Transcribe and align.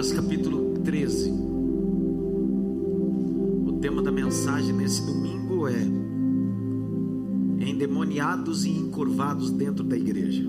Lucas 0.00 0.14
capítulo 0.14 0.78
13. 0.82 1.30
O 3.66 3.78
tema 3.82 4.00
da 4.00 4.10
mensagem 4.10 4.72
nesse 4.72 5.04
domingo 5.04 5.68
é 5.68 5.82
endemoniados 7.68 8.64
e 8.64 8.70
encurvados 8.70 9.50
dentro 9.50 9.84
da 9.84 9.98
igreja. 9.98 10.42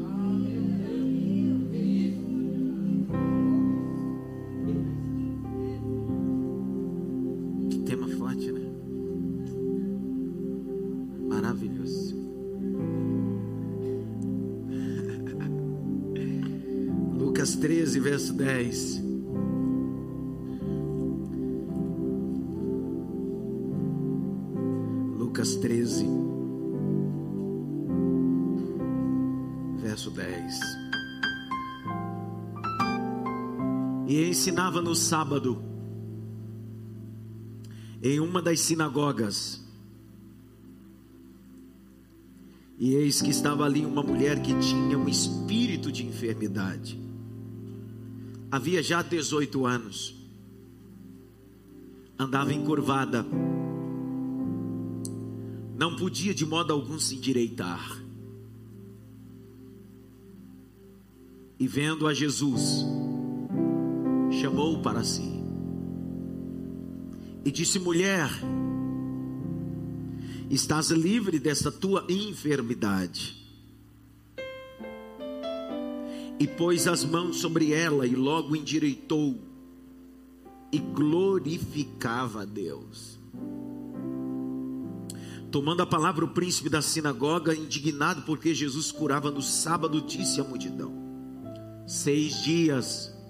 Que 7.70 7.80
tema 7.80 8.08
forte, 8.08 8.54
né? 8.54 8.62
Maravilhoso. 11.28 12.16
Lucas 17.20 17.58
13, 17.58 18.00
verso 18.00 18.32
10. 18.32 18.91
Sábado, 35.12 35.62
em 38.02 38.22
uma 38.22 38.42
das 38.42 38.62
sinagogas. 38.62 39.62
E 42.80 42.94
eis 42.96 43.22
que 43.22 43.30
estava 43.30 43.66
ali 43.66 43.86
uma 43.86 44.02
mulher 44.02 44.42
que 44.42 44.58
tinha 44.60 44.98
um 44.98 45.10
espírito 45.10 45.92
de 45.92 46.06
enfermidade. 46.06 46.98
Havia 48.50 48.82
já 48.82 49.02
18 49.02 49.66
anos. 49.66 50.16
Andava 52.18 52.54
encurvada. 52.54 53.26
Não 55.78 55.98
podia 55.98 56.34
de 56.34 56.46
modo 56.46 56.72
algum 56.72 56.98
se 56.98 57.16
endireitar. 57.16 58.02
E 61.60 61.68
vendo 61.68 62.08
a 62.08 62.14
Jesus, 62.14 62.86
chamou-o 64.42 64.82
para 64.82 65.04
si. 65.04 65.40
E 67.46 67.52
disse: 67.52 67.78
Mulher, 67.80 68.30
estás 70.50 70.90
livre 70.90 71.40
desta 71.40 71.72
tua 71.72 72.06
enfermidade. 72.10 73.40
E 76.40 76.48
pôs 76.48 76.88
as 76.88 77.06
mãos 77.06 77.38
sobre 77.38 77.72
ela 77.72 78.08
e 78.08 78.16
logo 78.16 78.56
endireitou 78.56 79.40
e 80.72 80.80
glorificava 80.80 82.42
a 82.42 82.46
Deus. 82.46 83.20
Tomando 85.52 85.84
a 85.84 85.86
palavra, 85.86 86.26
o 86.26 86.30
príncipe 86.30 86.70
da 86.70 86.82
sinagoga, 86.82 87.54
indignado 87.54 88.24
porque 88.24 88.56
Jesus 88.56 88.92
curava 88.92 89.30
no 89.30 89.42
sábado, 89.42 90.02
disse 90.02 90.42
à 90.42 90.44
multidão: 90.44 90.92
Seis 91.86 92.42
dias 92.42 93.21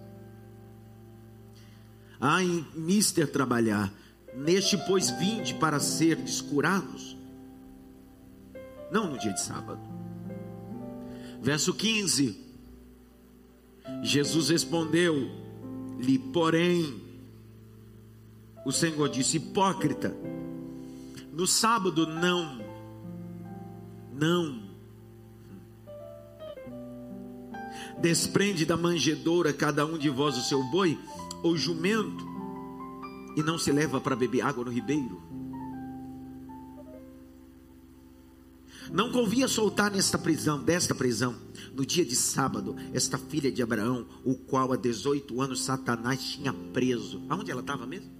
há 2.21 2.43
em 2.43 2.65
mister 2.75 3.29
trabalhar, 3.29 3.91
neste, 4.35 4.77
pois, 4.85 5.09
vinde 5.09 5.55
para 5.55 5.79
ser 5.79 6.19
curados, 6.47 7.17
não 8.91 9.09
no 9.09 9.17
dia 9.17 9.33
de 9.33 9.41
sábado. 9.41 9.81
Verso 11.41 11.73
15: 11.73 12.39
Jesus 14.03 14.49
respondeu-lhe, 14.49 16.19
porém, 16.31 17.01
o 18.63 18.71
Senhor 18.71 19.09
disse: 19.09 19.37
Hipócrita, 19.37 20.15
no 21.33 21.47
sábado 21.47 22.05
não, 22.05 22.63
não. 24.13 24.69
Desprende 27.99 28.65
da 28.65 28.75
manjedoura 28.77 29.53
cada 29.53 29.85
um 29.85 29.97
de 29.97 30.09
vós 30.09 30.37
o 30.37 30.41
seu 30.41 30.63
boi 30.65 30.97
ou 31.43 31.57
jumento, 31.57 32.25
e 33.35 33.41
não 33.41 33.57
se 33.57 33.71
leva 33.71 33.99
para 33.99 34.15
beber 34.15 34.41
água 34.41 34.65
no 34.65 34.71
ribeiro. 34.71 35.21
Não 38.91 39.09
convia 39.09 39.47
soltar 39.47 39.89
nesta 39.89 40.17
prisão, 40.17 40.61
desta 40.61 40.93
prisão, 40.93 41.35
no 41.73 41.85
dia 41.85 42.03
de 42.03 42.15
sábado, 42.15 42.75
esta 42.93 43.17
filha 43.17 43.49
de 43.51 43.63
Abraão, 43.63 44.05
o 44.25 44.35
qual 44.35 44.73
há 44.73 44.75
18 44.75 45.41
anos 45.41 45.63
Satanás 45.63 46.21
tinha 46.21 46.51
preso. 46.51 47.21
Aonde 47.29 47.51
ela 47.51 47.61
estava 47.61 47.85
mesmo? 47.85 48.11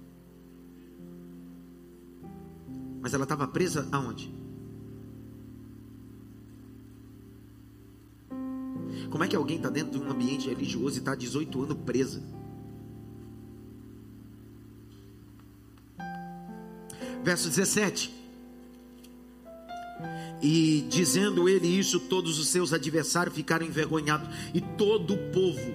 Mas 3.02 3.12
ela 3.12 3.24
estava 3.24 3.46
presa 3.46 3.86
aonde? 3.92 4.32
Como 9.10 9.24
é 9.24 9.28
que 9.28 9.36
alguém 9.36 9.58
está 9.58 9.68
dentro 9.68 9.98
de 9.98 9.98
um 9.98 10.10
ambiente 10.10 10.48
religioso 10.48 10.96
e 10.96 10.98
está 11.00 11.14
18 11.14 11.64
anos 11.64 11.78
presa? 11.84 12.22
Verso 17.22 17.48
17. 17.48 18.22
E 20.42 20.84
dizendo 20.88 21.48
ele 21.48 21.68
isso, 21.68 22.00
todos 22.00 22.38
os 22.38 22.48
seus 22.48 22.72
adversários 22.72 23.34
ficaram 23.34 23.64
envergonhados, 23.64 24.28
e 24.52 24.60
todo 24.60 25.14
o 25.14 25.18
povo 25.30 25.74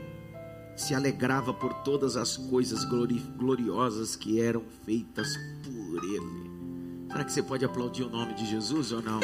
se 0.76 0.94
alegrava 0.94 1.54
por 1.54 1.74
todas 1.84 2.18
as 2.18 2.36
coisas 2.36 2.84
gloriosas 2.84 4.16
que 4.16 4.42
eram 4.42 4.64
feitas 4.86 5.38
por 5.64 6.04
ele. 6.04 6.52
Será 7.10 7.24
que 7.24 7.32
você 7.32 7.42
pode 7.42 7.64
aplaudir 7.64 8.04
o 8.04 8.10
nome 8.10 8.34
de 8.34 8.46
Jesus 8.46 8.92
ou 8.92 9.02
não? 9.02 9.22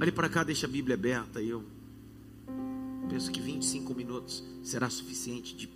Olhe 0.00 0.10
para 0.10 0.28
cá, 0.30 0.42
deixa 0.42 0.66
a 0.66 0.70
Bíblia 0.70 0.94
aberta. 0.94 1.42
Eu 1.42 1.62
penso 3.08 3.30
que 3.30 3.40
25 3.40 3.94
minutos 3.94 4.44
será 4.62 4.88
suficiente 4.90 5.56
de 5.56 5.68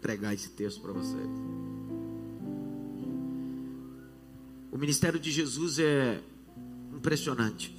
pregar 0.00 0.32
esse 0.32 0.50
texto 0.50 0.80
para 0.80 0.92
vocês. 0.92 1.28
O 4.70 4.78
ministério 4.78 5.18
de 5.18 5.30
Jesus 5.30 5.78
é 5.78 6.22
impressionante, 6.94 7.74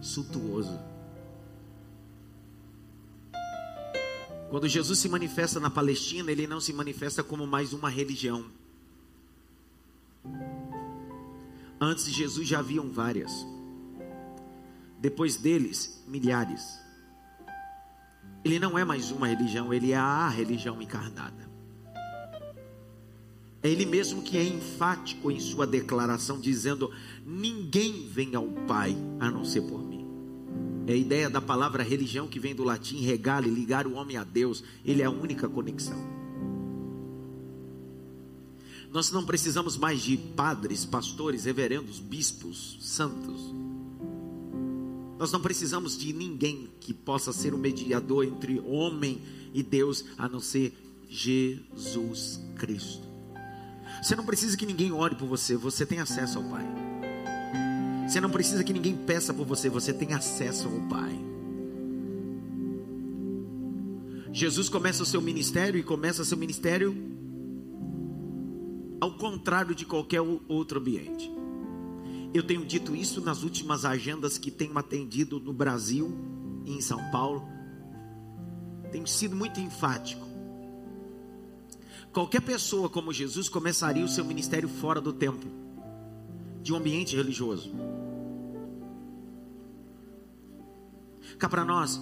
suntuoso. 0.00 0.78
Quando 4.48 4.66
Jesus 4.66 4.98
se 4.98 5.08
manifesta 5.08 5.60
na 5.60 5.70
Palestina, 5.70 6.32
ele 6.32 6.46
não 6.46 6.60
se 6.60 6.72
manifesta 6.72 7.22
como 7.22 7.46
mais 7.46 7.72
uma 7.72 7.88
religião. 7.88 8.44
Antes 11.80 12.06
de 12.06 12.12
Jesus 12.12 12.48
já 12.48 12.58
haviam 12.58 12.90
várias. 12.90 13.30
Depois 15.00 15.36
deles, 15.36 16.04
milhares. 16.06 16.78
Ele 18.44 18.58
não 18.58 18.78
é 18.78 18.84
mais 18.84 19.10
uma 19.10 19.26
religião, 19.26 19.72
ele 19.72 19.92
é 19.92 19.96
a 19.96 20.28
religião 20.28 20.80
encarnada. 20.80 21.48
É 23.62 23.68
ele 23.68 23.84
mesmo 23.84 24.22
que 24.22 24.38
é 24.38 24.44
enfático 24.44 25.30
em 25.30 25.40
sua 25.40 25.66
declaração, 25.66 26.38
dizendo: 26.38 26.90
Ninguém 27.24 28.06
vem 28.08 28.34
ao 28.34 28.46
Pai 28.66 28.96
a 29.18 29.30
não 29.30 29.44
ser 29.44 29.62
por 29.62 29.82
mim. 29.82 30.06
É 30.86 30.92
a 30.92 30.96
ideia 30.96 31.30
da 31.30 31.40
palavra 31.40 31.82
religião 31.82 32.26
que 32.26 32.40
vem 32.40 32.54
do 32.54 32.64
latim 32.64 33.00
regale, 33.00 33.50
ligar 33.50 33.86
o 33.86 33.94
homem 33.94 34.16
a 34.16 34.24
Deus. 34.24 34.64
Ele 34.84 35.02
é 35.02 35.04
a 35.04 35.10
única 35.10 35.48
conexão. 35.48 35.98
Nós 38.90 39.10
não 39.12 39.24
precisamos 39.24 39.76
mais 39.76 40.00
de 40.00 40.16
padres, 40.16 40.84
pastores, 40.84 41.44
reverendos, 41.44 42.00
bispos, 42.00 42.76
santos. 42.80 43.54
Nós 45.20 45.30
não 45.30 45.40
precisamos 45.42 45.98
de 45.98 46.14
ninguém 46.14 46.70
que 46.80 46.94
possa 46.94 47.30
ser 47.30 47.52
o 47.52 47.58
mediador 47.58 48.24
entre 48.24 48.58
homem 48.60 49.20
e 49.52 49.62
Deus, 49.62 50.02
a 50.16 50.26
não 50.26 50.40
ser 50.40 50.72
Jesus 51.10 52.40
Cristo. 52.56 53.06
Você 54.02 54.16
não 54.16 54.24
precisa 54.24 54.56
que 54.56 54.64
ninguém 54.64 54.92
ore 54.92 55.14
por 55.14 55.28
você, 55.28 55.58
você 55.58 55.84
tem 55.84 56.00
acesso 56.00 56.38
ao 56.38 56.44
Pai. 56.44 56.64
Você 58.08 58.18
não 58.18 58.30
precisa 58.30 58.64
que 58.64 58.72
ninguém 58.72 58.96
peça 58.96 59.34
por 59.34 59.44
você, 59.44 59.68
você 59.68 59.92
tem 59.92 60.14
acesso 60.14 60.66
ao 60.68 60.88
Pai. 60.88 61.14
Jesus 64.32 64.70
começa 64.70 65.02
o 65.02 65.06
seu 65.06 65.20
ministério 65.20 65.78
e 65.78 65.82
começa 65.82 66.24
seu 66.24 66.38
ministério 66.38 66.96
ao 68.98 69.12
contrário 69.18 69.74
de 69.74 69.84
qualquer 69.84 70.22
outro 70.48 70.80
ambiente. 70.80 71.30
Eu 72.32 72.44
tenho 72.44 72.64
dito 72.64 72.94
isso 72.94 73.20
nas 73.20 73.42
últimas 73.42 73.84
agendas 73.84 74.38
que 74.38 74.50
tenho 74.50 74.78
atendido 74.78 75.40
no 75.40 75.52
Brasil 75.52 76.16
e 76.64 76.72
em 76.72 76.80
São 76.80 77.10
Paulo. 77.10 77.42
Tenho 78.92 79.06
sido 79.06 79.34
muito 79.34 79.58
enfático. 79.58 80.24
Qualquer 82.12 82.40
pessoa 82.40 82.88
como 82.88 83.12
Jesus 83.12 83.48
começaria 83.48 84.04
o 84.04 84.08
seu 84.08 84.24
ministério 84.24 84.68
fora 84.68 85.00
do 85.00 85.12
templo, 85.12 85.50
de 86.62 86.72
um 86.72 86.76
ambiente 86.76 87.16
religioso. 87.16 87.72
Cá 91.38 91.48
para 91.48 91.64
nós, 91.64 92.00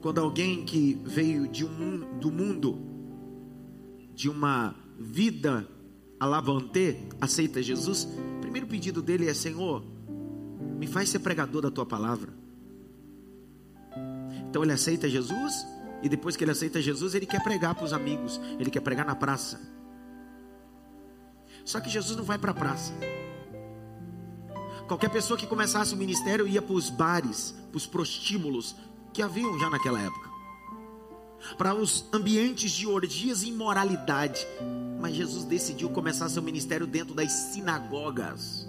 quando 0.00 0.18
alguém 0.18 0.64
que 0.64 1.00
veio 1.04 1.46
de 1.48 1.64
um, 1.64 2.18
do 2.18 2.30
mundo, 2.30 2.78
de 4.14 4.28
uma 4.28 4.74
vida 4.98 5.66
alavante, 6.22 6.96
aceita 7.20 7.60
Jesus, 7.60 8.04
o 8.36 8.40
primeiro 8.40 8.68
pedido 8.68 9.02
dele 9.02 9.28
é: 9.28 9.34
Senhor, 9.34 9.84
me 10.78 10.86
faz 10.86 11.08
ser 11.08 11.18
pregador 11.18 11.62
da 11.62 11.70
tua 11.70 11.84
palavra. 11.84 12.32
Então 14.48 14.62
ele 14.62 14.72
aceita 14.72 15.08
Jesus, 15.08 15.66
e 16.00 16.08
depois 16.08 16.36
que 16.36 16.44
ele 16.44 16.52
aceita 16.52 16.80
Jesus, 16.80 17.16
ele 17.16 17.26
quer 17.26 17.42
pregar 17.42 17.74
para 17.74 17.84
os 17.84 17.92
amigos, 17.92 18.40
ele 18.60 18.70
quer 18.70 18.80
pregar 18.80 19.04
na 19.04 19.16
praça. 19.16 19.60
Só 21.64 21.80
que 21.80 21.90
Jesus 21.90 22.16
não 22.16 22.24
vai 22.24 22.38
para 22.38 22.52
a 22.52 22.54
praça. 22.54 22.92
Qualquer 24.86 25.10
pessoa 25.10 25.38
que 25.38 25.46
começasse 25.46 25.92
o 25.92 25.96
ministério 25.96 26.46
ia 26.46 26.62
para 26.62 26.74
os 26.74 26.88
bares, 26.88 27.52
para 27.70 27.76
os 27.76 27.86
prostíbulos 27.86 28.76
que 29.12 29.22
haviam 29.22 29.58
já 29.58 29.68
naquela 29.70 30.00
época, 30.00 30.30
para 31.56 31.74
os 31.74 32.04
ambientes 32.12 32.72
de 32.72 32.86
orgias 32.86 33.42
e 33.42 33.48
imoralidade. 33.48 34.46
Mas 35.00 35.14
Jesus 35.14 35.44
decidiu 35.44 35.90
começar 35.90 36.28
seu 36.28 36.42
ministério 36.42 36.86
dentro 36.86 37.14
das 37.14 37.32
sinagogas. 37.32 38.68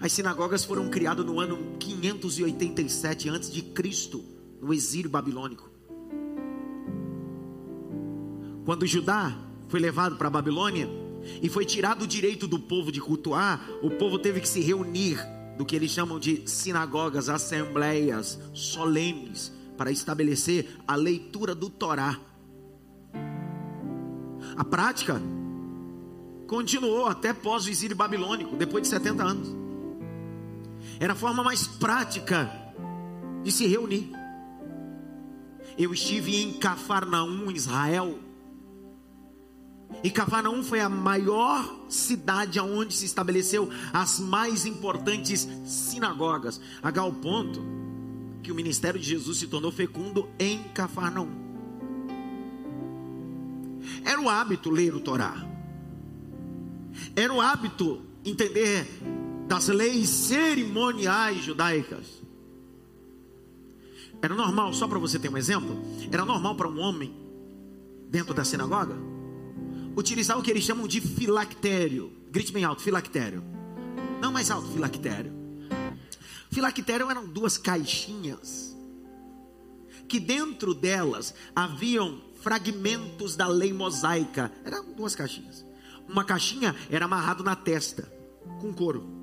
As 0.00 0.12
sinagogas 0.12 0.64
foram 0.64 0.88
criadas 0.88 1.24
no 1.24 1.40
ano 1.40 1.76
587 1.78 3.30
a.C., 3.30 4.24
no 4.60 4.72
exílio 4.72 5.10
babilônico. 5.10 5.70
Quando 8.64 8.86
Judá 8.86 9.36
foi 9.68 9.80
levado 9.80 10.16
para 10.16 10.28
a 10.28 10.30
Babilônia 10.30 10.88
e 11.42 11.48
foi 11.48 11.64
tirado 11.64 12.02
o 12.02 12.06
direito 12.06 12.46
do 12.46 12.58
povo 12.58 12.92
de 12.92 13.00
cultuar, 13.00 13.66
o 13.82 13.90
povo 13.90 14.18
teve 14.18 14.40
que 14.40 14.48
se 14.48 14.60
reunir 14.60 15.18
do 15.56 15.64
que 15.64 15.74
eles 15.74 15.90
chamam 15.90 16.20
de 16.20 16.48
sinagogas, 16.48 17.28
assembleias 17.28 18.38
solenes, 18.52 19.52
para 19.78 19.92
estabelecer 19.92 20.76
a 20.86 20.96
leitura 20.96 21.54
do 21.54 21.70
Torá. 21.70 22.18
A 24.56 24.64
prática 24.64 25.22
continuou 26.48 27.06
até 27.06 27.32
pós 27.32 27.64
o 27.64 27.70
exílio 27.70 27.96
babilônico, 27.96 28.56
depois 28.56 28.82
de 28.82 28.88
70 28.88 29.22
anos. 29.22 29.56
Era 30.98 31.12
a 31.12 31.16
forma 31.16 31.44
mais 31.44 31.68
prática 31.68 32.50
de 33.44 33.52
se 33.52 33.66
reunir. 33.66 34.10
Eu 35.78 35.94
estive 35.94 36.34
em 36.42 36.54
Cafarnaum, 36.54 37.48
Israel. 37.52 38.18
E 40.02 40.10
Cafarnaum 40.10 40.64
foi 40.64 40.80
a 40.80 40.88
maior 40.88 41.86
cidade 41.88 42.58
onde 42.58 42.94
se 42.94 43.04
estabeleceu 43.04 43.70
as 43.92 44.18
mais 44.18 44.66
importantes 44.66 45.48
sinagogas, 45.64 46.60
a 46.82 46.90
tal 46.90 47.12
ponto 47.12 47.77
que 48.42 48.52
o 48.52 48.54
ministério 48.54 49.00
de 49.00 49.06
Jesus 49.06 49.38
se 49.38 49.46
tornou 49.46 49.70
fecundo 49.70 50.28
em 50.38 50.62
Cafarnaum. 50.74 51.28
Era 54.04 54.20
o 54.20 54.28
hábito 54.28 54.70
ler 54.70 54.94
o 54.94 55.00
Torá. 55.00 55.46
Era 57.14 57.32
o 57.32 57.40
hábito 57.40 58.02
entender 58.24 58.86
das 59.46 59.68
leis 59.68 60.08
cerimoniais 60.08 61.42
judaicas. 61.42 62.22
Era 64.20 64.34
normal, 64.34 64.72
só 64.74 64.88
para 64.88 64.98
você 64.98 65.18
ter 65.18 65.28
um 65.28 65.36
exemplo, 65.36 65.80
era 66.10 66.24
normal 66.24 66.54
para 66.56 66.68
um 66.68 66.78
homem 66.78 67.14
dentro 68.10 68.34
da 68.34 68.44
sinagoga 68.44 68.96
utilizar 69.98 70.38
o 70.38 70.42
que 70.42 70.50
eles 70.50 70.62
chamam 70.62 70.86
de 70.86 71.00
filactério. 71.00 72.12
Grite 72.30 72.52
bem 72.52 72.64
alto, 72.64 72.82
filactério. 72.82 73.42
Não 74.20 74.30
mais 74.30 74.50
alto, 74.50 74.68
filactério. 74.68 75.32
Filactério 76.50 77.10
eram 77.10 77.26
duas 77.26 77.58
caixinhas 77.58 78.76
que 80.08 80.18
dentro 80.18 80.74
delas 80.74 81.34
haviam 81.54 82.20
fragmentos 82.40 83.36
da 83.36 83.46
lei 83.46 83.72
mosaica. 83.72 84.50
Eram 84.64 84.92
duas 84.92 85.14
caixinhas. 85.14 85.66
Uma 86.08 86.24
caixinha 86.24 86.74
era 86.90 87.04
amarrado 87.04 87.44
na 87.44 87.54
testa 87.54 88.10
com 88.60 88.72
couro 88.72 89.18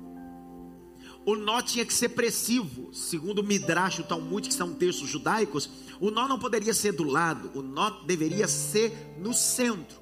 o 1.26 1.34
nó 1.34 1.60
tinha 1.60 1.84
que 1.84 1.92
ser 1.92 2.10
pressivo, 2.10 2.94
segundo 2.94 3.40
o 3.40 3.42
Midrash, 3.42 3.98
o 3.98 4.04
Talmud, 4.04 4.46
que 4.46 4.54
são 4.54 4.72
textos 4.72 5.08
judaicos, 5.08 5.68
o 5.98 6.08
nó 6.08 6.28
não 6.28 6.38
poderia 6.38 6.72
ser 6.72 6.92
do 6.92 7.02
lado, 7.02 7.50
o 7.52 7.62
nó 7.62 7.90
deveria 8.04 8.46
ser 8.46 9.16
no 9.18 9.34
centro, 9.34 9.98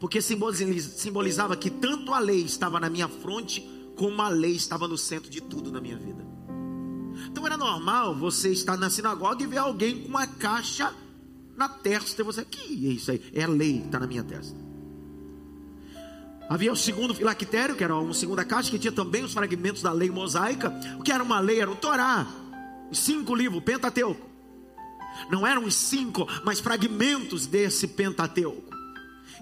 porque 0.00 0.22
simbolizava 0.22 1.54
que 1.54 1.68
tanto 1.68 2.14
a 2.14 2.18
lei 2.18 2.40
estava 2.40 2.80
na 2.80 2.88
minha 2.88 3.08
fronte, 3.08 3.68
como 3.96 4.20
a 4.22 4.28
lei 4.28 4.52
estava 4.52 4.86
no 4.86 4.96
centro 4.96 5.30
de 5.30 5.40
tudo 5.40 5.72
na 5.72 5.80
minha 5.80 5.96
vida. 5.96 6.24
Então 7.28 7.46
era 7.46 7.56
normal 7.56 8.14
você 8.14 8.52
estar 8.52 8.76
na 8.76 8.90
sinagoga 8.90 9.42
e 9.42 9.46
ver 9.46 9.58
alguém 9.58 10.02
com 10.02 10.08
uma 10.08 10.26
caixa 10.26 10.92
na 11.56 11.68
testa, 11.68 12.20
e 12.20 12.24
você, 12.24 12.44
que 12.44 12.86
é 12.86 12.92
isso 12.92 13.10
aí? 13.10 13.22
É 13.32 13.44
a 13.44 13.48
lei 13.48 13.80
que 13.80 13.86
está 13.86 13.98
na 13.98 14.06
minha 14.06 14.22
testa. 14.22 14.54
Havia 16.48 16.72
o 16.72 16.76
segundo 16.76 17.14
filactério, 17.14 17.74
que 17.74 17.82
era 17.82 17.96
uma 17.96 18.14
segunda 18.14 18.44
caixa, 18.44 18.70
que 18.70 18.78
tinha 18.78 18.92
também 18.92 19.24
os 19.24 19.32
fragmentos 19.32 19.82
da 19.82 19.90
lei 19.90 20.10
mosaica. 20.10 20.72
O 20.98 21.02
que 21.02 21.10
era 21.10 21.24
uma 21.24 21.40
lei? 21.40 21.60
Era 21.60 21.70
o 21.70 21.74
Torá. 21.74 22.26
Os 22.90 22.98
cinco 22.98 23.34
livros, 23.34 23.64
Pentateuco. 23.64 24.24
Não 25.30 25.46
eram 25.46 25.64
os 25.64 25.74
cinco, 25.74 26.28
mas 26.44 26.60
fragmentos 26.60 27.46
desse 27.46 27.88
Pentateuco. 27.88 28.76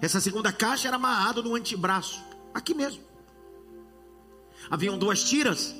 Essa 0.01 0.19
segunda 0.19 0.51
caixa 0.51 0.87
era 0.87 0.95
amarrada 0.95 1.41
no 1.41 1.53
antebraço, 1.53 2.23
aqui 2.53 2.73
mesmo. 2.73 3.03
Haviam 4.69 4.97
duas 4.97 5.23
tiras, 5.23 5.75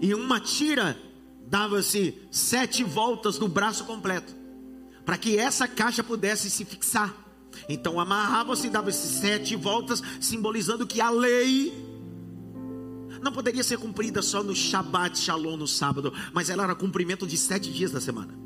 e 0.00 0.14
uma 0.14 0.40
tira 0.40 0.98
dava-se 1.46 2.20
sete 2.30 2.82
voltas 2.82 3.38
no 3.38 3.48
braço 3.48 3.84
completo, 3.84 4.34
para 5.04 5.16
que 5.16 5.38
essa 5.38 5.68
caixa 5.68 6.02
pudesse 6.02 6.50
se 6.50 6.64
fixar. 6.64 7.14
Então 7.68 7.98
amarrava-se, 7.98 8.68
dava-se 8.68 9.20
sete 9.20 9.56
voltas, 9.56 10.02
simbolizando 10.20 10.86
que 10.86 11.00
a 11.00 11.10
lei 11.10 11.72
não 13.22 13.32
poderia 13.32 13.64
ser 13.64 13.78
cumprida 13.78 14.20
só 14.22 14.42
no 14.42 14.54
Shabat 14.54 15.18
Shalom, 15.18 15.56
no 15.56 15.66
sábado, 15.66 16.12
mas 16.32 16.50
ela 16.50 16.64
era 16.64 16.74
cumprimento 16.74 17.26
de 17.26 17.36
sete 17.36 17.72
dias 17.72 17.90
da 17.90 18.00
semana. 18.00 18.36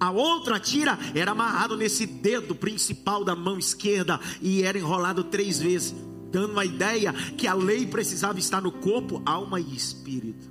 A 0.00 0.10
outra 0.10 0.58
tira 0.58 0.98
era 1.14 1.32
amarrado 1.32 1.76
nesse 1.76 2.06
dedo 2.06 2.54
principal 2.54 3.22
da 3.22 3.36
mão 3.36 3.58
esquerda 3.58 4.18
e 4.40 4.62
era 4.62 4.78
enrolado 4.78 5.24
três 5.24 5.58
vezes, 5.58 5.94
dando 6.34 6.50
uma 6.50 6.64
ideia 6.64 7.12
que 7.12 7.46
a 7.46 7.54
lei 7.54 7.86
precisava 7.86 8.40
estar 8.40 8.60
no 8.60 8.72
corpo, 8.72 9.22
alma 9.24 9.60
e 9.60 9.74
espírito. 9.76 10.50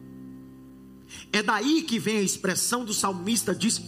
É 1.32 1.44
daí 1.44 1.82
que 1.84 2.00
vem 2.00 2.18
a 2.18 2.22
expressão 2.22 2.86
do 2.86 2.94
salmista 2.94 3.54
diz: 3.54 3.82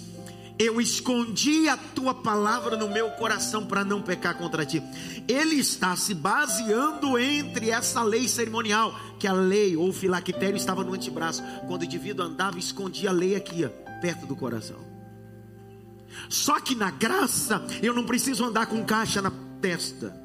eu 0.60 0.82
escondi 0.82 1.70
a 1.70 1.78
tua 1.78 2.14
palavra 2.14 2.76
no 2.76 2.90
meu 2.90 3.10
coração 3.12 3.66
para 3.66 3.86
não 3.86 4.02
pecar 4.02 4.38
contra 4.38 4.66
ti. 4.66 4.84
Ele 5.26 5.56
está 5.56 5.96
se 5.96 6.14
baseando 6.14 7.18
entre 7.18 7.70
essa 7.70 8.04
lei 8.04 8.28
cerimonial, 8.28 8.94
que 9.18 9.26
a 9.26 9.34
lei 9.34 9.78
ou 9.78 9.94
filactério 9.94 10.58
estava 10.58 10.84
no 10.84 10.94
antebraço. 10.94 11.42
Quando 11.66 11.82
o 11.82 11.86
indivíduo 11.86 12.26
andava, 12.26 12.60
escondia 12.60 13.10
a 13.10 13.14
lei 13.14 13.38
aqui, 13.38 13.68
perto 14.02 14.26
do 14.26 14.36
coração. 14.36 14.84
Só 16.30 16.60
que 16.60 16.76
na 16.76 16.92
graça, 16.92 17.66
eu 17.82 17.94
não 17.94 18.06
preciso 18.06 18.44
andar 18.44 18.66
com 18.66 18.84
caixa 18.84 19.22
na 19.22 19.32
testa. 19.62 20.25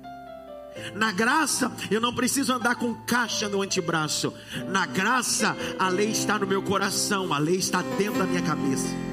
Na 0.95 1.12
graça, 1.12 1.71
eu 1.91 2.00
não 2.00 2.15
preciso 2.15 2.53
andar 2.53 2.77
com 2.77 2.95
caixa 2.95 3.49
no 3.49 3.62
antebraço. 3.62 4.33
Na 4.69 4.87
graça, 4.87 5.57
a 5.79 5.89
lei 5.89 6.11
está 6.11 6.39
no 6.39 6.47
meu 6.47 6.62
coração, 6.62 7.33
a 7.33 7.39
lei 7.39 7.57
está 7.57 7.83
dentro 7.83 8.19
da 8.19 8.27
minha 8.27 8.43
cabeça 8.43 9.11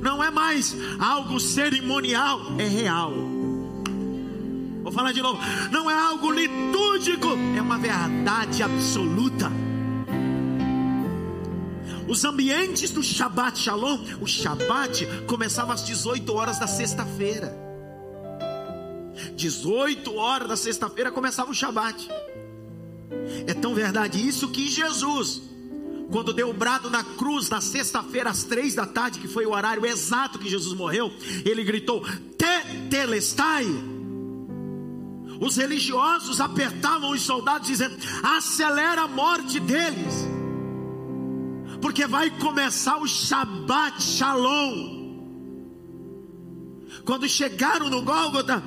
não 0.00 0.22
é 0.22 0.30
mais 0.30 0.74
algo 0.98 1.38
cerimonial, 1.38 2.40
é 2.58 2.66
real. 2.66 3.12
Vou 4.82 4.90
falar 4.90 5.12
de 5.12 5.20
novo, 5.20 5.38
não 5.70 5.90
é 5.90 5.94
algo 5.94 6.30
litúrgico, 6.30 7.28
é 7.56 7.60
uma 7.60 7.78
verdade 7.78 8.62
absoluta. 8.62 9.50
Os 12.08 12.24
ambientes 12.24 12.90
do 12.90 13.02
Shabbat 13.02 13.58
Shalom, 13.58 13.98
o 14.20 14.26
Shabbat 14.26 15.06
começava 15.26 15.74
às 15.74 15.84
18 15.84 16.34
horas 16.34 16.58
da 16.58 16.66
sexta-feira. 16.66 17.69
18 19.40 20.14
horas 20.14 20.48
da 20.48 20.56
sexta-feira 20.56 21.10
começava 21.10 21.50
o 21.50 21.54
Shabbat. 21.54 22.08
É 23.46 23.54
tão 23.54 23.74
verdade 23.74 24.26
isso 24.26 24.48
que 24.48 24.68
Jesus 24.68 25.42
quando 26.10 26.32
deu 26.32 26.50
o 26.50 26.52
brado 26.52 26.90
na 26.90 27.04
cruz, 27.04 27.48
na 27.48 27.60
sexta-feira, 27.60 28.30
às 28.30 28.42
três 28.42 28.74
da 28.74 28.84
tarde, 28.84 29.20
que 29.20 29.28
foi 29.28 29.46
o 29.46 29.52
horário 29.52 29.86
exato 29.86 30.40
que 30.40 30.48
Jesus 30.48 30.76
morreu, 30.76 31.12
ele 31.44 31.62
gritou: 31.62 32.04
Tetelestai. 32.36 33.64
Os 35.40 35.56
religiosos 35.56 36.40
apertavam 36.40 37.12
os 37.12 37.22
soldados, 37.22 37.68
dizendo: 37.68 37.96
acelera 38.24 39.02
a 39.02 39.08
morte 39.08 39.60
deles, 39.60 40.28
porque 41.80 42.06
vai 42.08 42.28
começar 42.28 42.98
o 42.98 43.06
Shabbat 43.06 44.02
Shalom. 44.02 44.98
Quando 47.04 47.28
chegaram 47.28 47.88
no 47.88 48.02
Gólgota, 48.02 48.62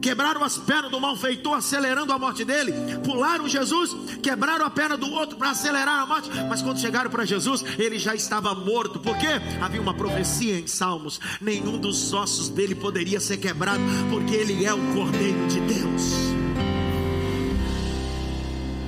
quebraram 0.00 0.42
as 0.44 0.56
pernas 0.56 0.90
do 0.90 1.00
malfeitor, 1.00 1.54
acelerando 1.54 2.12
a 2.12 2.18
morte 2.18 2.44
dele, 2.44 2.72
pularam 3.04 3.48
Jesus, 3.48 3.94
quebraram 4.22 4.64
a 4.64 4.70
perna 4.70 4.96
do 4.96 5.10
outro 5.10 5.36
para 5.36 5.50
acelerar 5.50 6.00
a 6.00 6.06
morte, 6.06 6.30
mas 6.48 6.62
quando 6.62 6.80
chegaram 6.80 7.10
para 7.10 7.24
Jesus, 7.24 7.64
ele 7.78 7.98
já 7.98 8.14
estava 8.14 8.54
morto, 8.54 8.98
porque 9.00 9.26
havia 9.60 9.80
uma 9.80 9.94
profecia 9.94 10.58
em 10.58 10.66
Salmos: 10.66 11.20
nenhum 11.40 11.78
dos 11.78 12.12
ossos 12.12 12.48
dele 12.48 12.74
poderia 12.74 13.20
ser 13.20 13.38
quebrado, 13.38 13.82
porque 14.10 14.34
ele 14.34 14.64
é 14.64 14.72
o 14.72 14.94
Cordeiro 14.94 15.46
de 15.48 15.60
Deus. 15.60 16.12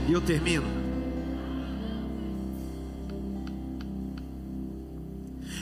E 0.08 0.12
eu 0.12 0.20
termino. 0.20 0.79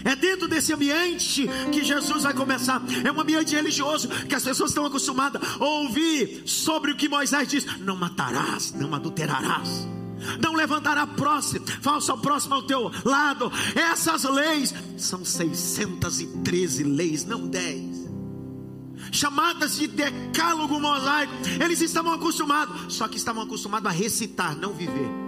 É 0.04 0.14
dentro 0.16 0.48
desse 0.48 0.72
ambiente 0.72 1.48
que 1.72 1.84
Jesus 1.84 2.22
vai 2.22 2.34
começar. 2.34 2.82
É 3.04 3.10
um 3.10 3.20
ambiente 3.20 3.54
religioso 3.54 4.08
que 4.08 4.34
as 4.34 4.44
pessoas 4.44 4.70
estão 4.70 4.86
acostumadas 4.86 5.40
a 5.58 5.64
ouvir 5.64 6.42
sobre 6.46 6.92
o 6.92 6.96
que 6.96 7.08
Moisés 7.08 7.48
diz: 7.48 7.66
não 7.80 7.96
matarás, 7.96 8.72
não 8.72 8.94
adulterarás. 8.94 9.88
Não 10.42 10.54
levantará 10.54 11.06
próximo, 11.06 11.64
falso 11.80 12.10
ao 12.10 12.18
próximo 12.18 12.54
ao 12.54 12.62
teu 12.62 12.90
lado. 13.04 13.52
Essas 13.74 14.24
leis 14.24 14.74
são 14.96 15.24
613 15.24 16.82
leis, 16.82 17.24
não 17.24 17.46
10 17.46 18.08
chamadas 19.12 19.76
de 19.76 19.86
decálogo 19.86 20.78
mosaico. 20.78 21.32
Eles 21.62 21.80
estavam 21.80 22.12
acostumados, 22.12 22.94
só 22.94 23.08
que 23.08 23.16
estavam 23.16 23.42
acostumados 23.42 23.88
a 23.88 23.92
recitar, 23.92 24.56
não 24.56 24.72
viver. 24.72 25.27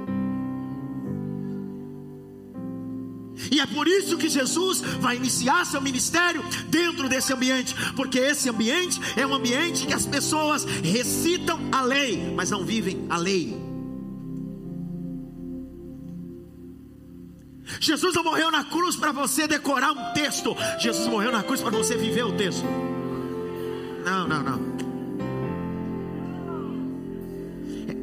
E 3.51 3.61
é 3.61 3.67
por 3.67 3.87
isso 3.87 4.17
que 4.17 4.29
Jesus 4.29 4.81
vai 5.01 5.17
iniciar 5.17 5.65
seu 5.65 5.81
ministério 5.81 6.43
dentro 6.69 7.09
desse 7.09 7.33
ambiente, 7.33 7.75
porque 7.95 8.19
esse 8.19 8.49
ambiente 8.49 9.01
é 9.17 9.27
um 9.27 9.35
ambiente 9.35 9.87
que 9.87 9.95
as 9.95 10.07
pessoas 10.07 10.65
recitam 10.65 11.59
a 11.73 11.83
lei, 11.83 12.33
mas 12.35 12.51
não 12.51 12.65
vivem 12.65 13.07
a 13.09 13.17
lei. 13.17 13.71
Jesus 17.79 18.15
não 18.15 18.25
morreu 18.25 18.51
na 18.51 18.65
cruz 18.65 18.97
para 18.97 19.13
você 19.13 19.47
decorar 19.47 19.93
um 19.93 20.13
texto, 20.13 20.57
Jesus 20.79 21.07
morreu 21.07 21.31
na 21.31 21.43
cruz 21.43 21.61
para 21.61 21.71
você 21.71 21.97
viver 21.97 22.25
o 22.25 22.33
texto. 22.33 22.65
Não, 24.05 24.27
não, 24.27 24.43
não. 24.43 24.70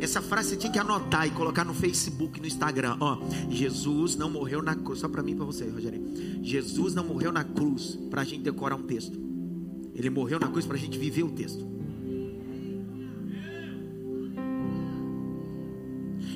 Essa 0.07 0.21
frase 0.21 0.51
você 0.51 0.55
tinha 0.55 0.71
que 0.71 0.79
anotar 0.79 1.27
e 1.27 1.31
colocar 1.31 1.65
no 1.65 1.73
Facebook, 1.73 2.39
no 2.39 2.47
Instagram. 2.47 2.95
Ó, 3.01 3.19
Jesus 3.49 4.15
não 4.15 4.29
morreu 4.29 4.61
na 4.61 4.73
cruz. 4.73 4.99
Só 4.99 5.09
para 5.09 5.21
mim 5.21 5.33
e 5.33 5.35
para 5.35 5.43
você, 5.43 5.67
Rogério. 5.67 6.01
Jesus 6.41 6.95
não 6.95 7.03
morreu 7.03 7.29
na 7.29 7.43
cruz 7.43 7.99
para 8.09 8.21
a 8.21 8.23
gente 8.23 8.41
decorar 8.41 8.77
um 8.77 8.83
texto. 8.83 9.19
Ele 9.93 10.09
morreu 10.09 10.39
na 10.39 10.47
cruz 10.47 10.65
para 10.65 10.77
a 10.77 10.79
gente 10.79 10.97
viver 10.97 11.23
o 11.23 11.29
texto. 11.31 11.67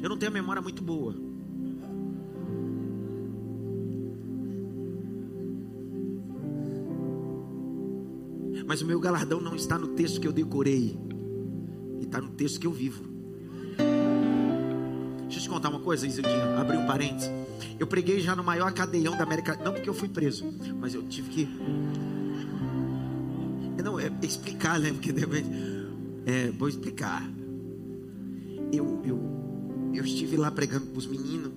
Eu 0.03 0.09
não 0.09 0.17
tenho 0.17 0.31
a 0.31 0.33
memória 0.33 0.61
muito 0.61 0.83
boa. 0.83 1.15
Mas 8.67 8.81
o 8.81 8.85
meu 8.85 8.99
galardão 8.99 9.39
não 9.39 9.55
está 9.55 9.79
no 9.79 9.87
texto 9.87 10.19
que 10.19 10.27
eu 10.27 10.33
decorei, 10.33 10.99
está 12.01 12.19
no 12.19 12.31
texto 12.31 12.59
que 12.59 12.67
eu 12.67 12.73
vivo 12.73 13.10
contar 15.61 15.69
uma 15.69 15.79
coisa, 15.79 16.07
Isildinho? 16.07 16.57
Abri 16.57 16.75
um 16.75 16.87
parênteses. 16.87 17.29
Eu 17.79 17.85
preguei 17.85 18.19
já 18.19 18.35
no 18.35 18.43
maior 18.43 18.73
cadeião 18.73 19.15
da 19.15 19.23
América. 19.23 19.55
Não 19.63 19.71
porque 19.71 19.87
eu 19.87 19.93
fui 19.93 20.09
preso, 20.09 20.51
mas 20.79 20.95
eu 20.95 21.03
tive 21.03 21.29
que. 21.29 21.47
Não, 23.83 23.99
é 23.99 24.11
explicar, 24.23 24.79
né? 24.79 24.91
Porque 24.91 25.11
depois. 25.11 25.45
É, 26.25 26.49
vou 26.51 26.67
explicar. 26.67 27.29
Eu, 28.73 29.01
eu, 29.05 29.19
eu 29.93 30.03
estive 30.03 30.35
lá 30.35 30.49
pregando 30.49 30.87
para 30.87 30.97
os 30.97 31.05
meninos. 31.05 31.51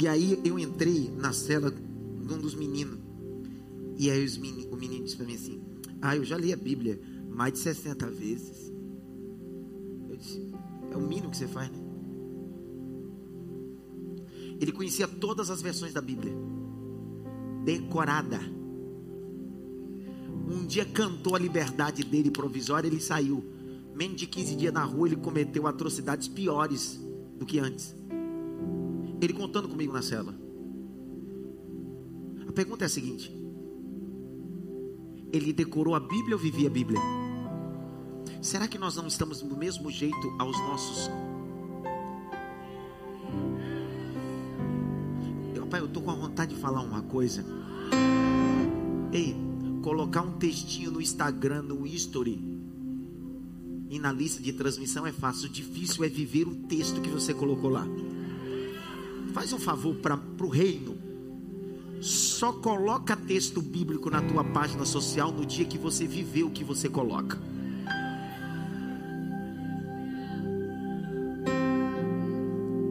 E 0.00 0.06
aí 0.06 0.40
eu 0.44 0.56
entrei 0.56 1.10
na 1.16 1.32
cela 1.32 1.72
de 1.72 2.32
um 2.32 2.38
dos 2.38 2.54
meninos. 2.54 2.98
E 3.96 4.10
aí 4.10 4.24
os 4.24 4.38
meninos, 4.38 4.72
o 4.72 4.76
menino 4.76 5.04
disse 5.04 5.16
para 5.16 5.26
mim 5.26 5.34
assim: 5.34 5.60
Ah, 6.00 6.14
eu 6.14 6.24
já 6.24 6.36
li 6.36 6.52
a 6.52 6.56
Bíblia 6.56 7.00
mais 7.28 7.52
de 7.52 7.58
60 7.58 8.06
vezes. 8.10 8.72
Eu 10.08 10.16
disse: 10.16 10.52
É 10.92 10.96
o 10.96 11.00
mínimo 11.00 11.30
que 11.30 11.36
você 11.36 11.48
faz, 11.48 11.68
né? 11.68 11.77
Ele 14.60 14.72
conhecia 14.72 15.06
todas 15.06 15.50
as 15.50 15.62
versões 15.62 15.92
da 15.92 16.00
Bíblia, 16.00 16.32
decorada. 17.64 18.40
Um 20.48 20.66
dia 20.66 20.84
cantou 20.84 21.36
a 21.36 21.38
liberdade 21.38 22.02
dele 22.02 22.30
provisória, 22.30 22.88
ele 22.88 23.00
saiu. 23.00 23.44
Menos 23.94 24.16
de 24.16 24.26
15 24.26 24.56
dias 24.56 24.72
na 24.72 24.84
rua, 24.84 25.08
ele 25.08 25.16
cometeu 25.16 25.66
atrocidades 25.66 26.28
piores 26.28 27.00
do 27.36 27.44
que 27.44 27.58
antes. 27.58 27.94
Ele 29.20 29.32
contando 29.32 29.68
comigo 29.68 29.92
na 29.92 30.02
cela. 30.02 30.34
A 32.46 32.52
pergunta 32.52 32.84
é 32.84 32.86
a 32.86 32.88
seguinte: 32.88 33.32
ele 35.32 35.52
decorou 35.52 35.94
a 35.94 36.00
Bíblia 36.00 36.34
ou 36.36 36.40
vivia 36.40 36.68
a 36.68 36.70
Bíblia? 36.70 37.00
Será 38.40 38.68
que 38.68 38.78
nós 38.78 38.96
não 38.96 39.06
estamos 39.06 39.42
do 39.42 39.56
mesmo 39.56 39.90
jeito 39.90 40.34
aos 40.38 40.56
nossos 40.60 41.10
falar 46.68 46.82
uma 46.82 47.00
coisa. 47.00 47.42
Ei, 49.10 49.34
colocar 49.82 50.20
um 50.20 50.32
textinho 50.32 50.90
no 50.90 51.00
Instagram, 51.00 51.62
no 51.62 51.86
History 51.86 52.44
e 53.88 53.98
na 53.98 54.12
lista 54.12 54.42
de 54.42 54.52
transmissão 54.52 55.06
é 55.06 55.12
fácil. 55.12 55.48
O 55.48 55.50
difícil 55.50 56.04
é 56.04 56.08
viver 56.10 56.46
o 56.46 56.54
texto 56.54 57.00
que 57.00 57.08
você 57.08 57.32
colocou 57.32 57.70
lá. 57.70 57.86
Faz 59.32 59.50
um 59.54 59.58
favor 59.58 59.94
para 59.96 60.20
o 60.42 60.48
reino. 60.48 60.94
Só 62.02 62.52
coloca 62.52 63.16
texto 63.16 63.62
bíblico 63.62 64.10
na 64.10 64.20
tua 64.20 64.44
página 64.44 64.84
social 64.84 65.32
no 65.32 65.46
dia 65.46 65.64
que 65.64 65.78
você 65.78 66.06
viveu 66.06 66.48
o 66.48 66.50
que 66.50 66.62
você 66.62 66.86
coloca. 66.86 67.38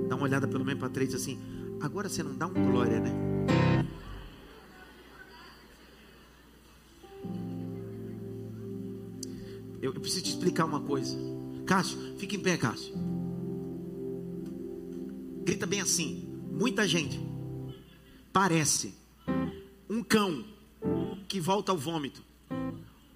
Dá 0.09 0.15
uma 0.15 0.23
olhada 0.23 0.47
pelo 0.47 0.65
menos 0.65 0.79
para 0.79 0.89
três 0.89 1.13
assim. 1.13 1.37
Agora 1.79 2.09
você 2.09 2.23
não 2.23 2.35
dá 2.35 2.47
um 2.47 2.53
glória, 2.53 2.99
né? 2.99 3.36
Eu, 9.97 9.99
preciso 9.99 10.25
te 10.25 10.29
explicar 10.29 10.65
uma 10.65 10.79
coisa. 10.79 11.17
Cássio, 11.65 11.97
fica 12.19 12.35
em 12.35 12.39
pé, 12.39 12.55
Cássio. 12.55 12.93
Grita 15.43 15.65
bem 15.65 15.81
assim. 15.81 16.39
Muita 16.51 16.87
gente 16.87 17.19
parece 18.31 18.93
um 19.89 20.03
cão 20.03 20.45
que 21.27 21.39
volta 21.39 21.71
ao 21.71 21.77
vômito, 21.79 22.21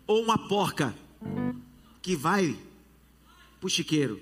ou 0.08 0.24
uma 0.24 0.48
porca 0.48 0.96
que 2.02 2.16
vai 2.16 2.58
pro 3.60 3.70
chiqueiro. 3.70 4.20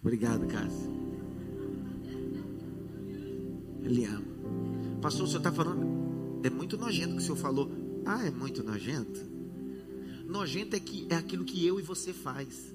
Obrigado, 0.00 0.46
Cássio. 0.46 0.94
Ele 3.82 4.06
ama. 4.06 4.24
Pastor, 5.02 5.24
o 5.24 5.26
senhor 5.26 5.40
está 5.40 5.52
falando. 5.52 6.40
É 6.42 6.48
muito 6.48 6.78
nojento 6.78 7.16
que 7.16 7.18
o 7.18 7.20
senhor 7.20 7.36
falou. 7.36 7.70
Ah, 8.06 8.26
é 8.26 8.30
muito 8.30 8.64
nojento? 8.64 9.33
Nojento 10.34 10.74
é, 10.74 10.80
que, 10.80 11.06
é 11.08 11.14
aquilo 11.14 11.44
que 11.44 11.64
eu 11.64 11.78
e 11.78 11.82
você 11.84 12.12
faz. 12.12 12.74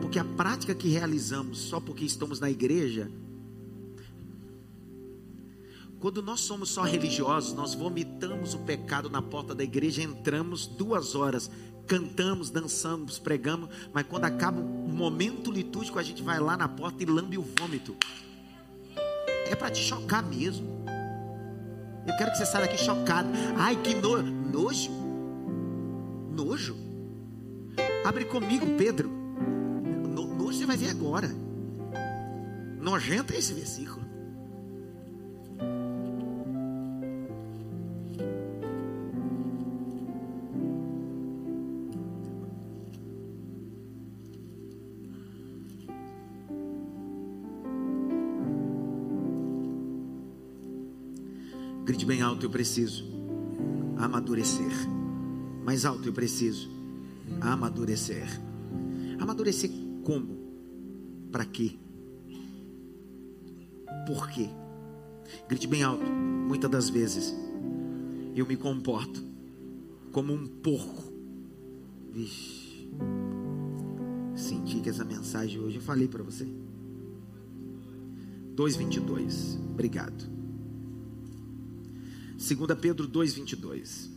Porque 0.00 0.16
a 0.16 0.24
prática 0.24 0.72
que 0.72 0.88
realizamos 0.88 1.58
só 1.58 1.80
porque 1.80 2.04
estamos 2.04 2.38
na 2.38 2.48
igreja. 2.48 3.10
Quando 5.98 6.22
nós 6.22 6.42
somos 6.42 6.70
só 6.70 6.82
religiosos, 6.82 7.54
nós 7.54 7.74
vomitamos 7.74 8.54
o 8.54 8.60
pecado 8.60 9.10
na 9.10 9.20
porta 9.20 9.52
da 9.52 9.64
igreja, 9.64 10.00
entramos 10.00 10.68
duas 10.68 11.16
horas, 11.16 11.50
cantamos, 11.88 12.48
dançamos, 12.48 13.18
pregamos, 13.18 13.68
mas 13.92 14.06
quando 14.06 14.26
acaba 14.26 14.60
o 14.60 14.88
momento 14.94 15.50
litúrgico, 15.50 15.98
a 15.98 16.04
gente 16.04 16.22
vai 16.22 16.38
lá 16.38 16.56
na 16.56 16.68
porta 16.68 17.02
e 17.02 17.06
lambe 17.06 17.36
o 17.36 17.42
vômito 17.58 17.96
é 19.50 19.56
para 19.56 19.70
te 19.70 19.80
chocar 19.80 20.22
mesmo. 20.22 20.84
Eu 22.06 22.16
quero 22.16 22.30
que 22.30 22.38
você 22.38 22.46
saia 22.46 22.66
daqui 22.66 22.78
chocado. 22.78 23.28
Ai, 23.56 23.76
que 23.76 23.94
no... 23.94 24.22
nojo. 24.22 25.01
Nojo. 26.34 26.74
Abre 28.04 28.24
comigo, 28.24 28.66
Pedro. 28.76 29.08
No... 29.08 30.26
Nojo 30.26 30.58
você 30.58 30.66
vai 30.66 30.76
ver 30.76 30.90
agora. 30.90 31.30
Nojento 32.80 33.32
é 33.32 33.38
esse 33.38 33.54
versículo. 33.54 34.02
Grite 51.84 52.06
bem 52.06 52.22
alto, 52.22 52.46
eu 52.46 52.50
preciso 52.50 53.04
amadurecer. 53.98 55.01
Mais 55.64 55.84
alto, 55.84 56.08
eu 56.08 56.12
preciso 56.12 56.68
amadurecer. 57.40 58.26
Amadurecer 59.20 59.70
como? 60.04 60.36
Para 61.30 61.44
quê? 61.44 61.78
Por 64.06 64.28
quê? 64.30 64.48
Grite 65.48 65.66
bem 65.66 65.82
alto. 65.82 66.04
Muitas 66.04 66.70
das 66.70 66.90
vezes 66.90 67.34
eu 68.34 68.46
me 68.46 68.56
comporto 68.56 69.22
como 70.10 70.32
um 70.32 70.46
porco. 70.46 71.12
Vixe. 72.12 72.88
Senti 74.34 74.80
que 74.80 74.90
essa 74.90 75.04
mensagem 75.04 75.60
hoje 75.60 75.76
eu 75.76 75.82
falei 75.82 76.08
para 76.08 76.22
você. 76.22 76.46
2:22. 78.54 79.58
Obrigado. 79.70 80.30
2 82.36 82.78
Pedro 82.80 83.06
2:22. 83.06 84.10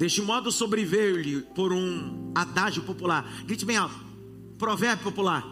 Deste 0.00 0.22
modo 0.22 0.50
sobreveio-lhe 0.50 1.42
por 1.54 1.74
um 1.74 2.32
adágio 2.34 2.82
popular. 2.84 3.22
Grite 3.44 3.66
bem 3.66 3.76
alto. 3.76 3.94
Provérbio 4.56 5.04
popular. 5.04 5.44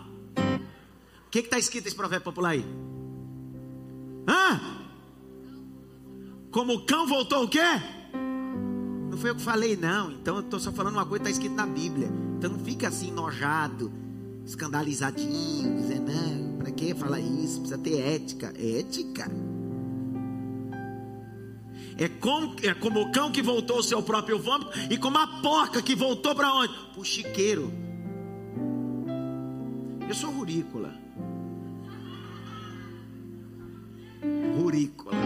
O 1.26 1.30
que 1.30 1.40
está 1.40 1.58
escrito 1.58 1.86
esse 1.86 1.94
provérbio 1.94 2.24
popular 2.24 2.52
aí? 2.52 2.64
Hã? 4.26 4.58
Como 6.50 6.76
o 6.76 6.86
cão 6.86 7.06
voltou 7.06 7.44
o 7.44 7.48
quê? 7.48 7.60
Não 9.10 9.18
foi 9.18 9.28
eu 9.28 9.36
que 9.36 9.42
falei, 9.42 9.76
não. 9.76 10.12
Então 10.12 10.36
eu 10.36 10.40
estou 10.40 10.58
só 10.58 10.72
falando 10.72 10.94
uma 10.94 11.04
coisa 11.04 11.24
que 11.24 11.30
está 11.30 11.42
escrito 11.42 11.54
na 11.54 11.66
Bíblia. 11.66 12.08
Então 12.38 12.50
não 12.50 12.60
fica 12.60 12.88
assim 12.88 13.08
enojado, 13.08 13.92
escandalizadinho, 14.46 15.76
dizendo, 15.76 16.10
não, 16.10 16.56
para 16.56 16.70
que 16.70 16.94
falar 16.94 17.20
isso? 17.20 17.60
Precisa 17.60 17.76
ter 17.76 17.98
ética. 17.98 18.54
Ética? 18.56 19.30
É 21.98 22.08
como, 22.08 22.54
é 22.62 22.72
como 22.74 23.00
o 23.00 23.10
cão 23.10 23.32
que 23.32 23.42
voltou 23.42 23.78
ao 23.78 23.82
seu 23.82 24.00
próprio 24.00 24.38
vômito 24.38 24.70
e 24.88 24.96
como 24.96 25.18
a 25.18 25.26
porca 25.42 25.82
que 25.82 25.96
voltou 25.96 26.32
para 26.32 26.54
onde? 26.54 26.72
Para 26.72 27.00
o 27.00 27.04
chiqueiro. 27.04 27.72
Eu 30.08 30.14
sou 30.14 30.30
rurícola. 30.30 30.94
Rurícola. 34.56 35.16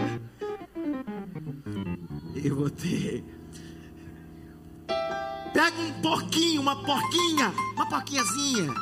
Eu 2.43 2.55
vou 2.55 2.69
ter. 2.71 3.23
Pega 5.53 5.79
um 5.79 6.01
porquinho, 6.01 6.59
uma 6.59 6.75
porquinha, 6.83 7.53
uma 7.75 7.87
porquinhazinha. 7.87 8.73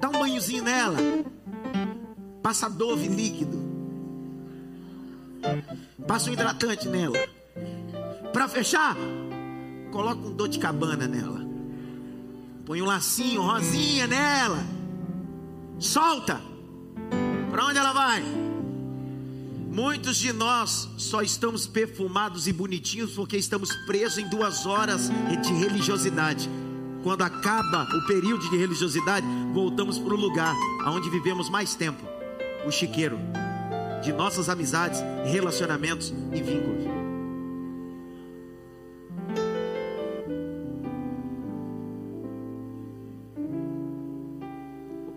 Dá 0.00 0.08
um 0.08 0.12
banhozinho 0.12 0.62
nela. 0.62 0.98
Passa 2.40 2.70
dove 2.70 3.08
líquido. 3.08 3.58
Passa 6.10 6.28
um 6.28 6.32
hidratante 6.32 6.88
nela. 6.88 7.16
Para 8.32 8.48
fechar, 8.48 8.96
coloca 9.92 10.26
um 10.26 10.32
dor 10.32 10.48
de 10.48 10.58
cabana 10.58 11.06
nela. 11.06 11.40
Põe 12.66 12.82
um 12.82 12.84
lacinho, 12.84 13.42
rosinha 13.42 14.08
nela. 14.08 14.58
Solta. 15.78 16.40
Para 17.52 17.64
onde 17.64 17.78
ela 17.78 17.92
vai? 17.92 18.24
Muitos 19.70 20.16
de 20.16 20.32
nós 20.32 20.88
só 20.98 21.22
estamos 21.22 21.68
perfumados 21.68 22.48
e 22.48 22.52
bonitinhos 22.52 23.12
porque 23.12 23.36
estamos 23.36 23.72
presos 23.86 24.18
em 24.18 24.28
duas 24.28 24.66
horas 24.66 25.12
de 25.40 25.52
religiosidade. 25.52 26.50
Quando 27.04 27.22
acaba 27.22 27.84
o 27.84 28.06
período 28.08 28.50
de 28.50 28.56
religiosidade, 28.56 29.24
voltamos 29.54 29.96
para 29.96 30.12
o 30.12 30.16
lugar 30.16 30.56
onde 30.88 31.08
vivemos 31.08 31.48
mais 31.48 31.76
tempo 31.76 32.04
o 32.66 32.70
chiqueiro 32.72 33.16
de 34.02 34.12
nossas 34.12 34.48
amizades, 34.48 35.02
relacionamentos 35.24 36.12
e 36.32 36.42
vínculos. 36.42 36.84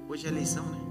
Hoje 0.09 0.27
é 0.27 0.29
eleição, 0.29 0.63
né? 0.65 0.83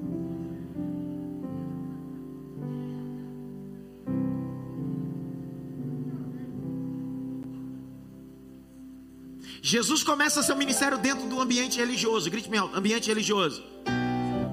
Jesus 9.65 10.03
começa 10.03 10.43
seu 10.43 10.57
ministério 10.57 10.99
dentro 10.99 11.27
do 11.29 11.41
ambiente 11.41 11.79
religioso. 11.79 12.29
Grite 12.29 12.51
meu, 12.51 12.69
ambiente 12.75 13.09
religioso. 13.09 13.63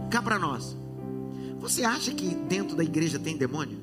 Cá 0.10 0.22
para 0.22 0.38
nós. 0.38 0.78
Você 1.70 1.84
acha 1.84 2.12
que 2.16 2.34
dentro 2.34 2.76
da 2.76 2.84
igreja 2.84 3.20
tem 3.20 3.38
demônio? 3.38 3.78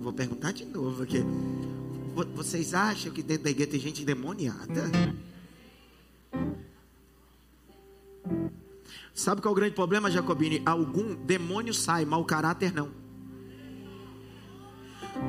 Vou 0.00 0.14
perguntar 0.14 0.52
de 0.52 0.64
novo 0.64 1.02
aqui. 1.02 1.22
Vocês 2.34 2.72
acham 2.72 3.12
que 3.12 3.22
dentro 3.22 3.44
da 3.44 3.50
igreja 3.50 3.72
tem 3.72 3.80
gente 3.80 4.00
endemoniada? 4.00 4.90
Sabe 9.12 9.42
qual 9.42 9.52
é 9.52 9.52
o 9.52 9.56
grande 9.56 9.74
problema, 9.74 10.10
Jacobine? 10.10 10.62
Algum 10.64 11.14
demônio 11.14 11.74
sai, 11.74 12.06
mau 12.06 12.24
caráter 12.24 12.72
não. 12.72 12.88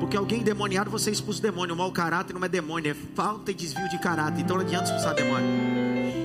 Porque 0.00 0.16
alguém 0.16 0.40
endemoniado, 0.40 0.90
você 0.90 1.10
expulsa 1.10 1.40
o 1.40 1.42
demônio. 1.42 1.74
O 1.74 1.78
mau 1.78 1.92
caráter 1.92 2.32
não 2.32 2.42
é 2.42 2.48
demônio, 2.48 2.92
é 2.92 2.94
falta 2.94 3.50
e 3.50 3.54
desvio 3.54 3.90
de 3.90 3.98
caráter. 3.98 4.40
Então 4.40 4.56
não 4.56 4.64
adianta 4.64 4.84
expulsar 4.84 5.14
demônio. 5.14 5.81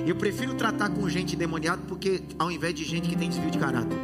Eu 0.08 0.16
prefiro 0.16 0.56
tratar 0.56 0.90
com 0.90 1.10
gente 1.10 1.36
endemoniada 1.36 1.82
porque 1.86 2.24
ao 2.40 2.50
invés 2.50 2.74
de 2.74 2.86
gente 2.86 3.10
que 3.10 3.18
tem 3.18 3.28
desvio 3.28 3.52
de 3.52 3.60
caráter. 3.60 3.98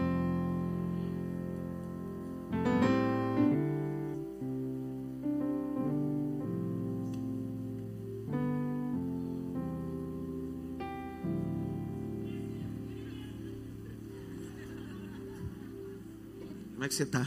Como 16.74 16.84
é 16.84 16.88
que 16.90 16.96
você 16.96 17.04
está? 17.04 17.26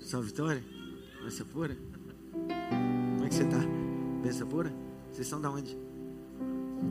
Sua 0.00 0.22
vitória? 0.22 0.64
Benção 1.22 1.46
pura? 1.46 1.76
Como 2.32 3.24
é 3.24 3.28
que 3.28 3.34
você 3.36 3.44
está? 3.44 3.60
Benção 4.24 4.48
pura? 4.48 4.74
Vocês 5.12 5.28
são 5.28 5.40
da 5.40 5.48
onde? 5.48 5.81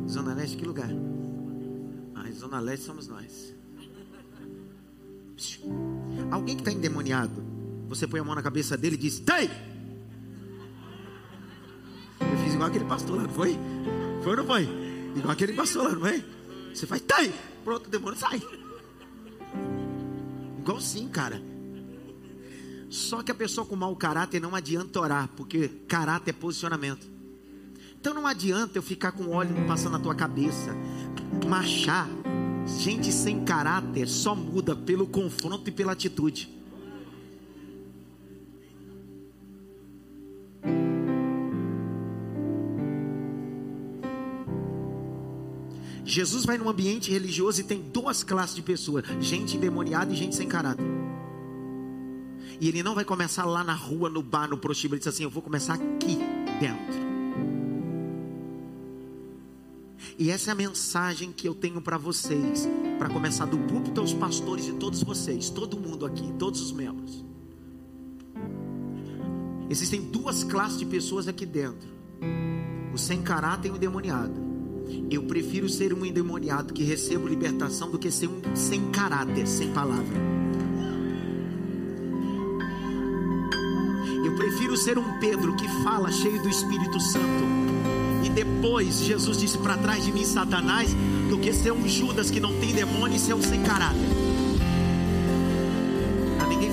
Zona 0.08 0.34
Leste, 0.34 0.58
que 0.58 0.66
lugar? 0.66 0.90
Ah, 2.16 2.32
Zona 2.32 2.60
Leste 2.60 2.86
somos 2.86 3.08
nós. 3.08 3.54
Alguém 6.30 6.56
que 6.56 6.62
está 6.62 6.72
endemoniado, 6.72 7.44
você 7.88 8.08
põe 8.08 8.20
a 8.20 8.24
mão 8.24 8.36
na 8.36 8.44
cabeça 8.44 8.78
dele 8.78 8.96
e 8.96 9.00
diz: 9.00 9.20
Tem! 9.20 9.50
Eu 12.20 12.38
fiz 12.44 12.54
igual 12.54 12.70
aquele 12.70 12.86
pastor 12.86 13.18
lá, 13.18 13.24
não 13.24 13.30
foi? 13.30 13.58
Foi 14.22 14.32
ou 14.32 14.38
não 14.38 14.46
foi? 14.46 14.64
Igual 15.16 15.32
aquele 15.32 15.54
pastor 15.54 15.84
lá, 15.84 15.92
não 15.92 16.02
foi? 16.02 16.24
Você 16.74 16.86
faz: 16.86 17.02
Tem! 17.02 17.34
Pronto, 17.64 17.88
o 17.88 17.90
demônio 17.90 18.18
sai. 18.18 18.42
Igual 20.60 20.80
sim, 20.80 21.08
cara. 21.08 21.42
Só 22.90 23.24
que 23.24 23.32
a 23.32 23.36
pessoa 23.36 23.66
com 23.66 23.76
mau 23.76 23.96
caráter 23.96 24.40
não 24.40 24.54
adianta 24.54 25.00
orar, 25.00 25.30
porque 25.36 25.70
caráter 25.88 26.32
é 26.32 26.34
posicionamento. 26.34 27.11
Então 28.02 28.16
não 28.16 28.26
adianta 28.26 28.80
eu 28.80 28.82
ficar 28.82 29.12
com 29.12 29.30
óleo 29.30 29.54
passando 29.68 29.92
na 29.92 30.00
tua 30.00 30.16
cabeça, 30.16 30.76
marchar. 31.48 32.10
Gente 32.80 33.12
sem 33.12 33.46
caráter 33.46 34.08
só 34.08 34.36
muda 34.36 34.76
pelo 34.76 35.06
confronto 35.06 35.70
e 35.70 35.72
pela 35.72 35.92
atitude. 35.92 36.50
Jesus 46.04 46.44
vai 46.44 46.58
num 46.58 46.68
ambiente 46.68 47.12
religioso 47.12 47.62
e 47.62 47.64
tem 47.64 47.80
duas 47.80 48.24
classes 48.24 48.56
de 48.56 48.64
pessoas: 48.64 49.06
gente 49.20 49.58
endemoniada 49.58 50.12
e 50.12 50.16
gente 50.16 50.36
sem 50.36 50.48
caráter. 50.48 50.84
E 52.60 52.68
ele 52.68 52.82
não 52.82 52.96
vai 52.96 53.06
começar 53.06 53.46
lá 53.46 53.64
na 53.64 53.76
rua, 53.76 54.10
no 54.10 54.24
bar, 54.24 54.48
no 54.48 54.58
prostíbulo. 54.58 54.96
Ele 54.96 55.00
diz 55.02 55.08
assim: 55.08 55.24
Eu 55.24 55.30
vou 55.30 55.44
começar 55.44 55.76
aqui 55.76 56.18
dentro. 56.60 57.01
E 60.22 60.30
essa 60.30 60.52
é 60.52 60.54
a 60.54 60.56
mensagem 60.56 61.32
que 61.32 61.48
eu 61.48 61.56
tenho 61.56 61.82
para 61.82 61.98
vocês, 61.98 62.70
para 63.00 63.10
começar 63.10 63.46
do 63.46 63.58
púlpito 63.58 64.00
aos 64.00 64.14
pastores 64.14 64.68
e 64.68 64.74
todos 64.74 65.02
vocês, 65.02 65.50
todo 65.50 65.80
mundo 65.80 66.06
aqui, 66.06 66.32
todos 66.38 66.62
os 66.62 66.72
membros. 66.72 67.26
Existem 69.68 70.00
duas 70.00 70.44
classes 70.44 70.78
de 70.78 70.86
pessoas 70.86 71.28
aqui 71.28 71.44
dentro: 71.44 71.90
o 72.94 73.00
sem 73.00 73.24
caráter 73.24 73.70
e 73.70 73.72
o 73.72 73.78
endemoniado. 73.78 74.40
Eu 75.10 75.24
prefiro 75.24 75.68
ser 75.68 75.92
um 75.92 76.06
endemoniado 76.06 76.72
que 76.72 76.84
recebo 76.84 77.28
libertação 77.28 77.90
do 77.90 77.98
que 77.98 78.12
ser 78.12 78.28
um 78.28 78.56
sem 78.56 78.92
caráter, 78.92 79.48
sem 79.48 79.74
palavra. 79.74 80.22
prefiro 84.38 84.78
ser 84.78 84.98
um 84.98 85.20
Pedro 85.20 85.56
que 85.56 85.68
fala 85.84 86.12
cheio 86.12 86.42
do 86.42 86.50
Espírito 86.50 87.00
Santo. 87.00 88.01
E 88.24 88.30
depois 88.30 89.02
Jesus 89.02 89.38
disse 89.38 89.58
para 89.58 89.78
trás 89.78 90.06
de 90.06 90.12
mim, 90.12 90.26
Satanás, 90.26 90.96
do 91.30 91.38
que 91.38 91.54
ser 91.54 91.72
um 91.72 91.88
Judas 91.88 92.30
que 92.30 92.40
não 92.40 92.54
tem 92.60 92.74
demônio 92.74 93.16
e 93.16 93.20
ser 93.20 93.34
um 93.34 93.42
sem 93.42 93.62
caráter. 93.62 94.00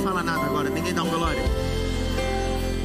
fala 0.09 0.23
nada 0.23 0.47
agora, 0.47 0.71
ninguém 0.71 0.95
dá 0.95 1.03
uma 1.03 1.17
glória. 1.17 1.43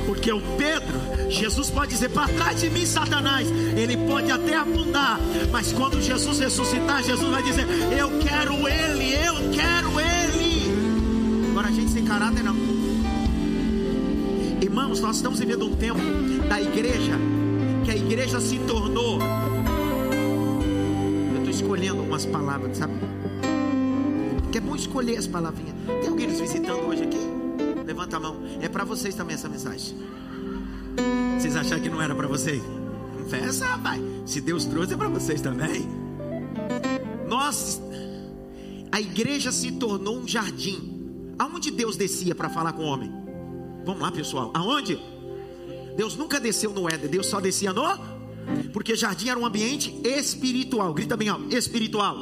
Porque 0.05 0.31
o 0.31 0.41
Pedro, 0.57 0.99
Jesus 1.29 1.69
pode 1.69 1.91
dizer: 1.91 2.09
para 2.09 2.27
trás 2.33 2.59
de 2.59 2.69
mim, 2.69 2.85
Satanás. 2.85 3.47
Ele 3.49 3.95
pode 3.95 4.29
até 4.29 4.55
afundar, 4.55 5.19
mas 5.51 5.71
quando 5.71 6.01
Jesus 6.01 6.39
ressuscitar, 6.39 7.01
Jesus 7.03 7.29
vai 7.29 7.41
dizer: 7.41 7.65
Eu 7.97 8.19
quero 8.19 8.53
Ele, 8.67 9.13
eu 9.13 9.35
quero 9.51 9.99
Ele. 9.99 11.49
Agora 11.51 11.69
a 11.69 11.71
gente 11.71 11.91
sem 11.91 12.03
caráter 12.03 12.43
não. 12.43 12.55
Irmãos, 14.61 14.99
nós 14.99 15.15
estamos 15.17 15.39
vivendo 15.39 15.65
um 15.65 15.75
tempo 15.75 16.01
da 16.49 16.61
igreja 16.61 17.17
que 17.83 17.91
a 17.91 17.95
igreja 17.95 18.39
se 18.39 18.57
tornou. 18.59 19.19
Eu 21.31 21.37
estou 21.37 21.49
escolhendo 21.49 22.01
umas 22.01 22.25
palavras, 22.25 22.77
sabe? 22.77 22.93
Que 24.51 24.57
é 24.57 24.61
bom 24.61 24.75
escolher 24.75 25.17
as 25.17 25.27
palavrinhas. 25.27 25.75
Tem 26.01 26.09
alguém 26.09 26.27
nos 26.27 26.39
visitando 26.39 26.87
hoje 26.87 27.03
aqui? 27.03 27.17
Levanta 27.85 28.17
a 28.17 28.19
mão. 28.19 28.37
É 28.61 28.69
para 28.69 28.83
vocês 28.83 29.13
também 29.15 29.35
essa 29.35 29.49
mensagem. 29.49 29.97
Vocês 31.37 31.55
acharam 31.55 31.81
que 31.81 31.89
não 31.89 32.01
era 32.01 32.15
para 32.15 32.27
vocês? 32.27 32.61
Confessa, 33.17 33.65
rapaz. 33.65 34.01
Se 34.25 34.39
Deus 34.39 34.65
trouxe, 34.65 34.93
é 34.93 34.97
para 34.97 35.09
vocês 35.09 35.41
também. 35.41 35.87
Nós, 37.27 37.81
a 38.91 39.01
igreja 39.01 39.51
se 39.51 39.71
tornou 39.73 40.19
um 40.19 40.27
jardim. 40.27 41.33
Aonde 41.37 41.71
Deus 41.71 41.97
descia 41.97 42.33
para 42.35 42.49
falar 42.49 42.73
com 42.73 42.83
o 42.83 42.85
homem? 42.85 43.11
Vamos 43.85 44.01
lá, 44.01 44.11
pessoal. 44.11 44.51
Aonde? 44.53 44.97
Deus 45.95 46.15
nunca 46.15 46.39
desceu 46.39 46.71
no 46.71 46.89
Éden, 46.89 47.09
Deus 47.09 47.27
só 47.27 47.39
descia 47.39 47.73
no. 47.73 47.83
Porque 48.73 48.95
jardim 48.95 49.29
era 49.29 49.39
um 49.39 49.45
ambiente 49.45 49.95
espiritual. 50.03 50.93
Grita 50.93 51.15
bem, 51.15 51.29
ó, 51.29 51.39
espiritual. 51.49 52.17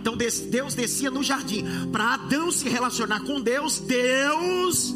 Então 0.00 0.16
Deus 0.16 0.74
descia 0.74 1.10
no 1.10 1.22
jardim. 1.22 1.64
Para 1.90 2.14
Adão 2.14 2.52
se 2.52 2.68
relacionar 2.68 3.20
com 3.20 3.40
Deus, 3.40 3.80
Deus 3.80 4.94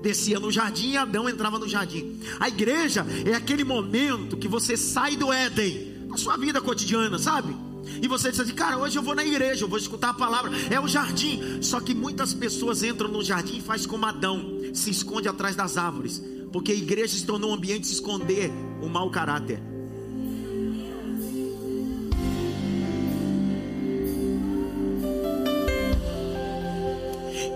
descia 0.00 0.40
no 0.40 0.50
jardim 0.50 0.92
e 0.92 0.96
Adão 0.96 1.28
entrava 1.28 1.58
no 1.58 1.68
jardim. 1.68 2.18
A 2.40 2.48
igreja 2.48 3.06
é 3.24 3.34
aquele 3.34 3.64
momento 3.64 4.36
que 4.36 4.48
você 4.48 4.76
sai 4.76 5.16
do 5.16 5.32
Éden, 5.32 6.06
na 6.08 6.16
sua 6.16 6.36
vida 6.36 6.60
cotidiana, 6.60 7.18
sabe? 7.18 7.54
E 8.00 8.08
você 8.08 8.30
diz 8.30 8.40
assim, 8.40 8.54
cara, 8.54 8.78
hoje 8.78 8.98
eu 8.98 9.02
vou 9.02 9.14
na 9.14 9.24
igreja, 9.24 9.64
eu 9.64 9.68
vou 9.68 9.78
escutar 9.78 10.10
a 10.10 10.14
palavra. 10.14 10.50
É 10.70 10.80
o 10.80 10.88
jardim. 10.88 11.60
Só 11.62 11.80
que 11.80 11.94
muitas 11.94 12.32
pessoas 12.32 12.82
entram 12.82 13.08
no 13.08 13.22
jardim 13.22 13.58
e 13.58 13.60
faz 13.60 13.86
como 13.86 14.06
Adão, 14.06 14.60
se 14.72 14.90
esconde 14.90 15.28
atrás 15.28 15.54
das 15.54 15.76
árvores. 15.76 16.22
Porque 16.52 16.72
a 16.72 16.74
igreja 16.74 17.16
se 17.16 17.24
tornou 17.24 17.50
um 17.50 17.54
ambiente 17.54 17.84
de 17.84 17.92
esconder 17.92 18.50
o 18.82 18.88
mau 18.88 19.10
caráter. 19.10 19.58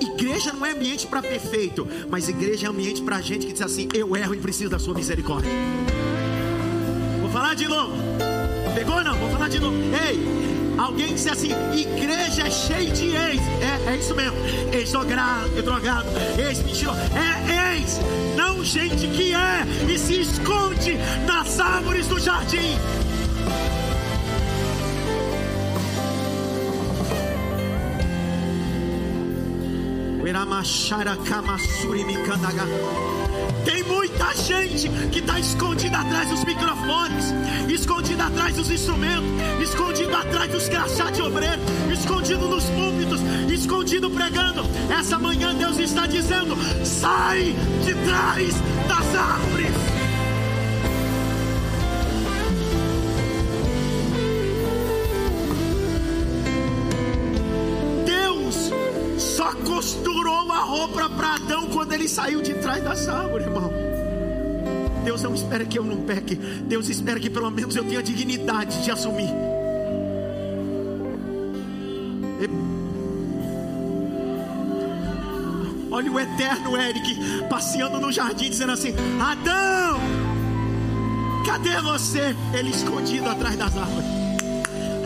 Igreja 0.01 0.53
não 0.53 0.65
é 0.65 0.73
ambiente 0.73 1.07
para 1.07 1.21
perfeito, 1.21 1.87
mas 2.09 2.29
igreja 2.29 2.67
é 2.67 2.71
ambiente 2.71 3.03
para 3.03 3.21
gente 3.21 3.47
que 3.47 3.53
diz 3.53 3.63
assim: 3.63 3.89
eu 3.93 4.17
erro 4.17 4.35
e 4.35 4.39
preciso 4.39 4.71
da 4.71 4.79
sua 4.79 4.95
misericórdia. 4.95 5.51
Vou 7.21 7.31
falar 7.31 7.55
de 7.55 7.69
novo. 7.69 7.95
Pegou 8.75 9.03
não? 9.03 9.17
Vou 9.17 9.31
falar 9.31 9.49
de 9.49 9.59
novo. 9.59 9.75
Ei, 9.77 10.19
alguém 10.79 11.15
disse 11.15 11.29
assim: 11.29 11.51
igreja 11.75 12.47
é 12.47 12.51
cheia 12.51 12.91
de 12.91 13.07
ex. 13.07 13.41
É, 13.61 13.93
é 13.93 13.97
isso 13.97 14.15
mesmo. 14.15 14.37
Ex 14.73 14.93
drogado, 14.93 15.63
drogado 15.63 16.09
ex 16.39 16.63
mentiroso. 16.63 16.99
É 16.99 17.77
ex, 17.77 18.01
não 18.37 18.65
gente 18.65 19.07
que 19.09 19.35
é 19.35 19.93
e 19.93 19.99
se 19.99 20.21
esconde 20.21 20.97
nas 21.27 21.61
árvores 21.61 22.07
do 22.07 22.19
jardim. 22.19 22.79
Tem 33.67 33.83
muita 33.83 34.33
gente 34.33 34.89
que 35.11 35.19
está 35.19 35.41
escondida 35.41 35.99
atrás 35.99 36.31
dos 36.31 36.45
microfones, 36.45 37.35
escondida 37.69 38.27
atrás 38.27 38.55
dos 38.55 38.71
instrumentos, 38.71 39.29
escondido 39.61 40.17
atrás 40.17 40.53
dos 40.53 40.69
crachá 40.69 41.11
de 41.11 41.21
obreiro, 41.21 41.61
escondido 41.93 42.49
nos 42.49 42.63
púlpitos, 42.67 43.21
escondido 43.53 44.09
pregando. 44.09 44.63
Essa 44.89 45.19
manhã 45.19 45.53
Deus 45.53 45.81
está 45.81 46.07
dizendo: 46.07 46.57
sai 46.85 47.57
de 47.85 47.95
trás 48.07 48.55
das 48.87 49.17
árvores. 49.17 49.96
Costurou 59.77 60.51
a 60.51 60.61
roupa 60.61 61.07
para 61.11 61.35
Adão 61.35 61.67
quando 61.67 61.93
ele 61.93 62.09
saiu 62.09 62.41
de 62.41 62.55
trás 62.55 62.83
das 62.83 63.07
árvores, 63.09 63.47
irmão. 63.47 63.71
Deus 65.05 65.23
não 65.23 65.35
espera 65.35 65.67
que 65.67 65.79
eu 65.79 65.85
não 65.85 65.99
peque. 65.99 66.35
Deus 66.35 66.89
espera 66.89 67.21
que 67.21 67.29
pelo 67.29 67.51
menos 67.51 67.77
eu 67.77 67.85
tenha 67.85 68.03
dignidade 68.03 68.83
de 68.83 68.91
assumir. 68.91 69.29
Olha 75.91 76.11
o 76.11 76.21
eterno 76.21 76.75
Eric 76.75 77.43
passeando 77.51 78.01
no 78.01 78.11
jardim, 78.11 78.49
dizendo 78.49 78.73
assim: 78.73 78.95
Adão, 79.21 80.01
cadê 81.45 81.79
você? 81.83 82.35
Ele 82.55 82.71
escondido 82.71 83.29
atrás 83.29 83.57
das 83.57 83.77
árvores. 83.77 84.16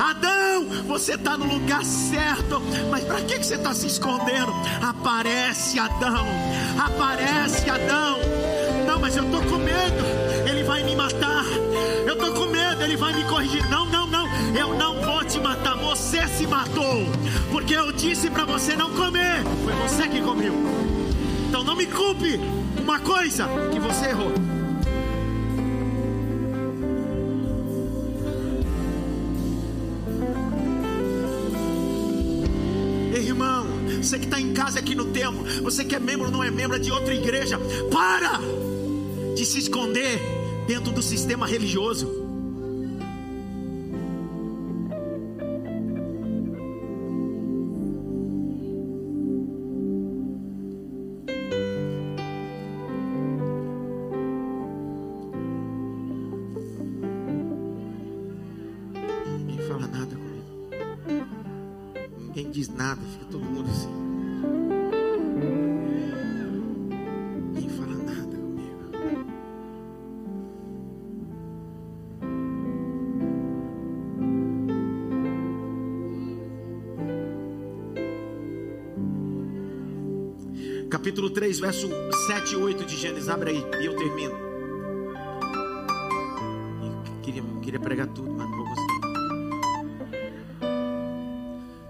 Adão, 0.01 0.65
você 0.87 1.13
está 1.13 1.37
no 1.37 1.45
lugar 1.45 1.85
certo, 1.85 2.59
mas 2.91 3.05
para 3.05 3.21
que, 3.21 3.39
que 3.39 3.45
você 3.45 3.57
está 3.57 3.75
se 3.75 3.87
escondendo? 3.87 4.51
Aparece, 4.81 5.79
Adão, 5.79 6.27
aparece, 6.79 7.69
Adão. 7.69 8.19
Não, 8.87 8.99
mas 8.99 9.15
eu 9.15 9.25
estou 9.25 9.43
com 9.43 9.59
medo, 9.59 10.05
ele 10.49 10.65
vai 10.65 10.83
me 10.85 10.97
matar. 10.97 11.45
Eu 12.07 12.15
estou 12.15 12.33
com 12.33 12.47
medo, 12.47 12.83
ele 12.83 12.97
vai 12.97 13.13
me 13.13 13.25
corrigir. 13.25 13.69
Não, 13.69 13.85
não, 13.85 14.07
não, 14.07 14.27
eu 14.57 14.75
não 14.75 15.03
vou 15.03 15.23
te 15.23 15.39
matar. 15.39 15.77
Você 15.77 16.27
se 16.29 16.47
matou, 16.47 17.05
porque 17.53 17.75
eu 17.75 17.93
disse 17.93 18.31
para 18.31 18.47
você 18.47 18.75
não 18.75 18.91
comer. 18.93 19.45
Foi 19.65 19.75
você 19.75 20.09
que 20.09 20.23
comeu. 20.23 20.55
Então 21.49 21.63
não 21.63 21.77
me 21.77 21.85
culpe 21.85 22.41
uma 22.83 22.99
coisa 23.01 23.47
que 23.71 23.79
você 23.79 24.07
errou. 24.07 24.50
Você 34.11 34.19
que 34.19 34.25
está 34.25 34.41
em 34.41 34.53
casa 34.53 34.81
aqui 34.81 34.93
no 34.93 35.13
templo, 35.13 35.45
você 35.63 35.85
que 35.85 35.95
é 35.95 36.01
membro 36.01 36.33
não 36.33 36.43
é 36.43 36.51
membro 36.51 36.81
de 36.81 36.91
outra 36.91 37.15
igreja, 37.15 37.61
para 37.93 38.41
de 39.37 39.47
se 39.47 39.61
esconder 39.61 40.19
dentro 40.67 40.91
do 40.91 41.01
sistema 41.01 41.47
religioso. 41.47 42.09
Ninguém 59.39 59.69
fala 59.69 59.87
nada 59.87 60.17
comigo. 60.17 60.49
Ninguém 62.19 62.51
diz 62.51 62.69
nada, 62.71 63.01
fica 63.13 63.27
todo 63.27 63.45
mundo 63.45 63.71
assim. 63.71 64.00
Capítulo 81.11 81.29
3, 81.29 81.59
verso 81.59 81.89
7 82.29 82.53
e 82.53 82.57
8 82.57 82.85
de 82.85 82.97
Gênesis. 82.97 83.29
Abre 83.29 83.51
aí 83.51 83.65
e 83.83 83.87
eu 83.87 83.97
termino. 83.97 84.33
Eu 86.85 87.21
queria, 87.21 87.43
queria 87.61 87.81
pregar 87.81 88.07
tudo, 88.07 88.31
mas 88.33 88.49
não 88.49 88.57
vou 88.57 88.67
conseguir. 88.67 89.01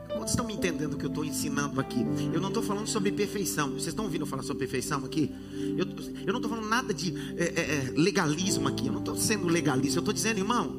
Quantos 0.09 0.31
estão 0.31 0.47
me 0.47 0.55
entendendo 0.55 0.95
o 0.95 0.97
que 0.97 1.05
eu 1.05 1.11
estou 1.11 1.23
ensinando 1.23 1.79
aqui? 1.79 2.01
Eu 2.33 2.41
não 2.41 2.49
estou 2.49 2.63
falando 2.63 2.87
sobre 2.87 3.13
perfeição. 3.13 3.73
Vocês 3.73 3.89
estão 3.89 4.07
ouvindo 4.07 4.25
falar 4.25 4.43
sobre 4.43 4.61
perfeição 4.61 5.05
aqui? 5.05 5.31
Eu, 5.77 5.85
eu 6.27 6.33
não 6.33 6.41
estou 6.41 6.49
falando 6.49 6.67
nada 6.71 6.95
de 6.95 7.15
é, 7.37 7.45
é, 7.45 7.61
é 7.61 7.93
legalismo 7.95 8.69
aqui. 8.69 8.87
Eu 8.87 8.93
não 8.95 9.01
estou 9.01 9.17
sendo 9.17 9.49
legalista. 9.49 9.99
Eu 9.99 10.01
estou 10.01 10.15
dizendo, 10.15 10.39
irmão, 10.39 10.75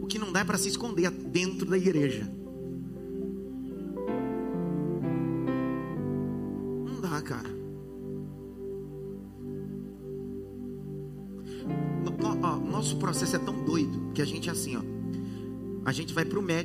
o 0.00 0.06
que 0.06 0.18
não 0.18 0.32
dá 0.32 0.40
é 0.40 0.44
para 0.44 0.56
se 0.56 0.68
esconder 0.68 1.10
dentro 1.10 1.66
da 1.66 1.76
igreja. 1.76 2.37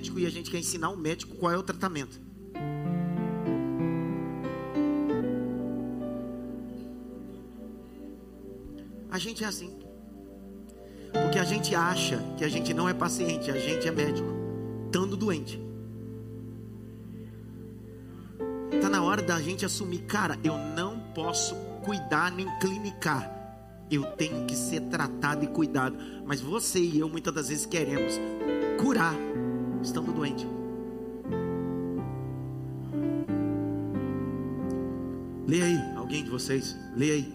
médico 0.04 0.20
e 0.20 0.26
a 0.26 0.30
gente 0.30 0.52
quer 0.52 0.58
ensinar 0.58 0.90
o 0.90 0.98
médico 0.98 1.36
qual 1.38 1.54
é 1.54 1.58
o 1.58 1.64
tratamento. 1.64 2.20
A 9.10 9.18
gente 9.18 9.44
é 9.44 9.48
assim. 9.48 9.72
Porque 11.12 11.38
a 11.38 11.44
gente 11.44 11.74
acha 11.76 12.18
que 12.38 12.44
a 12.44 12.50
gente 12.50 12.74
não 12.74 12.90
é 12.90 12.94
paciente, 12.94 13.52
a 13.52 13.58
gente 13.58 13.88
é 13.88 13.92
médico, 13.92 14.28
estando 14.88 15.16
doente. 15.16 15.62
Está 18.72 18.90
na 18.90 19.04
hora 19.04 19.22
da 19.22 19.40
gente 19.40 19.64
assumir, 19.64 20.00
cara, 20.00 20.38
eu 20.44 20.58
não 20.58 21.00
posso 21.14 21.56
cuidar 21.86 22.32
nem 22.32 22.48
clinicar. 22.60 23.32
Eu 23.92 24.04
tenho 24.04 24.46
que 24.48 24.56
ser 24.56 24.82
tratado 24.82 25.46
e 25.46 25.48
cuidado. 25.48 25.96
Mas 26.26 26.42
você 26.42 26.80
e 26.80 27.00
eu 27.00 27.08
muitas 27.08 27.34
das 27.34 27.50
vezes 27.50 27.66
queremos 27.66 28.20
curar 28.82 29.14
estando 29.84 30.12
doente. 30.14 30.48
Leia 35.48 35.66
aí, 35.66 35.98
alguém 35.98 36.24
de 36.24 36.30
vocês, 36.30 36.76
leia 36.96 37.14
aí. 37.14 37.34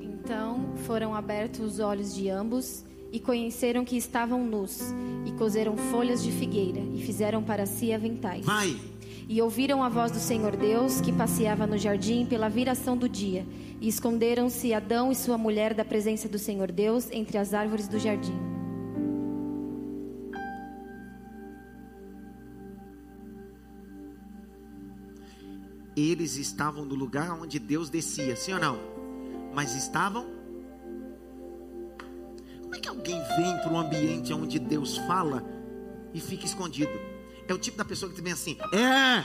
Então 0.00 0.72
foram 0.84 1.14
abertos 1.14 1.60
os 1.60 1.80
olhos 1.80 2.14
de 2.14 2.28
ambos 2.28 2.84
e 3.12 3.20
conheceram 3.20 3.84
que 3.84 3.96
estavam 3.96 4.44
nus 4.44 4.80
e 5.24 5.32
coseram 5.32 5.76
folhas 5.76 6.22
de 6.22 6.32
figueira 6.32 6.80
e 6.80 7.00
fizeram 7.00 7.42
para 7.42 7.64
si 7.64 7.92
aventais. 7.92 8.44
Vai. 8.44 8.76
E 9.28 9.40
ouviram 9.40 9.82
a 9.82 9.88
voz 9.88 10.10
do 10.10 10.18
Senhor 10.18 10.56
Deus 10.56 11.00
que 11.00 11.12
passeava 11.12 11.66
no 11.66 11.78
jardim 11.78 12.26
pela 12.26 12.48
viração 12.48 12.96
do 12.96 13.08
dia. 13.08 13.46
E 13.80 13.88
esconderam-se 13.88 14.74
Adão 14.74 15.10
e 15.10 15.14
sua 15.14 15.38
mulher 15.38 15.74
da 15.74 15.84
presença 15.84 16.28
do 16.28 16.38
Senhor 16.38 16.70
Deus 16.70 17.10
entre 17.10 17.38
as 17.38 17.54
árvores 17.54 17.88
do 17.88 17.98
jardim. 17.98 18.53
Eles 25.96 26.36
estavam 26.36 26.84
no 26.84 26.94
lugar 26.94 27.30
onde 27.32 27.58
Deus 27.58 27.88
descia, 27.88 28.34
sim 28.36 28.52
ou 28.52 28.60
não? 28.60 28.78
Mas 29.54 29.74
estavam. 29.74 30.26
Como 32.62 32.74
é 32.74 32.78
que 32.78 32.88
alguém 32.88 33.20
vem 33.36 33.56
para 33.58 33.72
um 33.72 33.78
ambiente 33.78 34.32
onde 34.32 34.58
Deus 34.58 34.96
fala 34.98 35.44
e 36.12 36.20
fica 36.20 36.44
escondido? 36.44 36.92
É 37.46 37.54
o 37.54 37.58
tipo 37.58 37.76
da 37.76 37.84
pessoa 37.84 38.10
que 38.10 38.20
vem 38.20 38.32
assim, 38.32 38.56
é. 38.72 39.22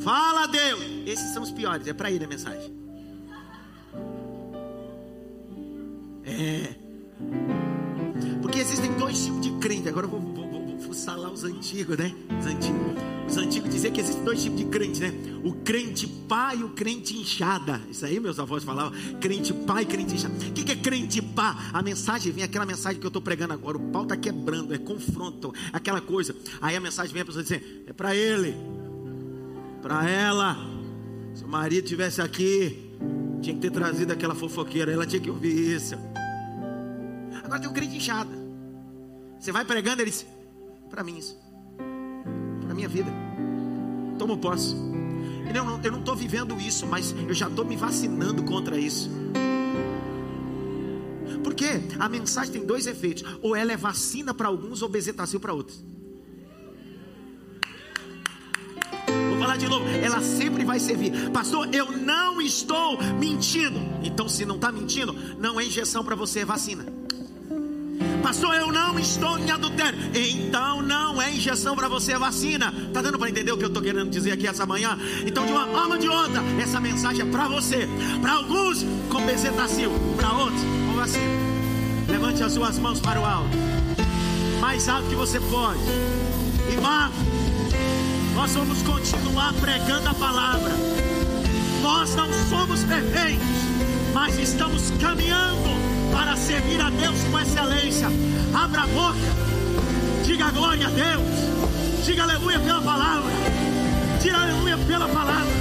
Fala 0.00 0.46
Deus. 0.46 0.80
Esses 1.06 1.32
são 1.32 1.42
os 1.42 1.50
piores, 1.50 1.86
é 1.86 1.92
para 1.92 2.10
ele 2.10 2.24
a 2.24 2.28
mensagem. 2.28 2.72
É. 6.24 6.74
Porque 8.42 8.58
existem 8.58 8.92
dois 8.94 9.24
tipos 9.24 9.40
de 9.40 9.50
crente. 9.58 9.88
Agora 9.88 10.06
eu 10.06 10.10
vou, 10.10 10.20
fuçar 10.94 11.18
lá 11.18 11.28
os 11.28 11.42
antigos, 11.42 11.98
né? 11.98 12.14
Os 12.38 12.46
antigos. 12.46 12.80
Os 13.26 13.36
antigos 13.36 13.70
diziam 13.70 13.92
que 13.92 14.00
existem 14.00 14.22
dois 14.22 14.40
tipos 14.40 14.58
de 14.58 14.64
crente, 14.66 15.00
né? 15.00 15.12
O 15.42 15.52
crente 15.52 16.06
pá 16.06 16.54
e 16.54 16.62
o 16.62 16.68
crente 16.70 17.16
inchada. 17.16 17.80
Isso 17.90 18.06
aí 18.06 18.20
meus 18.20 18.38
avós 18.38 18.62
falavam. 18.62 18.92
Crente 19.18 19.52
pá 19.52 19.82
e 19.82 19.86
crente 19.86 20.14
inchada. 20.14 20.34
O 20.34 20.52
que 20.52 20.70
é 20.70 20.76
crente 20.76 21.20
pá? 21.20 21.70
A 21.72 21.82
mensagem 21.82 22.30
vem, 22.30 22.44
aquela 22.44 22.64
mensagem 22.64 23.00
que 23.00 23.04
eu 23.04 23.08
estou 23.08 23.20
pregando 23.20 23.52
agora. 23.52 23.76
O 23.76 23.80
pau 23.90 24.04
está 24.04 24.16
quebrando, 24.16 24.72
é 24.72 24.78
confronto, 24.78 25.52
aquela 25.72 26.00
coisa. 26.00 26.36
Aí 26.60 26.76
a 26.76 26.80
mensagem 26.80 27.12
vem 27.12 27.22
a 27.22 27.24
pessoa 27.24 27.42
dizer: 27.42 27.84
é 27.88 27.92
para 27.92 28.14
ele, 28.14 28.54
para 29.82 30.08
ela. 30.08 30.56
Se 31.34 31.42
o 31.42 31.48
marido 31.48 31.84
tivesse 31.88 32.22
aqui, 32.22 32.92
tinha 33.42 33.54
que 33.56 33.60
ter 33.60 33.72
trazido 33.72 34.12
aquela 34.12 34.34
fofoqueira. 34.34 34.92
Ela 34.92 35.06
tinha 35.06 35.20
que 35.20 35.30
ouvir 35.30 35.74
isso. 35.74 35.96
Agora 37.42 37.58
tem 37.58 37.68
o 37.68 37.72
crente 37.72 37.96
inchada. 37.96 38.30
Você 39.40 39.50
vai 39.50 39.64
pregando, 39.64 40.02
ele 40.02 40.10
diz: 40.10 40.24
para 40.94 41.02
mim 41.02 41.18
isso 41.18 41.36
na 42.68 42.72
minha 42.72 42.88
vida. 42.88 43.10
Tomo 44.16 44.38
posse. 44.38 44.76
Eu 45.82 45.92
não 45.92 45.98
estou 45.98 46.14
vivendo 46.14 46.58
isso, 46.60 46.86
mas 46.86 47.14
eu 47.28 47.34
já 47.34 47.48
estou 47.48 47.64
me 47.64 47.76
vacinando 47.76 48.44
contra 48.44 48.78
isso. 48.78 49.10
Porque 51.42 51.66
a 51.98 52.08
mensagem 52.08 52.52
tem 52.52 52.64
dois 52.64 52.86
efeitos: 52.86 53.24
ou 53.42 53.54
ela 53.54 53.72
é 53.72 53.76
vacina 53.76 54.32
para 54.32 54.48
alguns, 54.48 54.82
ou 54.82 54.88
bezetacil 54.88 55.40
para 55.40 55.52
outros. 55.52 55.84
Vou 59.28 59.38
falar 59.38 59.56
de 59.56 59.68
novo, 59.68 59.86
ela 59.88 60.22
sempre 60.22 60.64
vai 60.64 60.78
servir. 60.78 61.30
Pastor, 61.30 61.72
eu 61.74 61.90
não 61.90 62.40
estou 62.40 63.00
mentindo. 63.18 63.80
Então, 64.02 64.28
se 64.28 64.44
não 64.44 64.56
está 64.56 64.70
mentindo, 64.70 65.12
não 65.38 65.58
é 65.58 65.64
injeção 65.64 66.04
para 66.04 66.14
você, 66.14 66.40
é 66.40 66.44
vacina. 66.44 66.93
Pastor, 68.24 68.54
eu 68.54 68.72
não 68.72 68.98
estou 68.98 69.38
em 69.38 69.50
adultério. 69.50 69.98
Então 70.14 70.80
não 70.80 71.20
é 71.20 71.30
injeção 71.30 71.76
para 71.76 71.88
você, 71.88 72.12
é 72.12 72.18
vacina. 72.18 72.72
Tá 72.90 73.02
dando 73.02 73.18
para 73.18 73.28
entender 73.28 73.52
o 73.52 73.58
que 73.58 73.64
eu 73.64 73.68
estou 73.68 73.82
querendo 73.82 74.08
dizer 74.08 74.32
aqui 74.32 74.46
essa 74.46 74.64
manhã? 74.64 74.98
Então, 75.26 75.44
de 75.44 75.52
uma 75.52 75.66
forma 75.66 75.96
ou 75.96 76.00
de 76.00 76.08
outra, 76.08 76.42
essa 76.58 76.80
mensagem 76.80 77.20
é 77.20 77.30
para 77.30 77.48
você. 77.48 77.86
Para 78.22 78.32
alguns, 78.32 78.82
com 79.10 79.20
bezetacil. 79.26 79.90
Para 80.16 80.32
outros, 80.32 80.62
com 80.62 80.94
vacina. 80.94 81.34
Levante 82.08 82.42
as 82.42 82.52
suas 82.52 82.78
mãos 82.78 82.98
para 82.98 83.20
o 83.20 83.26
alto. 83.26 83.58
Mais 84.58 84.88
alto 84.88 85.06
que 85.06 85.16
você 85.16 85.38
pode. 85.38 85.80
E 86.72 86.76
vá. 86.80 87.10
Nós 88.34 88.54
vamos 88.54 88.80
continuar 88.84 89.52
pregando 89.60 90.08
a 90.08 90.14
palavra. 90.14 90.72
Nós 91.82 92.14
não 92.14 92.32
somos 92.48 92.84
perfeitos, 92.84 93.44
mas 94.14 94.38
estamos 94.38 94.90
caminhando 94.98 95.83
para 96.14 96.36
servir 96.36 96.80
a 96.80 96.90
Deus 96.90 97.16
com 97.24 97.40
excelência. 97.40 98.06
Abra 98.54 98.82
a 98.82 98.86
boca, 98.86 99.18
diga 100.24 100.48
glória 100.52 100.86
a 100.86 100.90
Deus, 100.90 102.04
diga 102.06 102.22
aleluia 102.22 102.60
pela 102.60 102.80
palavra, 102.80 103.32
diga 104.22 104.38
aleluia 104.38 104.78
pela 104.78 105.08
palavra. 105.08 105.52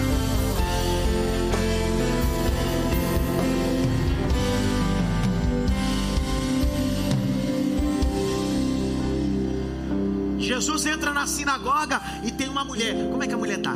Jesus 10.38 10.86
entra 10.86 11.14
na 11.14 11.26
sinagoga 11.26 12.00
e 12.24 12.32
tem 12.32 12.48
uma 12.48 12.64
mulher. 12.64 12.94
Como 13.10 13.24
é 13.24 13.28
que 13.28 13.34
a 13.34 13.38
mulher 13.38 13.58
está? 13.58 13.74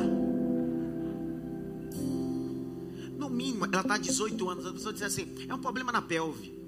No 3.17 3.29
mínimo, 3.31 3.65
ela 3.65 3.81
está 3.81 3.97
18 3.97 4.49
anos. 4.49 4.65
A 4.67 4.73
pessoa 4.73 4.93
diz 4.93 5.01
assim: 5.01 5.33
é 5.49 5.55
um 5.55 5.59
problema 5.59 5.91
na 5.91 6.01
pelve. 6.03 6.66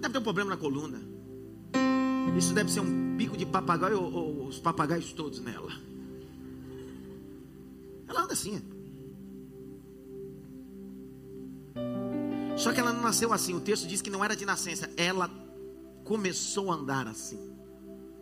Deve 0.00 0.12
ter 0.12 0.18
um 0.18 0.22
problema 0.22 0.50
na 0.50 0.56
coluna. 0.56 1.00
Isso 2.36 2.54
deve 2.54 2.70
ser 2.70 2.80
um 2.80 3.16
bico 3.16 3.36
de 3.36 3.44
papagaio 3.44 4.00
ou, 4.00 4.12
ou 4.12 4.46
os 4.46 4.58
papagaios 4.58 5.12
todos 5.12 5.40
nela. 5.40 5.72
Ela 8.08 8.22
anda 8.22 8.32
assim. 8.32 8.60
Só 12.56 12.72
que 12.72 12.80
ela 12.80 12.92
não 12.92 13.02
nasceu 13.02 13.32
assim. 13.32 13.54
O 13.54 13.60
texto 13.60 13.86
diz 13.86 14.02
que 14.02 14.10
não 14.10 14.24
era 14.24 14.36
de 14.36 14.44
nascença. 14.44 14.90
Ela 14.96 15.30
começou 16.04 16.70
a 16.70 16.74
andar 16.74 17.06
assim. 17.06 17.38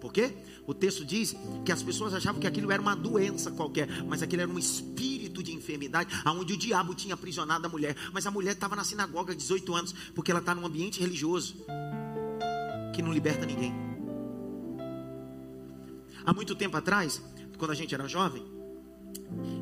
Por 0.01 0.13
quê? 0.13 0.33
O 0.67 0.73
texto 0.73 1.05
diz 1.05 1.35
que 1.65 1.73
as 1.73 1.83
pessoas 1.83 2.15
achavam 2.15 2.41
que 2.41 2.47
aquilo 2.47 2.71
era 2.71 2.81
uma 2.81 2.95
doença 2.95 3.51
qualquer, 3.51 3.89
mas 4.05 4.23
aquilo 4.23 4.43
era 4.43 4.51
um 4.51 4.59
espírito 4.59 5.18
de 5.43 5.53
enfermidade, 5.53 6.15
aonde 6.25 6.55
o 6.55 6.57
diabo 6.57 6.95
tinha 6.95 7.15
aprisionado 7.15 7.67
a 7.67 7.69
mulher. 7.69 7.97
Mas 8.13 8.27
a 8.27 8.31
mulher 8.31 8.53
estava 8.53 8.77
na 8.77 8.85
sinagoga 8.85 9.33
há 9.33 9.37
18 9.37 9.75
anos, 9.75 9.95
porque 10.15 10.31
ela 10.31 10.41
está 10.41 10.55
num 10.55 10.67
ambiente 10.67 11.01
religioso 11.01 11.57
que 12.95 13.03
não 13.03 13.13
liberta 13.13 13.47
ninguém. 13.47 13.73
Há 16.25 16.33
muito 16.33 16.55
tempo 16.55 16.77
atrás, 16.77 17.23
quando 17.57 17.71
a 17.71 17.75
gente 17.75 17.95
era 17.95 18.07
jovem, 18.07 18.45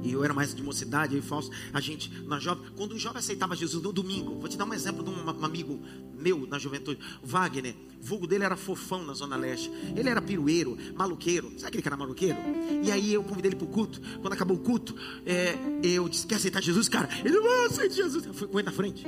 e 0.02 0.12
eu 0.12 0.24
era 0.24 0.32
mais 0.32 0.54
de 0.54 0.62
mocidade, 0.62 1.14
eu 1.14 1.20
e 1.20 1.22
falso, 1.22 1.50
a 1.72 1.80
gente, 1.80 2.10
na 2.22 2.38
jovem, 2.38 2.64
quando 2.76 2.94
um 2.94 2.98
jovem 2.98 3.18
aceitava 3.18 3.54
Jesus 3.54 3.82
no 3.82 3.92
domingo, 3.92 4.38
vou 4.38 4.48
te 4.48 4.56
dar 4.56 4.64
um 4.64 4.74
exemplo 4.74 5.04
de 5.04 5.10
um 5.10 5.44
amigo 5.44 5.80
meu 6.26 6.46
na 6.46 6.58
juventude, 6.58 7.00
Wagner, 7.22 7.74
o 8.00 8.04
vulgo 8.04 8.26
dele 8.26 8.44
era 8.44 8.56
fofão 8.56 9.04
na 9.04 9.14
Zona 9.14 9.36
Leste, 9.36 9.70
ele 9.96 10.08
era 10.08 10.20
pirueiro, 10.20 10.76
maluqueiro, 10.94 11.50
sabe 11.52 11.68
aquele 11.68 11.82
cara 11.82 11.96
maluqueiro? 11.96 12.38
E 12.82 12.90
aí 12.90 13.12
eu 13.12 13.22
convidei 13.22 13.50
ele 13.50 13.56
para 13.56 13.66
o 13.66 13.70
culto, 13.70 14.00
quando 14.20 14.32
acabou 14.32 14.56
o 14.56 14.60
culto, 14.60 14.94
é, 15.24 15.56
eu 15.82 16.08
disse, 16.08 16.26
quer 16.26 16.36
aceitar 16.36 16.62
Jesus, 16.62 16.88
cara? 16.88 17.08
Ele, 17.24 17.38
não, 17.38 17.66
aceita 17.66 17.94
Jesus, 17.94 18.26
eu 18.26 18.34
fui 18.34 18.48
com 18.48 18.58
ele 18.58 18.66
na 18.66 18.72
frente. 18.72 19.04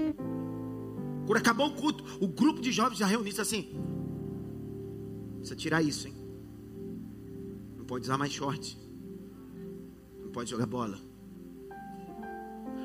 Quando 1.27 1.39
acabou 1.39 1.67
o 1.67 1.73
culto, 1.73 2.05
o 2.21 2.29
grupo 2.29 2.61
de 2.61 2.73
jovens 2.73 2.99
já 2.99 3.07
reuniu 3.07 3.33
assim, 3.41 3.69
precisa 5.39 5.57
tirar 5.57 5.83
isso, 5.83 6.09
hein? 6.09 6.15
Não 7.77 7.85
pode 7.85 8.05
usar 8.05 8.17
mais 8.17 8.33
short 8.33 8.79
não 10.29 10.33
pode 10.33 10.51
jogar 10.51 10.67
bola. 10.67 10.99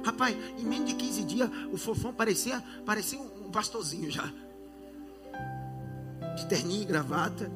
Rapaz, 0.03 0.35
em 0.57 0.63
menos 0.63 0.87
de 0.87 0.95
15 0.95 1.23
dias, 1.23 1.49
o 1.71 1.77
fofão 1.77 2.13
parecia, 2.13 2.61
parecia 2.85 3.19
um 3.19 3.29
pastorzinho 3.53 4.11
já. 4.11 4.29
De 6.35 6.45
terninho 6.47 6.81
e 6.81 6.85
gravata. 6.85 7.49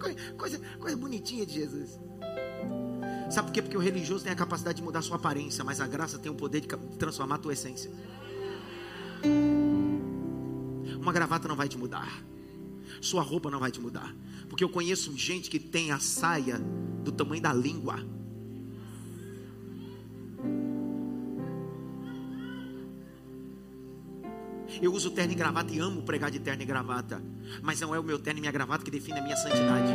Coisa, 0.00 0.18
coisa, 0.36 0.60
coisa 0.78 0.96
bonitinha 0.96 1.46
de 1.46 1.54
Jesus. 1.54 2.00
Sabe 3.30 3.48
por 3.48 3.52
quê? 3.52 3.62
Porque 3.62 3.76
o 3.76 3.80
religioso 3.80 4.24
tem 4.24 4.32
a 4.32 4.36
capacidade 4.36 4.78
de 4.78 4.82
mudar 4.82 5.02
sua 5.02 5.16
aparência, 5.16 5.62
mas 5.62 5.80
a 5.80 5.86
graça 5.86 6.18
tem 6.18 6.32
o 6.32 6.34
poder 6.34 6.60
de 6.60 6.68
transformar 6.96 7.36
a 7.36 7.38
tua 7.38 7.52
essência. 7.52 7.90
Uma 10.98 11.12
gravata 11.12 11.46
não 11.46 11.54
vai 11.54 11.68
te 11.68 11.78
mudar. 11.78 12.22
Sua 13.00 13.22
roupa 13.22 13.50
não 13.50 13.60
vai 13.60 13.70
te 13.70 13.80
mudar. 13.80 14.14
Porque 14.48 14.64
eu 14.64 14.68
conheço 14.68 15.16
gente 15.16 15.50
que 15.50 15.58
tem 15.58 15.92
a 15.92 15.98
saia 15.98 16.58
do 17.04 17.12
tamanho 17.12 17.42
da 17.42 17.52
língua 17.52 18.02
Eu 24.80 24.92
uso 24.92 25.10
terno 25.10 25.32
e 25.32 25.34
gravata 25.34 25.72
e 25.72 25.78
amo 25.78 26.02
pregar 26.02 26.30
de 26.30 26.38
terno 26.38 26.62
e 26.62 26.64
gravata. 26.64 27.22
Mas 27.62 27.80
não 27.80 27.94
é 27.94 27.98
o 27.98 28.02
meu 28.02 28.18
terno 28.18 28.38
e 28.38 28.40
minha 28.40 28.52
gravata 28.52 28.84
que 28.84 28.90
define 28.90 29.18
a 29.18 29.22
minha 29.22 29.36
santidade. 29.36 29.92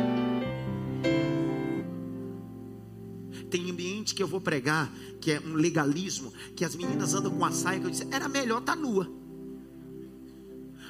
Tem 3.50 3.70
ambiente 3.70 4.14
que 4.14 4.22
eu 4.22 4.26
vou 4.26 4.40
pregar, 4.40 4.92
que 5.20 5.32
é 5.32 5.40
um 5.40 5.54
legalismo, 5.54 6.32
que 6.56 6.64
as 6.64 6.74
meninas 6.74 7.14
andam 7.14 7.30
com 7.30 7.44
a 7.44 7.52
saia 7.52 7.78
que 7.80 7.86
eu 7.86 7.90
disse, 7.90 8.06
era 8.10 8.28
melhor 8.28 8.60
estar 8.60 8.74
tá 8.74 8.80
nua. 8.80 9.10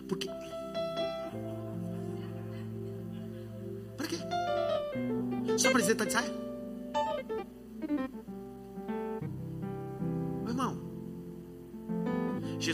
Porque. 0.08 0.28
Para 3.96 4.06
quê? 4.06 4.16
Só 5.56 5.70
precisa 5.70 5.92
estar 5.92 6.04
de 6.04 6.12
saia? 6.12 6.43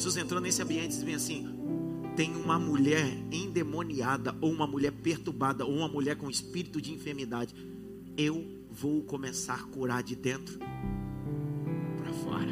Jesus 0.01 0.17
entrou 0.17 0.41
nesse 0.41 0.63
ambiente 0.63 0.97
e 0.97 1.05
disse 1.05 1.15
assim: 1.15 1.47
tem 2.17 2.35
uma 2.35 2.59
mulher 2.59 3.07
endemoniada, 3.31 4.35
ou 4.41 4.51
uma 4.51 4.67
mulher 4.67 4.93
perturbada, 4.93 5.67
ou 5.67 5.77
uma 5.77 5.89
mulher 5.89 6.17
com 6.17 6.31
espírito 6.31 6.81
de 6.81 6.91
enfermidade. 6.91 7.55
Eu 8.17 8.43
vou 8.71 9.03
começar 9.03 9.57
a 9.57 9.63
curar 9.65 10.03
de 10.03 10.17
dentro 10.17 10.59
para 11.99 12.13
fora. 12.15 12.51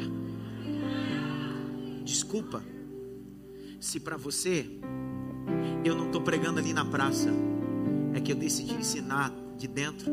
Desculpa, 2.05 2.63
se 3.79 3.99
para 3.99 4.15
você 4.15 4.69
eu 5.83 5.95
não 5.95 6.05
estou 6.05 6.21
pregando 6.21 6.59
ali 6.59 6.71
na 6.71 6.85
praça, 6.85 7.31
é 8.13 8.21
que 8.21 8.31
eu 8.31 8.35
decidi 8.35 8.75
ensinar 8.75 9.33
de 9.57 9.67
dentro 9.67 10.05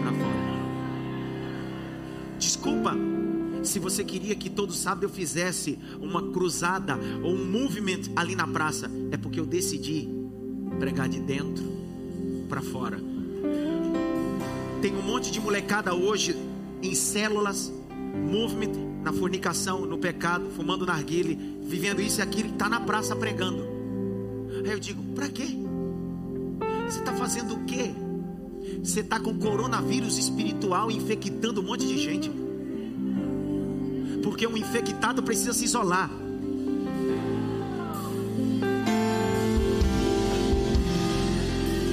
para 0.00 0.12
fora. 0.14 0.54
Desculpa 2.38 2.96
se 3.74 3.80
você 3.80 4.04
queria 4.04 4.36
que 4.36 4.48
todo 4.48 4.72
sábado 4.72 5.02
eu 5.02 5.08
fizesse 5.08 5.76
uma 6.00 6.30
cruzada 6.30 6.96
ou 7.24 7.34
um 7.34 7.44
movimento 7.44 8.08
ali 8.14 8.36
na 8.36 8.46
praça, 8.46 8.88
é 9.10 9.16
porque 9.16 9.40
eu 9.40 9.44
decidi 9.44 10.08
pregar 10.78 11.08
de 11.08 11.18
dentro 11.18 11.64
para 12.48 12.62
fora. 12.62 13.00
Tem 14.80 14.94
um 14.94 15.02
monte 15.02 15.32
de 15.32 15.40
molecada 15.40 15.92
hoje 15.92 16.36
em 16.80 16.94
células, 16.94 17.72
movement, 18.30 19.02
na 19.02 19.12
fornicação, 19.12 19.84
no 19.84 19.98
pecado, 19.98 20.50
fumando 20.54 20.86
narguile, 20.86 21.58
vivendo 21.64 22.00
isso 22.00 22.20
e 22.20 22.22
aquilo, 22.22 22.50
está 22.50 22.68
na 22.68 22.78
praça 22.78 23.16
pregando. 23.16 23.66
Aí 24.64 24.70
eu 24.70 24.78
digo, 24.78 25.02
para 25.16 25.28
quê? 25.28 25.48
Você 26.88 27.00
está 27.00 27.12
fazendo 27.12 27.54
o 27.54 27.64
quê? 27.64 27.90
Você 28.84 29.00
está 29.00 29.18
com 29.18 29.36
coronavírus 29.36 30.16
espiritual 30.16 30.92
infectando 30.92 31.60
um 31.60 31.64
monte 31.64 31.84
de 31.88 31.98
gente 31.98 32.43
porque 34.24 34.46
um 34.46 34.56
infectado 34.56 35.22
precisa 35.22 35.52
se 35.52 35.66
isolar. 35.66 36.10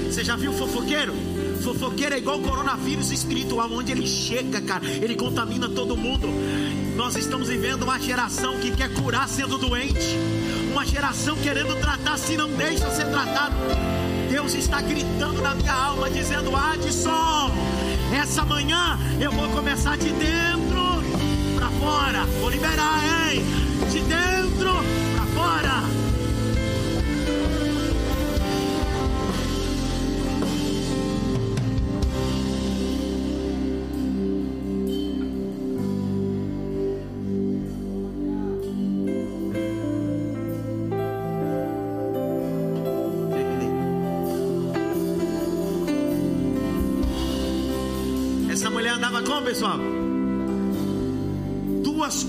Você 0.08 0.24
já 0.24 0.38
viu 0.38 0.54
fofoqueiro? 0.54 1.14
Fofoqueiro 1.62 2.16
é 2.16 2.18
igual 2.18 2.40
o 2.40 2.42
coronavírus 2.42 3.12
espiritual, 3.12 3.70
onde 3.72 3.92
ele 3.92 4.08
chega, 4.08 4.62
cara, 4.62 4.86
ele 4.86 5.16
contamina 5.16 5.68
todo 5.70 5.96
mundo. 5.98 6.28
Nós 6.96 7.16
estamos 7.18 7.50
vivendo 7.50 7.84
uma 7.84 8.00
geração 8.00 8.58
que 8.60 8.72
quer 8.72 8.94
curar 8.94 9.28
sendo 9.28 9.58
doente, 9.58 10.18
uma 10.72 10.86
geração 10.86 11.36
querendo 11.38 11.80
tratar 11.82 12.18
se 12.18 12.38
não 12.38 12.50
deixa 12.50 12.90
ser 12.92 13.06
tratado. 13.08 13.56
Deus 14.30 14.54
está 14.54 14.82
gritando 14.82 15.42
na 15.42 15.54
minha 15.54 15.74
alma, 15.74 16.10
dizendo: 16.10 16.56
Adson, 16.56 17.52
essa 18.14 18.46
manhã 18.46 18.98
eu 19.20 19.32
vou 19.32 19.50
começar 19.50 19.98
de 19.98 20.10
dentro 20.14 20.51
fora. 21.82 22.26
Vou 22.40 22.50
liberar, 22.50 23.02
hein? 23.04 23.44
De 23.92 24.00
dentro 24.02 25.01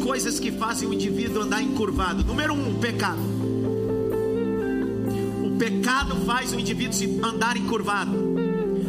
coisas 0.02 0.40
que 0.40 0.50
fazem 0.50 0.88
o 0.88 0.92
indivíduo 0.92 1.42
andar 1.42 1.62
encurvado. 1.62 2.24
Número 2.24 2.52
um, 2.52 2.74
pecado. 2.74 3.20
O 5.44 5.56
pecado 5.56 6.16
faz 6.26 6.52
o 6.52 6.58
indivíduo 6.58 6.92
se 6.92 7.20
andar 7.22 7.56
encurvado. 7.56 8.12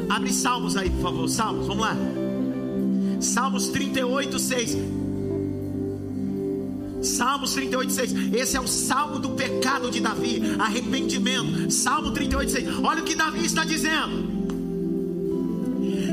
Abre 0.10 0.34
Salmos 0.34 0.76
aí, 0.76 0.89
por 0.89 1.02
favor. 1.02 1.30
Salmos, 1.30 1.67
vamos 1.67 1.84
lá. 1.84 1.95
Salmos 3.21 3.67
38, 3.69 4.39
6. 4.39 4.78
Salmos 7.02 7.54
38, 7.54 7.91
6. 7.91 8.34
Esse 8.34 8.58
é 8.58 8.60
o 8.60 8.67
salmo 8.67 9.19
do 9.19 9.30
pecado 9.30 9.91
de 9.91 10.02
Davi. 10.02 10.41
Arrependimento. 10.60 11.71
Salmo 11.71 12.12
38, 12.12 12.52
6. 12.52 12.67
Olha 12.84 13.02
o 13.02 13.06
que 13.06 13.15
Davi 13.15 13.45
está 13.45 13.63
dizendo. 13.63 14.34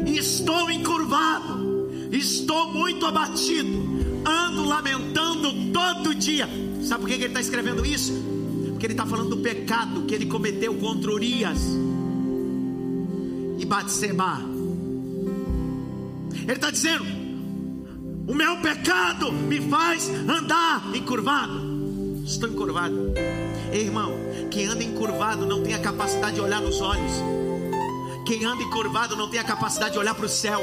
Estou 0.06 0.70
encurvado. 0.70 1.88
Estou 2.12 2.72
muito 2.72 3.06
abatido 3.06 3.89
lamentando 4.70 5.72
todo 5.72 6.14
dia. 6.14 6.48
Sabe 6.82 7.00
por 7.00 7.08
que 7.08 7.14
ele 7.14 7.26
está 7.26 7.40
escrevendo 7.40 7.84
isso? 7.84 8.12
Porque 8.70 8.86
ele 8.86 8.94
está 8.94 9.04
falando 9.04 9.30
do 9.30 9.38
pecado 9.38 10.02
que 10.02 10.14
ele 10.14 10.26
cometeu 10.26 10.72
contra 10.74 11.10
Urias 11.10 11.58
e 13.58 13.66
Batseba. 13.66 14.40
Ele 16.42 16.52
está 16.52 16.70
dizendo: 16.70 17.04
o 18.28 18.34
meu 18.34 18.58
pecado 18.58 19.32
me 19.32 19.60
faz 19.68 20.08
andar 20.08 20.94
encurvado. 20.94 21.68
Estou 22.24 22.48
encurvado. 22.48 23.12
Ei, 23.72 23.82
irmão, 23.82 24.12
quem 24.50 24.66
anda 24.66 24.84
encurvado 24.84 25.44
não 25.44 25.62
tem 25.62 25.74
a 25.74 25.80
capacidade 25.80 26.36
de 26.36 26.40
olhar 26.40 26.60
nos 26.60 26.80
olhos. 26.80 27.12
Quem 28.24 28.44
anda 28.44 28.62
encurvado 28.62 29.16
não 29.16 29.28
tem 29.28 29.40
a 29.40 29.44
capacidade 29.44 29.94
de 29.94 29.98
olhar 29.98 30.14
para 30.14 30.26
o 30.26 30.28
céu. 30.28 30.60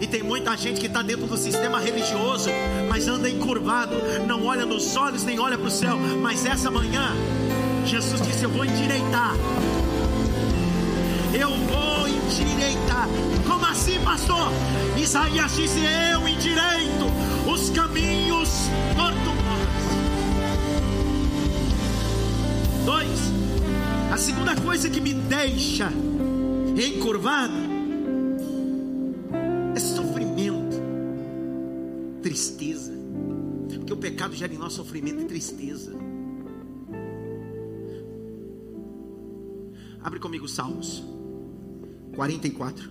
E 0.00 0.06
tem 0.06 0.22
muita 0.22 0.56
gente 0.56 0.80
que 0.80 0.86
está 0.86 1.02
dentro 1.02 1.26
do 1.26 1.36
sistema 1.36 1.78
religioso, 1.78 2.48
mas 2.88 3.06
anda 3.06 3.28
encurvado, 3.28 3.94
não 4.26 4.46
olha 4.46 4.64
nos 4.64 4.96
olhos 4.96 5.24
nem 5.24 5.38
olha 5.38 5.58
para 5.58 5.66
o 5.66 5.70
céu. 5.70 5.98
Mas 6.22 6.46
essa 6.46 6.70
manhã, 6.70 7.12
Jesus 7.84 8.22
disse: 8.22 8.44
Eu 8.44 8.50
vou 8.50 8.64
endireitar. 8.64 9.34
Eu 11.38 11.50
vou 11.50 12.08
endireitar. 12.08 13.08
Como 13.46 13.66
assim, 13.66 14.00
pastor? 14.00 14.50
Isaías 14.96 15.54
disse: 15.54 15.80
Eu 16.10 16.26
endireito 16.26 17.04
os 17.46 17.68
caminhos 17.68 18.48
tortuosos. 18.96 19.40
Dois, 22.86 23.20
a 24.10 24.16
segunda 24.16 24.56
coisa 24.56 24.88
que 24.88 25.00
me 25.00 25.12
deixa 25.12 25.92
encurvado 26.74 27.69
tristeza. 32.30 32.92
Porque 33.68 33.92
o 33.92 33.96
pecado 33.96 34.36
gera 34.36 34.54
em 34.54 34.58
nós 34.58 34.72
sofrimento 34.72 35.20
e 35.20 35.24
tristeza. 35.24 35.92
Abre 40.00 40.20
comigo 40.20 40.46
Salmos 40.46 41.02
44. 42.14 42.88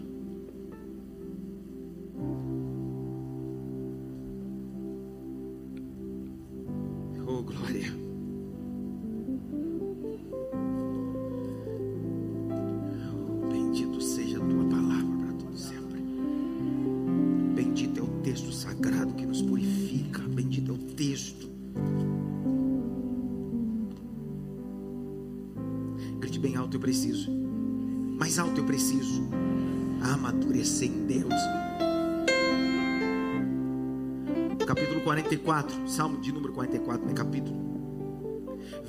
Oh, 7.25 7.41
glória. 7.43 8.08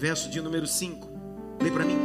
Verso 0.00 0.30
de 0.30 0.40
número 0.40 0.66
5. 0.66 1.06
Lê 1.60 1.70
para 1.70 1.84
mim. 1.84 1.98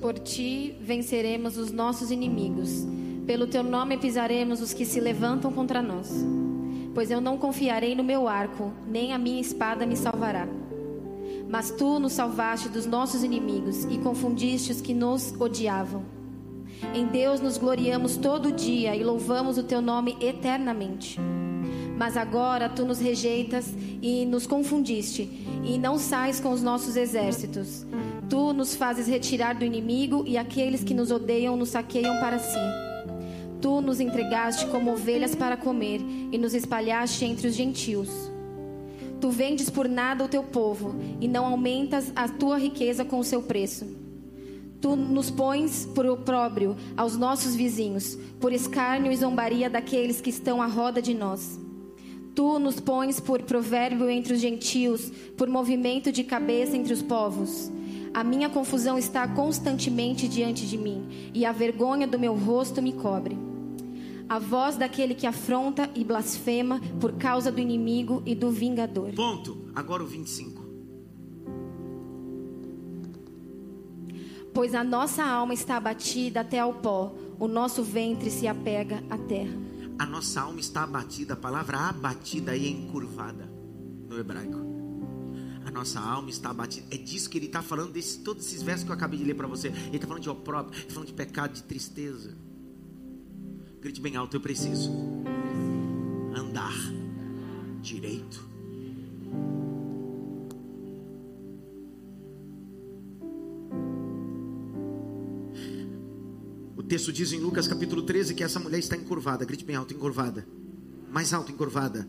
Por 0.00 0.18
ti 0.18 0.74
venceremos 0.80 1.58
os 1.58 1.70
nossos 1.70 2.10
inimigos. 2.10 2.86
Pelo 3.26 3.46
teu 3.46 3.62
nome 3.62 3.98
pisaremos 3.98 4.62
os 4.62 4.72
que 4.72 4.86
se 4.86 4.98
levantam 4.98 5.52
contra 5.52 5.82
nós. 5.82 6.10
pois 6.94 7.10
eu 7.10 7.20
não 7.20 7.36
confiarei 7.36 7.94
no 7.94 8.02
meu 8.02 8.26
arco, 8.26 8.72
nem 8.86 9.12
a 9.12 9.18
minha 9.18 9.40
espada 9.40 9.84
me 9.84 9.94
salvará. 9.94 10.48
Mas 11.46 11.70
tu 11.70 11.98
nos 11.98 12.14
salvaste 12.14 12.70
dos 12.70 12.86
nossos 12.86 13.22
inimigos 13.22 13.84
e 13.84 13.98
confundiste 13.98 14.72
os 14.72 14.80
que 14.80 14.94
nos 14.94 15.34
odiavam. 15.38 16.06
Em 16.94 17.06
Deus 17.06 17.38
nos 17.38 17.58
gloriamos 17.58 18.16
todo 18.16 18.50
dia 18.50 18.96
e 18.96 19.04
louvamos 19.04 19.58
o 19.58 19.62
teu 19.62 19.82
nome 19.82 20.16
eternamente. 20.22 21.20
Mas 21.96 22.16
agora 22.16 22.68
tu 22.68 22.84
nos 22.84 22.98
rejeitas 22.98 23.72
e 24.00 24.24
nos 24.26 24.46
confundiste, 24.46 25.28
e 25.64 25.78
não 25.78 25.98
sais 25.98 26.40
com 26.40 26.50
os 26.50 26.62
nossos 26.62 26.96
exércitos. 26.96 27.86
Tu 28.28 28.52
nos 28.52 28.74
fazes 28.74 29.06
retirar 29.06 29.54
do 29.54 29.64
inimigo, 29.64 30.24
e 30.26 30.36
aqueles 30.36 30.82
que 30.82 30.94
nos 30.94 31.10
odeiam 31.10 31.56
nos 31.56 31.70
saqueiam 31.70 32.18
para 32.18 32.38
si. 32.38 32.58
Tu 33.60 33.80
nos 33.80 34.00
entregaste 34.00 34.66
como 34.66 34.92
ovelhas 34.92 35.34
para 35.34 35.56
comer, 35.56 36.00
e 36.32 36.38
nos 36.38 36.54
espalhaste 36.54 37.24
entre 37.24 37.46
os 37.46 37.54
gentios. 37.54 38.08
Tu 39.20 39.30
vendes 39.30 39.70
por 39.70 39.88
nada 39.88 40.24
o 40.24 40.28
teu 40.28 40.42
povo, 40.42 40.96
e 41.20 41.28
não 41.28 41.46
aumentas 41.46 42.10
a 42.16 42.26
tua 42.26 42.58
riqueza 42.58 43.04
com 43.04 43.20
o 43.20 43.24
seu 43.24 43.42
preço. 43.42 43.86
Tu 44.80 44.96
nos 44.96 45.30
pões 45.30 45.86
por 45.94 46.04
opróbrio 46.06 46.74
aos 46.96 47.16
nossos 47.16 47.54
vizinhos, 47.54 48.18
por 48.40 48.52
escárnio 48.52 49.12
e 49.12 49.16
zombaria 49.16 49.70
daqueles 49.70 50.20
que 50.20 50.30
estão 50.30 50.60
à 50.60 50.66
roda 50.66 51.00
de 51.00 51.14
nós. 51.14 51.60
Tu 52.34 52.58
nos 52.58 52.80
pões 52.80 53.20
por 53.20 53.42
provérbio 53.42 54.08
entre 54.08 54.32
os 54.32 54.40
gentios, 54.40 55.10
por 55.36 55.48
movimento 55.48 56.10
de 56.10 56.24
cabeça 56.24 56.76
entre 56.76 56.92
os 56.92 57.02
povos. 57.02 57.70
A 58.14 58.24
minha 58.24 58.48
confusão 58.48 58.98
está 58.98 59.26
constantemente 59.28 60.28
diante 60.28 60.66
de 60.66 60.78
mim, 60.78 61.30
e 61.34 61.44
a 61.44 61.52
vergonha 61.52 62.06
do 62.06 62.18
meu 62.18 62.34
rosto 62.34 62.80
me 62.82 62.92
cobre. 62.92 63.36
A 64.28 64.38
voz 64.38 64.76
daquele 64.76 65.14
que 65.14 65.26
afronta 65.26 65.90
e 65.94 66.02
blasfema 66.02 66.80
por 67.00 67.12
causa 67.12 67.52
do 67.52 67.60
inimigo 67.60 68.22
e 68.24 68.34
do 68.34 68.50
vingador. 68.50 69.12
Ponto. 69.12 69.58
Agora 69.74 70.02
o 70.02 70.06
25. 70.06 70.62
Pois 74.54 74.74
a 74.74 74.84
nossa 74.84 75.24
alma 75.24 75.54
está 75.54 75.76
abatida 75.76 76.40
até 76.40 76.58
ao 76.58 76.74
pó, 76.74 77.14
o 77.38 77.48
nosso 77.48 77.82
ventre 77.82 78.30
se 78.30 78.46
apega 78.46 79.02
à 79.08 79.16
terra. 79.16 79.71
A 80.02 80.06
nossa 80.06 80.40
alma 80.40 80.58
está 80.58 80.82
abatida. 80.82 81.34
A 81.34 81.36
palavra 81.36 81.78
abatida 81.78 82.50
aí 82.50 82.66
é 82.66 82.70
encurvada 82.70 83.48
no 84.08 84.18
hebraico. 84.18 84.58
A 85.64 85.70
nossa 85.70 86.00
alma 86.00 86.28
está 86.28 86.50
abatida. 86.50 86.88
É 86.90 86.98
disso 86.98 87.30
que 87.30 87.38
ele 87.38 87.46
está 87.46 87.62
falando, 87.62 87.92
desse, 87.92 88.18
todos 88.18 88.44
esses 88.44 88.64
versos 88.64 88.82
que 88.84 88.90
eu 88.90 88.96
acabei 88.96 89.16
de 89.16 89.24
ler 89.24 89.34
para 89.34 89.46
você. 89.46 89.68
Ele 89.68 89.94
está 89.94 90.08
falando 90.08 90.24
de 90.24 90.28
opróbrio, 90.28 90.76
está 90.76 90.92
falando 90.92 91.06
de 91.06 91.14
pecado, 91.14 91.52
de 91.52 91.62
tristeza. 91.62 92.36
Grite 93.80 94.00
bem 94.00 94.16
alto, 94.16 94.36
eu 94.36 94.40
preciso 94.40 94.90
andar 96.34 96.74
direito. 97.80 98.51
O 107.02 107.04
texto 107.04 107.16
diz 107.16 107.32
em 107.32 107.40
Lucas 107.40 107.66
capítulo 107.66 108.02
13 108.02 108.32
que 108.32 108.44
essa 108.44 108.60
mulher 108.60 108.78
está 108.78 108.96
encurvada. 108.96 109.44
Grite 109.44 109.64
bem 109.64 109.74
alto, 109.74 109.92
encurvada. 109.92 110.46
Mais 111.10 111.34
alto, 111.34 111.50
encurvada. 111.50 112.08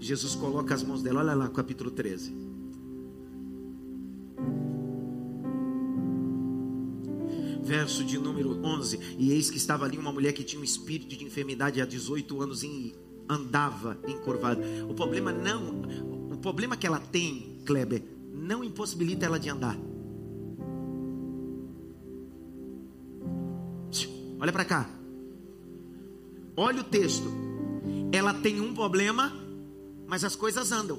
Jesus 0.00 0.34
coloca 0.34 0.74
as 0.74 0.82
mãos 0.82 1.04
dela. 1.04 1.20
Olha 1.20 1.34
lá, 1.34 1.48
capítulo 1.48 1.88
13. 1.88 2.34
Verso 7.62 8.02
de 8.02 8.18
número 8.18 8.60
11. 8.60 8.98
E 9.20 9.30
eis 9.30 9.52
que 9.52 9.56
estava 9.56 9.84
ali 9.84 9.96
uma 9.96 10.10
mulher 10.10 10.32
que 10.32 10.42
tinha 10.42 10.60
um 10.60 10.64
espírito 10.64 11.16
de 11.16 11.24
enfermidade 11.24 11.80
há 11.80 11.86
18 11.86 12.42
anos 12.42 12.64
e 12.64 12.96
andava 13.28 13.96
encurvada. 14.08 14.60
O 14.88 14.94
problema 14.94 15.30
não, 15.30 15.82
o 16.32 16.36
problema 16.38 16.76
que 16.76 16.88
ela 16.88 16.98
tem, 16.98 17.60
Kleber, 17.64 18.02
não 18.34 18.64
impossibilita 18.64 19.26
ela 19.26 19.38
de 19.38 19.48
andar. 19.48 19.78
Olha 24.40 24.52
para 24.52 24.64
cá. 24.64 24.88
Olha 26.56 26.80
o 26.80 26.84
texto. 26.84 27.30
Ela 28.12 28.34
tem 28.34 28.60
um 28.60 28.74
problema, 28.74 29.32
mas 30.06 30.24
as 30.24 30.34
coisas 30.34 30.72
andam. 30.72 30.98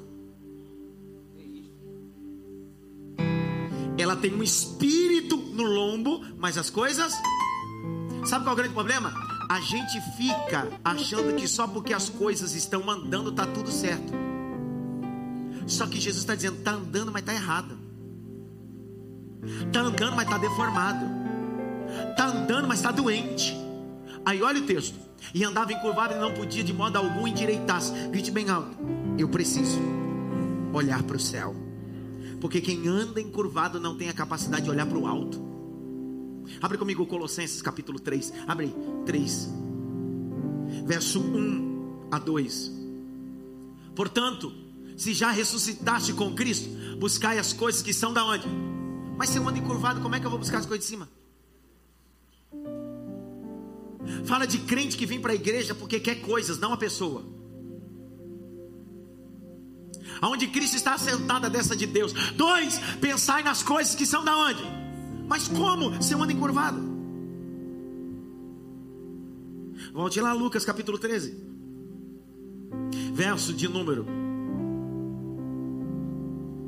Ela 3.98 4.16
tem 4.16 4.34
um 4.34 4.42
espírito 4.42 5.36
no 5.36 5.64
lombo, 5.64 6.24
mas 6.38 6.58
as 6.58 6.70
coisas. 6.70 7.14
Sabe 8.26 8.46
qual 8.46 8.52
é 8.52 8.54
o 8.54 8.56
grande 8.56 8.74
problema? 8.74 9.14
A 9.50 9.60
gente 9.60 10.00
fica 10.16 10.70
achando 10.84 11.36
que 11.36 11.48
só 11.48 11.68
porque 11.68 11.94
as 11.94 12.08
coisas 12.08 12.54
estão 12.54 12.90
andando 12.90 13.32
tá 13.32 13.46
tudo 13.46 13.72
certo. 13.72 14.14
Só 15.68 15.86
que 15.88 16.00
Jesus 16.00 16.24
está 16.24 16.36
dizendo: 16.36 16.62
tá 16.62 16.72
andando, 16.72 17.12
mas 17.12 17.24
tá 17.24 17.34
errado. 17.34 17.78
Tá 19.74 19.82
andando, 19.82 20.16
mas 20.16 20.30
tá 20.30 20.38
deformado. 20.38 21.18
Está 22.12 22.28
andando, 22.28 22.68
mas 22.68 22.80
está 22.80 22.92
doente. 22.92 23.56
Aí 24.26 24.42
olha 24.42 24.62
o 24.62 24.66
texto. 24.66 24.98
E 25.34 25.44
andava 25.44 25.74
encurvado 25.74 26.14
e 26.14 26.18
não 26.18 26.34
podia 26.34 26.64
de 26.64 26.74
modo 26.74 26.98
algum 26.98 27.28
endireitar-se. 27.28 27.92
Grite 28.10 28.32
bem 28.32 28.50
alto. 28.50 28.78
Eu 29.18 29.28
preciso 29.28 29.80
olhar 30.74 31.04
para 31.04 31.18
o 31.18 31.20
céu. 31.20 31.56
Porque 32.40 32.62
quem 32.62 32.88
anda 32.88 33.20
encurvado 33.20 33.80
não 33.80 33.96
tem 33.96 34.10
a 34.10 34.14
capacidade 34.14 34.64
de 34.64 34.70
olhar 34.70 34.86
para 34.86 34.98
o 34.98 35.06
alto. 35.06 35.42
Abre 36.62 36.78
comigo 36.78 37.06
Colossenses 37.06 37.62
capítulo 37.62 38.00
3. 38.00 38.34
Abre 38.48 38.68
aí. 38.68 38.76
3. 39.06 39.50
Verso 40.86 41.20
1 41.20 42.08
a 42.12 42.18
2. 42.18 42.72
Portanto, 43.96 44.52
se 44.96 45.14
já 45.14 45.32
ressuscitaste 45.32 46.14
com 46.14 46.34
Cristo, 46.34 46.70
buscai 46.98 47.38
as 47.38 47.54
coisas 47.54 47.82
que 47.82 47.94
são 47.94 48.14
da 48.14 48.26
onde? 48.26 48.48
Mas 49.18 49.30
se 49.30 49.38
eu 49.38 49.48
ando 49.48 49.58
encurvado, 49.58 50.02
como 50.02 50.16
é 50.16 50.20
que 50.20 50.26
eu 50.26 50.30
vou 50.30 50.40
buscar 50.40 50.60
as 50.60 50.66
coisas 50.66 50.86
de 50.86 50.90
cima? 50.90 51.10
Fala 54.26 54.47
de 54.47 54.60
crente 54.60 54.97
que 54.97 55.06
vem 55.06 55.20
para 55.20 55.34
a 55.34 55.36
igreja 55.36 55.76
porque 55.76 56.00
quer 56.00 56.22
coisas, 56.22 56.60
não 56.60 56.74
a 56.74 56.78
pessoa. 56.78 57.24
Aonde 60.22 60.47
Cristo 60.47 60.76
está 60.76 60.97
sentado 60.97 61.50
dessa 61.50 61.76
de 61.76 61.86
Deus. 61.86 62.14
Dois, 62.36 62.80
pensai 63.00 63.43
nas 63.43 63.64
coisas 63.64 63.95
que 63.95 64.06
são 64.06 64.24
da 64.24 64.36
onde? 64.36 64.64
Mas 65.28 65.47
como 65.47 65.93
eu 66.10 66.24
ando 66.24 66.32
encurvado? 66.32 66.89
Volte 69.93 70.20
lá, 70.20 70.34
Lucas 70.34 70.66
capítulo 70.66 70.97
13. 70.97 71.38
Verso 73.14 73.54
de 73.54 73.68
número 73.68 74.06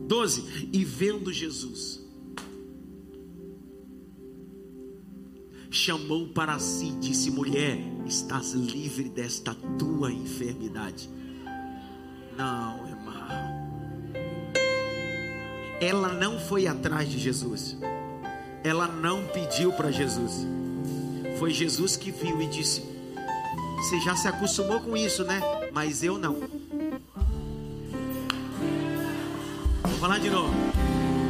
12. 0.08 0.70
E 0.72 0.84
vendo 0.84 1.32
Jesus 1.32 2.01
chamou 5.72 6.28
para 6.28 6.60
si 6.60 6.88
e 6.88 7.00
disse: 7.00 7.32
Mulher, 7.32 7.80
estás 8.06 8.52
livre 8.52 9.08
desta 9.08 9.56
tua 9.80 10.12
enfermidade. 10.12 11.10
Não, 12.38 12.88
irmão. 12.88 13.72
Ela 15.80 16.10
não 16.10 16.38
foi 16.38 16.68
atrás 16.68 17.10
de 17.10 17.18
Jesus. 17.18 17.78
Ela 18.64 18.88
não 18.88 19.26
pediu 19.28 19.72
para 19.72 19.90
Jesus. 19.90 20.46
Foi 21.40 21.52
Jesus 21.52 21.96
que 21.96 22.12
viu 22.12 22.42
e 22.42 22.48
disse: 22.48 22.84
Você 23.78 24.00
já 24.02 24.16
se 24.16 24.28
acostumou 24.28 24.82
com 24.82 24.96
isso, 24.96 25.24
né? 25.24 25.42
Mas 25.72 26.04
eu 26.04 26.18
não. 26.18 26.36
Vou 29.84 30.00
falar 30.00 30.20
de 30.20 30.30
novo. 30.30 30.71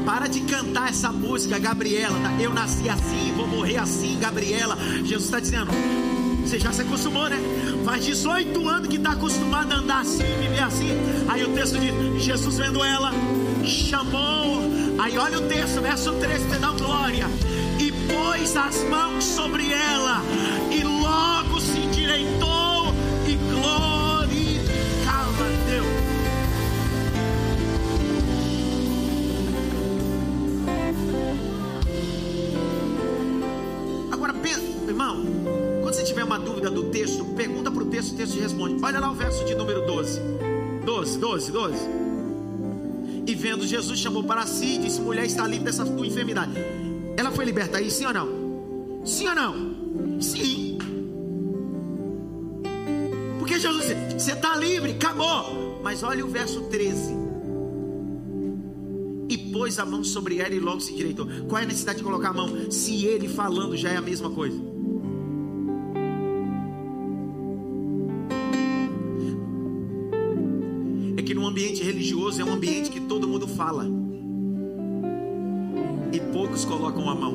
Para 0.05 0.27
de 0.27 0.41
cantar 0.41 0.89
essa 0.89 1.11
música, 1.11 1.59
Gabriela. 1.59 2.17
Tá? 2.19 2.41
Eu 2.41 2.53
nasci 2.53 2.89
assim, 2.89 3.33
vou 3.35 3.47
morrer 3.47 3.77
assim, 3.77 4.17
Gabriela. 4.19 4.77
Jesus 5.03 5.25
está 5.25 5.39
dizendo. 5.39 5.71
Você 6.43 6.59
já 6.59 6.73
se 6.73 6.81
acostumou, 6.81 7.29
né? 7.29 7.37
Faz 7.85 8.03
18 8.03 8.67
anos 8.67 8.87
que 8.87 8.97
está 8.97 9.11
acostumado 9.11 9.71
a 9.71 9.75
andar 9.75 10.01
assim, 10.01 10.23
viver 10.39 10.59
assim. 10.59 10.89
Aí 11.29 11.43
o 11.43 11.49
texto 11.53 11.77
diz: 11.79 12.23
Jesus 12.23 12.57
vendo 12.57 12.83
ela, 12.83 13.11
chamou. 13.63 14.61
Aí 14.99 15.17
olha 15.17 15.39
o 15.39 15.47
texto, 15.47 15.81
verso 15.81 16.11
3, 16.13 16.41
te 16.41 16.57
dá 16.57 16.71
glória. 16.71 17.27
E 17.79 17.91
pôs 17.91 18.55
as 18.57 18.83
mãos 18.89 19.23
sobre 19.23 19.71
ela, 19.71 20.21
e 20.71 20.83
logo 20.83 21.59
se 21.59 21.79
irmão, 35.11 35.81
quando 35.81 35.93
você 35.93 36.03
tiver 36.03 36.23
uma 36.23 36.39
dúvida 36.39 36.69
do 36.69 36.83
texto, 36.85 37.25
pergunta 37.35 37.71
para 37.71 37.83
o 37.83 37.85
texto, 37.85 38.13
o 38.13 38.15
texto 38.15 38.33
te 38.33 38.39
responde. 38.39 38.83
Olha 38.83 38.99
lá 38.99 39.11
o 39.11 39.15
verso 39.15 39.43
de 39.45 39.55
número 39.55 39.85
12. 39.85 40.19
12, 40.85 41.19
12, 41.19 41.51
12. 41.51 41.75
E 43.27 43.35
vendo 43.35 43.65
Jesus, 43.65 43.99
chamou 43.99 44.23
para 44.23 44.45
si 44.45 44.75
e 44.75 44.77
disse: 44.79 45.01
Mulher, 45.01 45.25
está 45.25 45.45
livre 45.47 45.65
dessa 45.65 45.85
tua 45.85 46.07
enfermidade. 46.07 46.53
Ela 47.17 47.31
foi 47.31 47.45
liberta 47.45 47.77
aí, 47.77 47.91
sim 47.91 48.05
ou 48.05 48.13
não? 48.13 49.01
Sim 49.05 49.27
ou 49.27 49.35
não? 49.35 50.21
Sim. 50.21 50.77
Porque 53.39 53.59
Jesus 53.59 53.85
disse: 53.85 54.19
Você 54.19 54.31
está 54.33 54.55
livre, 54.55 54.91
acabou. 54.91 55.79
Mas 55.83 56.03
olha 56.03 56.25
o 56.25 56.29
verso 56.29 56.61
13. 56.61 57.21
E 59.29 59.37
pôs 59.37 59.79
a 59.79 59.85
mão 59.85 60.03
sobre 60.03 60.39
ela 60.39 60.53
e 60.53 60.59
logo 60.59 60.81
se 60.81 60.91
endireitou. 60.93 61.25
Qual 61.47 61.59
é 61.59 61.63
a 61.63 61.67
necessidade 61.67 61.99
de 61.99 62.03
colocar 62.03 62.29
a 62.29 62.33
mão? 62.33 62.69
Se 62.69 63.05
ele 63.05 63.29
falando 63.29 63.77
já 63.77 63.89
é 63.89 63.97
a 63.97 64.01
mesma 64.01 64.29
coisa. 64.29 64.70
É 72.39 72.45
um 72.45 72.53
ambiente 72.53 72.89
que 72.89 72.99
todo 73.01 73.27
mundo 73.27 73.47
fala. 73.47 73.85
E 76.13 76.19
poucos 76.31 76.63
colocam 76.63 77.09
a 77.09 77.15
mão. 77.15 77.33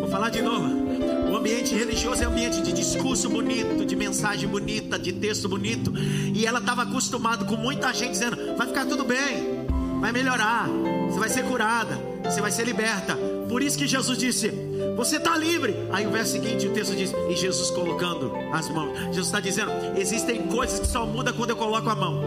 Vou 0.00 0.08
falar 0.08 0.30
de 0.30 0.42
novo. 0.42 0.86
O 1.30 1.36
ambiente 1.36 1.74
religioso 1.74 2.22
é 2.22 2.28
um 2.28 2.32
ambiente 2.32 2.62
de 2.62 2.72
discurso 2.72 3.28
bonito, 3.28 3.84
de 3.84 3.96
mensagem 3.96 4.48
bonita, 4.48 4.98
de 4.98 5.12
texto 5.12 5.48
bonito. 5.48 5.92
E 6.34 6.46
ela 6.46 6.58
estava 6.58 6.82
acostumada 6.82 7.44
com 7.44 7.56
muita 7.56 7.92
gente 7.92 8.12
dizendo: 8.12 8.56
vai 8.56 8.66
ficar 8.66 8.86
tudo 8.86 9.04
bem, 9.04 9.66
vai 10.00 10.12
melhorar, 10.12 10.68
você 11.10 11.18
vai 11.18 11.28
ser 11.28 11.44
curada, 11.44 11.98
você 12.24 12.40
vai 12.40 12.50
ser 12.50 12.64
liberta. 12.64 13.16
Por 13.48 13.62
isso 13.62 13.76
que 13.78 13.86
Jesus 13.86 14.18
disse: 14.18 14.52
você 14.96 15.16
está 15.16 15.36
livre. 15.36 15.76
Aí 15.92 16.06
o 16.06 16.10
verso 16.10 16.32
seguinte, 16.32 16.66
o 16.66 16.72
texto 16.72 16.94
diz: 16.94 17.12
e 17.28 17.36
Jesus 17.36 17.70
colocando 17.70 18.32
as 18.52 18.68
mãos. 18.68 18.98
Jesus 19.06 19.26
está 19.26 19.40
dizendo: 19.40 19.70
existem 19.96 20.46
coisas 20.46 20.80
que 20.80 20.86
só 20.86 21.06
mudam 21.06 21.34
quando 21.34 21.50
eu 21.50 21.56
coloco 21.56 21.88
a 21.88 21.94
mão. 21.94 22.20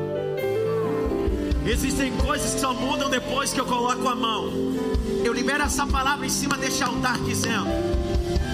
Existem 1.65 2.11
coisas 2.17 2.53
que 2.53 2.59
só 2.59 2.73
mudam 2.73 3.09
depois 3.09 3.53
que 3.53 3.59
eu 3.59 3.65
coloco 3.65 4.07
a 4.07 4.15
mão. 4.15 4.51
Eu 5.23 5.33
libero 5.33 5.63
essa 5.63 5.85
palavra 5.85 6.25
em 6.25 6.29
cima 6.29 6.57
deste 6.57 6.83
altar 6.83 7.19
dizendo: 7.19 7.67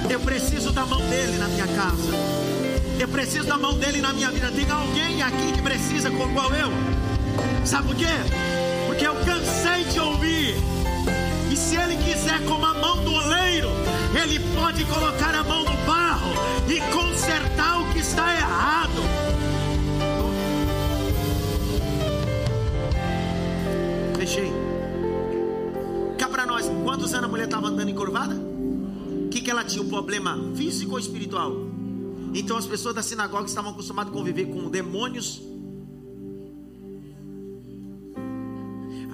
Eu 0.10 0.20
preciso 0.20 0.72
da 0.72 0.86
mão 0.86 1.00
dele 1.10 1.38
na 1.38 1.48
minha 1.48 1.68
casa. 1.68 2.46
Eu 3.00 3.08
preciso 3.10 3.46
da 3.46 3.58
mão 3.58 3.78
dele 3.78 4.02
na 4.02 4.14
minha 4.14 4.32
vida. 4.32 4.52
Tem 4.52 4.70
alguém 4.70 5.22
aqui 5.22 5.52
que 5.54 5.62
precisa, 5.62 6.10
como 6.10 6.32
igual 6.32 6.52
eu? 6.54 6.70
Sabe 7.66 7.88
por 7.88 7.96
quê? 7.96 8.06
Porque 8.88 9.06
eu 9.06 9.16
cansei 9.16 9.84
de 9.86 10.00
ouvir. 10.00 10.56
E 11.52 11.58
se 11.58 11.76
ele 11.76 11.98
quiser, 11.98 12.44
como 12.46 12.66
a 12.66 12.74
mão 12.74 13.04
do 13.04 13.14
oleiro, 13.14 13.70
ele 14.26 14.40
pode 14.56 14.84
colocar 14.86 15.36
a 15.36 15.44
mão 15.44 15.64
no 15.64 15.86
barro 15.86 16.34
e 16.68 16.82
consertar 16.92 17.82
o 17.82 17.94
que 17.94 18.00
está 18.00 18.34
errado. 18.34 18.92
Fechei. 24.18 24.52
Cá 26.18 26.28
para 26.28 26.46
nós, 26.48 26.66
quantos 26.84 27.14
anos 27.14 27.26
a 27.26 27.28
mulher 27.28 27.46
estava 27.46 27.68
andando 27.68 27.90
encurvada? 27.90 28.36
O 28.36 29.30
que, 29.30 29.42
que 29.42 29.52
ela 29.52 29.64
tinha? 29.64 29.84
Um 29.84 29.90
problema 29.90 30.36
físico 30.56 30.94
ou 30.94 31.00
espiritual? 31.00 31.54
Então 32.34 32.58
as 32.58 32.66
pessoas 32.66 32.96
da 32.96 33.04
sinagoga 33.04 33.46
estavam 33.46 33.72
acostumadas 33.72 34.12
a 34.12 34.16
conviver 34.16 34.46
com 34.46 34.70
demônios. 34.72 35.44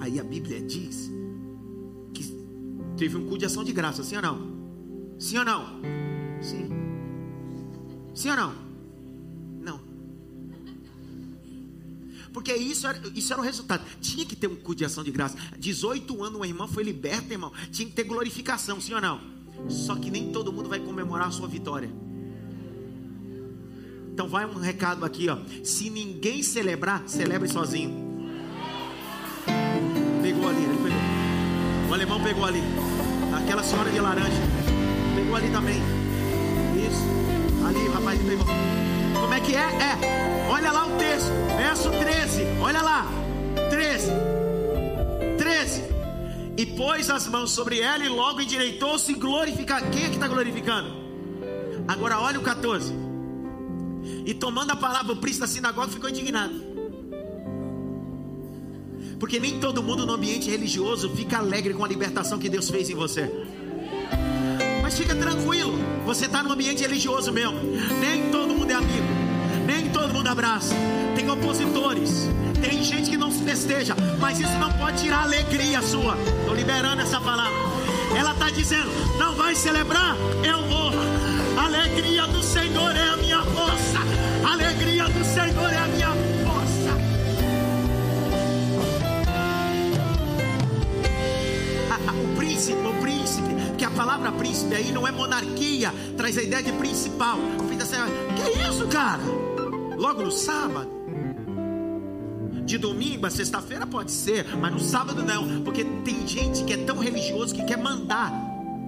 Aí 0.00 0.18
a 0.18 0.24
Bíblia 0.24 0.62
diz 0.62 1.10
que 2.14 2.24
teve 2.96 3.18
um 3.18 3.24
culto 3.24 3.40
de 3.40 3.44
ação 3.44 3.62
de 3.62 3.72
graça, 3.72 4.02
sim 4.02 4.16
ou 4.16 4.22
não? 4.22 4.61
Sim 5.22 5.38
ou 5.38 5.44
não? 5.44 5.66
Sim. 6.42 6.68
Sim 8.12 8.30
ou 8.30 8.36
não? 8.36 8.54
Não. 9.60 9.80
Porque 12.32 12.52
isso 12.52 12.88
era, 12.88 13.00
isso 13.14 13.32
era 13.32 13.40
o 13.40 13.44
resultado. 13.44 13.84
Tinha 14.00 14.26
que 14.26 14.34
ter 14.34 14.48
um 14.48 14.56
culto 14.56 14.74
de 14.74 14.84
ação 14.84 15.04
de 15.04 15.12
graça. 15.12 15.38
18 15.56 16.24
anos 16.24 16.34
uma 16.34 16.46
irmã 16.46 16.66
foi 16.66 16.82
liberta, 16.82 17.32
irmão. 17.32 17.52
Tinha 17.70 17.88
que 17.88 17.94
ter 17.94 18.02
glorificação, 18.02 18.80
sim 18.80 18.94
ou 18.94 19.00
não? 19.00 19.20
Só 19.68 19.94
que 19.94 20.10
nem 20.10 20.32
todo 20.32 20.52
mundo 20.52 20.68
vai 20.68 20.80
comemorar 20.80 21.28
a 21.28 21.30
sua 21.30 21.46
vitória. 21.46 21.88
Então 24.12 24.28
vai 24.28 24.44
um 24.44 24.58
recado 24.58 25.04
aqui, 25.04 25.28
ó. 25.28 25.38
Se 25.62 25.88
ninguém 25.88 26.42
celebrar, 26.42 27.04
celebre 27.06 27.48
sozinho. 27.48 28.26
Pegou 30.20 30.48
ali, 30.48 30.64
ele 30.64 30.76
pegou. 30.78 31.90
O 31.90 31.94
alemão 31.94 32.20
pegou 32.20 32.44
ali. 32.44 32.60
Aquela 33.32 33.62
senhora 33.62 33.88
de 33.88 34.00
laranja. 34.00 34.51
Ali 35.34 35.50
também. 35.50 35.80
Isso. 36.76 37.66
Ali, 37.66 37.88
rapaz 37.88 38.20
pegou. 38.20 38.46
Como 39.18 39.34
é 39.34 39.40
que 39.40 39.54
é? 39.54 39.60
É. 39.60 40.48
Olha 40.50 40.70
lá 40.70 40.86
o 40.86 40.98
texto. 40.98 41.30
Verso 41.56 41.90
13. 41.90 42.42
Olha 42.60 42.82
lá. 42.82 43.06
13. 43.70 44.10
13. 45.38 45.82
E 46.56 46.66
pôs 46.66 47.08
as 47.08 47.26
mãos 47.28 47.50
sobre 47.50 47.80
ela 47.80 48.04
e 48.04 48.08
logo 48.08 48.42
endireitou-se 48.42 49.10
e 49.10 49.14
glorificar. 49.14 49.90
Quem 49.90 50.04
é 50.04 50.08
que 50.08 50.16
está 50.16 50.28
glorificando? 50.28 50.90
Agora 51.88 52.20
olha 52.20 52.38
o 52.38 52.42
14. 52.42 52.92
E 54.26 54.34
tomando 54.34 54.72
a 54.72 54.76
palavra, 54.76 55.12
o 55.12 55.16
príncipe 55.16 55.40
da 55.40 55.46
sinagoga 55.46 55.88
ficou 55.88 56.10
indignado. 56.10 56.54
Porque 59.18 59.40
nem 59.40 59.60
todo 59.60 59.82
mundo 59.82 60.04
no 60.04 60.12
ambiente 60.12 60.50
religioso 60.50 61.08
fica 61.10 61.38
alegre 61.38 61.72
com 61.72 61.84
a 61.84 61.88
libertação 61.88 62.38
que 62.38 62.48
Deus 62.48 62.68
fez 62.68 62.90
em 62.90 62.94
você. 62.94 63.30
Mas 64.92 64.98
fica 64.98 65.14
tranquilo, 65.14 65.78
você 66.04 66.26
está 66.26 66.42
no 66.42 66.52
ambiente 66.52 66.82
religioso 66.82 67.32
mesmo. 67.32 67.58
Nem 67.98 68.30
todo 68.30 68.54
mundo 68.54 68.70
é 68.70 68.74
amigo, 68.74 69.06
nem 69.64 69.88
todo 69.88 70.12
mundo 70.12 70.28
abraça. 70.28 70.74
Tem 71.16 71.30
opositores, 71.30 72.28
tem 72.60 72.84
gente 72.84 73.08
que 73.08 73.16
não 73.16 73.30
se 73.30 73.42
festeja, 73.42 73.96
mas 74.20 74.38
isso 74.38 74.52
não 74.58 74.70
pode 74.74 75.02
tirar 75.02 75.20
a 75.20 75.22
alegria 75.22 75.80
sua. 75.80 76.14
Estou 76.40 76.54
liberando 76.54 77.00
essa 77.00 77.18
palavra. 77.22 77.58
Ela 78.14 78.32
está 78.32 78.50
dizendo: 78.50 78.90
não 79.18 79.34
vai 79.34 79.54
celebrar, 79.54 80.14
eu 80.44 80.62
vou. 80.66 80.92
Alegria 81.56 82.26
do 82.26 82.42
Senhor 82.42 82.94
é 82.94 83.08
a 83.08 83.16
minha 83.16 83.42
força. 83.44 83.98
Alegria 84.46 85.04
do 85.08 85.24
Senhor 85.24 85.72
é 85.72 85.78
a 85.78 85.86
minha 85.86 86.10
força. 86.44 86.92
o 92.12 92.36
príncipe, 92.36 92.86
o 92.86 92.92
príncipe, 93.00 93.51
que 93.82 93.86
a 93.86 93.90
palavra 93.90 94.30
príncipe 94.30 94.76
aí 94.76 94.92
não 94.92 95.08
é 95.08 95.10
monarquia, 95.10 95.92
traz 96.16 96.38
a 96.38 96.42
ideia 96.44 96.62
de 96.62 96.70
principal. 96.70 97.36
Da 97.76 97.84
senhora, 97.84 98.12
que 98.36 98.42
é 98.42 98.68
isso, 98.68 98.86
cara? 98.86 99.20
Logo 99.96 100.22
no 100.22 100.30
sábado. 100.30 100.88
De 102.64 102.78
domingo 102.78 103.26
a 103.26 103.30
sexta-feira 103.30 103.84
pode 103.84 104.12
ser, 104.12 104.46
mas 104.56 104.72
no 104.72 104.78
sábado 104.78 105.24
não, 105.24 105.62
porque 105.62 105.82
tem 106.04 106.24
gente 106.28 106.62
que 106.62 106.74
é 106.74 106.76
tão 106.76 106.96
religioso 107.00 107.52
que 107.52 107.64
quer 107.64 107.76
mandar 107.76 108.32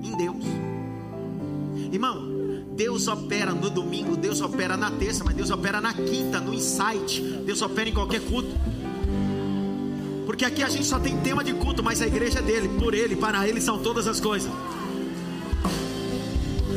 em 0.01 0.17
Deus. 0.17 0.45
Irmão, 1.93 2.29
Deus 2.77 3.09
opera 3.09 3.51
no 3.53 3.71
domingo, 3.71 4.17
Deus 4.17 4.41
opera 4.41 4.77
na 4.77 4.93
terça, 4.93 5.25
mas 5.25 5.35
Deus 5.35 5.51
opera 5.51 5.81
na 5.81 5.93
quinta, 5.93 6.39
no 6.39 6.55
insight, 6.55 7.21
Deus 7.45 7.61
opera 7.63 7.89
em 7.89 7.93
qualquer 7.93 8.21
culto. 8.21 8.55
Porque 10.25 10.45
aqui 10.45 10.63
a 10.63 10.69
gente 10.69 10.87
só 10.87 11.01
tem 11.01 11.17
tema 11.17 11.43
de 11.43 11.53
culto, 11.55 11.83
mas 11.83 12.01
a 12.01 12.07
igreja 12.07 12.39
é 12.39 12.43
dele, 12.43 12.69
por 12.79 12.95
ele, 12.95 13.17
para 13.17 13.49
ele 13.49 13.61
são 13.61 13.83
todas 13.83 14.07
as 14.07 14.21
coisas. 14.21 14.53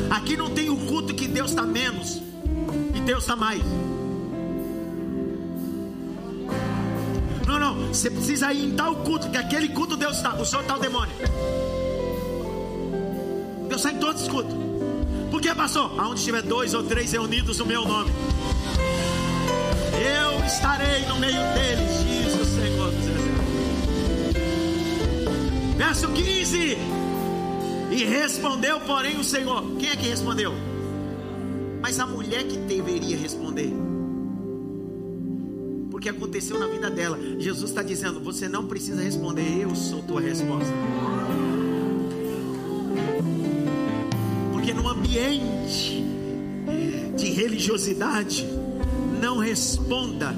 Aqui 0.09 0.37
não 0.37 0.49
tem 0.49 0.69
o 0.69 0.77
culto 0.77 1.13
que 1.13 1.27
Deus 1.27 1.51
está 1.51 1.63
menos 1.63 2.21
e 2.93 2.99
Deus 3.01 3.23
está 3.23 3.35
mais. 3.35 3.61
Não, 7.45 7.59
não, 7.59 7.87
você 7.87 8.09
precisa 8.09 8.51
ir 8.53 8.65
em 8.65 8.75
tal 8.75 8.95
culto, 8.97 9.29
que 9.29 9.37
aquele 9.37 9.69
culto 9.69 9.95
Deus 9.95 10.17
está, 10.17 10.35
o 10.35 10.45
Senhor 10.45 10.61
está 10.61 10.75
o 10.75 10.79
demônio. 10.79 11.13
Deus 13.67 13.83
está 13.83 13.91
em 13.91 13.99
todos 13.99 14.21
os 14.23 14.27
cultos. 14.27 14.55
Por 15.29 15.41
que, 15.41 15.53
pastor? 15.53 15.91
Aonde 15.99 16.19
estiver 16.19 16.41
dois 16.41 16.73
ou 16.73 16.83
três 16.83 17.11
reunidos 17.11 17.59
no 17.59 17.65
meu 17.65 17.85
nome, 17.85 18.11
eu 19.93 20.45
estarei 20.45 21.05
no 21.05 21.17
meio 21.17 21.39
deles, 21.53 22.41
o 22.41 22.45
Senhor. 22.45 22.93
Verso 25.77 26.07
15: 26.09 26.77
E 27.97 28.03
respondeu, 28.03 28.79
porém, 28.81 29.19
o 29.19 29.23
Senhor. 29.23 29.75
Quem 29.79 29.89
é 29.89 29.95
que 29.95 30.07
respondeu? 30.07 30.53
Mas 31.81 31.99
a 31.99 32.05
mulher 32.05 32.43
que 32.43 32.55
deveria 32.55 33.17
responder. 33.17 33.73
Porque 35.89 36.07
aconteceu 36.07 36.59
na 36.59 36.67
vida 36.67 36.91
dela. 36.91 37.17
Jesus 37.39 37.71
está 37.71 37.81
dizendo: 37.81 38.19
Você 38.19 38.47
não 38.47 38.67
precisa 38.67 39.01
responder, 39.01 39.63
eu 39.63 39.75
sou 39.75 40.03
tua 40.03 40.21
resposta. 40.21 40.71
Porque 44.51 44.75
no 44.75 44.87
ambiente 44.87 46.05
de 47.17 47.31
religiosidade, 47.31 48.45
não 49.19 49.39
responda, 49.39 50.35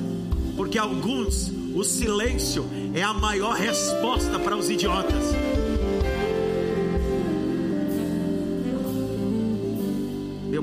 porque 0.55 0.77
alguns 0.77 1.51
o 1.75 1.83
silêncio 1.83 2.65
é 2.93 3.03
a 3.03 3.13
maior 3.13 3.53
resposta 3.53 4.39
para 4.39 4.55
os 4.55 4.69
idiotas. 4.69 5.38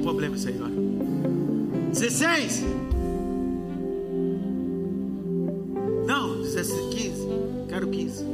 Problema 0.06 0.36
olha. 0.36 1.90
16. 1.90 2.62
Não, 6.06 6.42
16, 6.42 6.94
15. 6.94 7.28
Quero 7.68 7.88
15. 7.88 8.24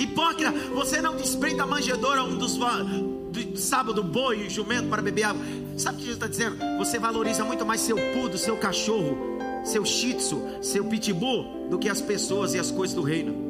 Hipócrita, 0.00 0.50
você 0.74 1.00
não 1.00 1.14
desprende 1.14 1.60
a 1.60 1.66
manjedoura 1.66 2.24
um 2.24 2.36
dos, 2.36 2.56
do 2.56 3.56
sábado 3.56 4.02
boi 4.02 4.46
e 4.46 4.50
jumento 4.50 4.88
para 4.88 5.00
beber 5.00 5.22
água. 5.22 5.42
Sabe 5.76 5.98
o 5.98 5.98
que 6.00 6.06
Jesus 6.06 6.16
está 6.16 6.26
dizendo? 6.26 6.56
Você 6.78 6.98
valoriza 6.98 7.44
muito 7.44 7.64
mais 7.64 7.80
seu 7.80 7.96
pudo, 8.12 8.36
seu 8.36 8.56
cachorro, 8.56 9.16
seu 9.64 9.84
shih 9.84 10.14
tzu, 10.14 10.42
seu 10.60 10.84
pitbull, 10.86 11.68
do 11.70 11.78
que 11.78 11.88
as 11.88 12.00
pessoas 12.00 12.52
e 12.52 12.58
as 12.58 12.72
coisas 12.72 12.96
do 12.96 13.02
reino. 13.02 13.46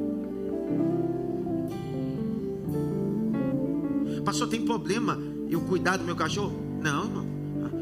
Pastor, 4.23 4.47
tem 4.49 4.63
problema 4.63 5.19
eu 5.49 5.63
cuidar 5.63 5.97
do 5.97 6.05
meu 6.05 6.17
cachorro? 6.17 6.66
Não. 6.87 7.27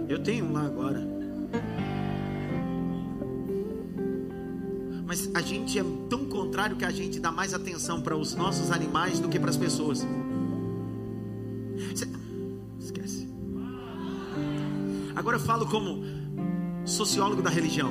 Eu 0.08 0.18
tenho 0.18 0.46
um 0.46 0.52
lá 0.54 0.64
agora. 0.64 1.06
Mas 5.04 5.30
a 5.34 5.42
gente 5.42 5.78
é 5.78 5.84
tão 6.08 6.24
contrário 6.24 6.74
que 6.74 6.86
a 6.86 6.90
gente 6.90 7.20
dá 7.20 7.30
mais 7.30 7.52
atenção 7.52 8.00
para 8.00 8.16
os 8.16 8.34
nossos 8.34 8.70
animais 8.70 9.20
do 9.20 9.28
que 9.28 9.38
para 9.38 9.50
as 9.50 9.58
pessoas. 9.58 10.06
Esquece. 12.80 13.28
Agora 15.14 15.36
eu 15.36 15.40
falo 15.40 15.66
como 15.66 16.02
sociólogo 16.86 17.42
da 17.42 17.50
religião. 17.50 17.90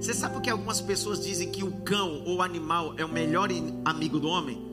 Você 0.00 0.14
sabe 0.14 0.34
por 0.34 0.40
que 0.40 0.50
algumas 0.50 0.80
pessoas 0.80 1.20
dizem 1.20 1.50
que 1.50 1.64
o 1.64 1.72
cão 1.80 2.22
ou 2.24 2.36
o 2.36 2.42
animal 2.42 2.94
é 2.96 3.04
o 3.04 3.12
melhor 3.12 3.48
amigo 3.84 4.20
do 4.20 4.28
homem? 4.28 4.69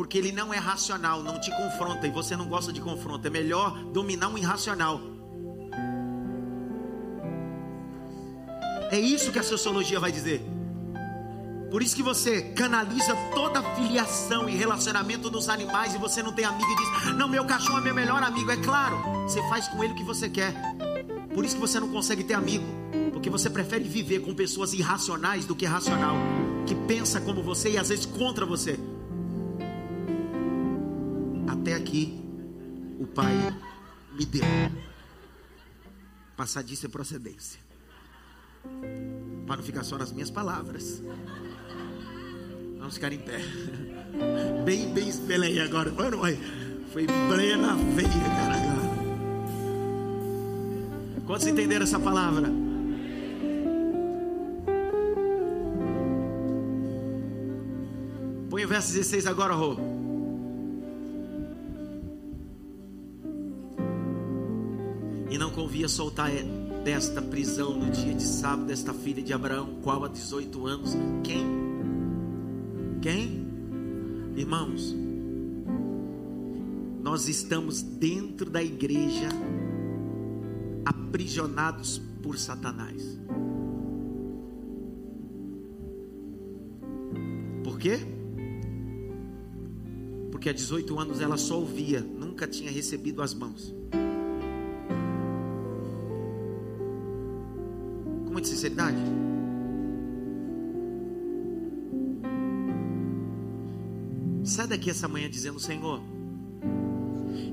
Porque 0.00 0.16
ele 0.16 0.32
não 0.32 0.52
é 0.54 0.56
racional, 0.56 1.22
não 1.22 1.38
te 1.38 1.54
confronta 1.54 2.06
e 2.06 2.10
você 2.10 2.34
não 2.34 2.48
gosta 2.48 2.72
de 2.72 2.80
confronto. 2.80 3.26
É 3.26 3.30
melhor 3.30 3.84
dominar 3.92 4.28
um 4.28 4.38
irracional. 4.38 4.98
É 8.90 8.98
isso 8.98 9.30
que 9.30 9.38
a 9.38 9.42
sociologia 9.42 10.00
vai 10.00 10.10
dizer. 10.10 10.40
Por 11.70 11.82
isso 11.82 11.94
que 11.94 12.02
você 12.02 12.40
canaliza 12.40 13.14
toda 13.34 13.58
a 13.60 13.74
filiação 13.74 14.48
e 14.48 14.56
relacionamento 14.56 15.28
dos 15.28 15.50
animais 15.50 15.94
e 15.94 15.98
você 15.98 16.22
não 16.22 16.32
tem 16.32 16.46
amigo 16.46 16.70
e 16.72 16.76
diz: 16.76 17.14
Não, 17.16 17.28
meu 17.28 17.44
cachorro 17.44 17.76
é 17.76 17.82
meu 17.82 17.94
melhor 17.94 18.22
amigo. 18.22 18.50
É 18.50 18.56
claro, 18.56 18.96
você 19.24 19.46
faz 19.50 19.68
com 19.68 19.84
ele 19.84 19.92
o 19.92 19.96
que 19.96 20.02
você 20.02 20.30
quer. 20.30 20.54
Por 21.34 21.44
isso 21.44 21.56
que 21.56 21.60
você 21.60 21.78
não 21.78 21.90
consegue 21.90 22.24
ter 22.24 22.32
amigo, 22.32 22.64
porque 23.12 23.28
você 23.28 23.50
prefere 23.50 23.84
viver 23.84 24.20
com 24.20 24.34
pessoas 24.34 24.72
irracionais 24.72 25.44
do 25.44 25.54
que 25.54 25.66
racional, 25.66 26.16
que 26.66 26.74
pensa 26.74 27.20
como 27.20 27.42
você 27.42 27.72
e 27.72 27.76
às 27.76 27.90
vezes 27.90 28.06
contra 28.06 28.46
você. 28.46 28.80
Me 34.20 34.26
deu. 34.26 34.44
Passar 36.36 36.62
disso 36.62 36.84
é 36.84 36.88
procedência. 36.90 37.58
Para 39.46 39.56
não 39.56 39.62
ficar 39.64 39.82
só 39.82 39.96
nas 39.96 40.12
minhas 40.12 40.30
palavras. 40.30 41.02
Vamos 42.78 42.94
ficar 42.94 43.12
em 43.12 43.18
pé. 43.18 43.40
Bem, 44.64 44.92
bem 44.92 45.08
espelei 45.08 45.58
agora. 45.60 45.90
Foi 46.92 47.06
plena 47.06 47.76
veia, 47.94 48.08
cara. 48.08 48.60
Quantos 51.26 51.46
entenderam 51.46 51.84
essa 51.84 51.98
palavra? 51.98 52.50
Põe 58.50 58.64
o 58.64 58.68
verso 58.68 58.92
16 58.92 59.26
agora, 59.26 59.54
Rô. 59.54 59.99
Convia 65.70 65.88
soltar 65.88 66.32
desta 66.82 67.22
prisão 67.22 67.78
no 67.78 67.92
dia 67.92 68.12
de 68.12 68.24
sábado, 68.24 68.66
desta 68.66 68.92
filha 68.92 69.22
de 69.22 69.32
Abraão, 69.32 69.78
qual 69.80 70.04
há 70.04 70.08
18 70.08 70.66
anos. 70.66 70.96
Quem? 71.22 71.46
Quem? 73.00 73.46
Irmãos, 74.34 74.96
nós 77.00 77.28
estamos 77.28 77.82
dentro 77.82 78.50
da 78.50 78.60
igreja, 78.60 79.28
aprisionados 80.84 82.02
por 82.20 82.36
Satanás. 82.36 83.16
Por 87.62 87.78
quê? 87.78 88.00
Porque 90.32 90.48
há 90.48 90.52
18 90.52 90.98
anos 90.98 91.20
ela 91.20 91.36
só 91.36 91.60
ouvia, 91.60 92.00
nunca 92.00 92.48
tinha 92.48 92.72
recebido 92.72 93.22
as 93.22 93.32
mãos. 93.32 93.72
Muita 98.40 98.48
sinceridade? 98.48 98.96
Sai 104.42 104.66
daqui 104.66 104.90
essa 104.90 105.06
manhã 105.06 105.28
dizendo: 105.28 105.60
Senhor, 105.60 106.00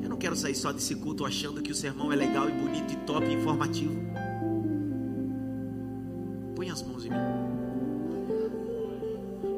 eu 0.02 0.10
não 0.10 0.18
quero 0.18 0.36
sair 0.36 0.56
só 0.56 0.72
desse 0.72 0.96
culto 0.96 1.26
achando 1.26 1.62
que 1.62 1.72
o 1.72 1.76
sermão 1.76 2.12
é 2.12 2.16
legal 2.16 2.50
e 2.50 2.54
bonito 2.54 2.94
e 2.94 2.98
top 3.06 3.26
e 3.28 3.34
informativo. 3.34 3.96
Põe 6.56 6.70
as 6.70 6.82
mãos 6.82 7.06
em 7.06 7.10
mim. 7.10 7.16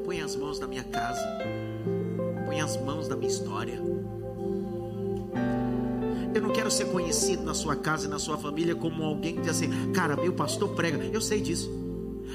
Põe 0.04 0.22
as 0.22 0.36
mãos 0.36 0.60
na 0.60 0.68
minha 0.68 0.84
casa. 0.84 1.26
Põe 2.46 2.60
as 2.60 2.76
mãos 2.82 3.08
na 3.08 3.16
minha 3.16 3.32
história. 3.32 3.80
Não 6.50 6.56
quero 6.56 6.72
ser 6.72 6.86
conhecido 6.86 7.44
na 7.44 7.54
sua 7.54 7.76
casa 7.76 8.08
e 8.08 8.10
na 8.10 8.18
sua 8.18 8.36
família 8.36 8.74
como 8.74 9.04
alguém 9.04 9.36
que 9.36 9.42
diz 9.42 9.52
assim: 9.52 9.70
cara, 9.94 10.16
meu 10.16 10.34
pastor 10.34 10.70
prega. 10.70 10.98
Eu 11.14 11.22
sei 11.22 11.42
disso. 11.42 11.70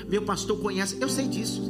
Meu 0.08 0.22
pastor 0.22 0.56
conhece. 0.60 0.96
Eu 1.00 1.08
sei 1.08 1.26
disso. 1.26 1.60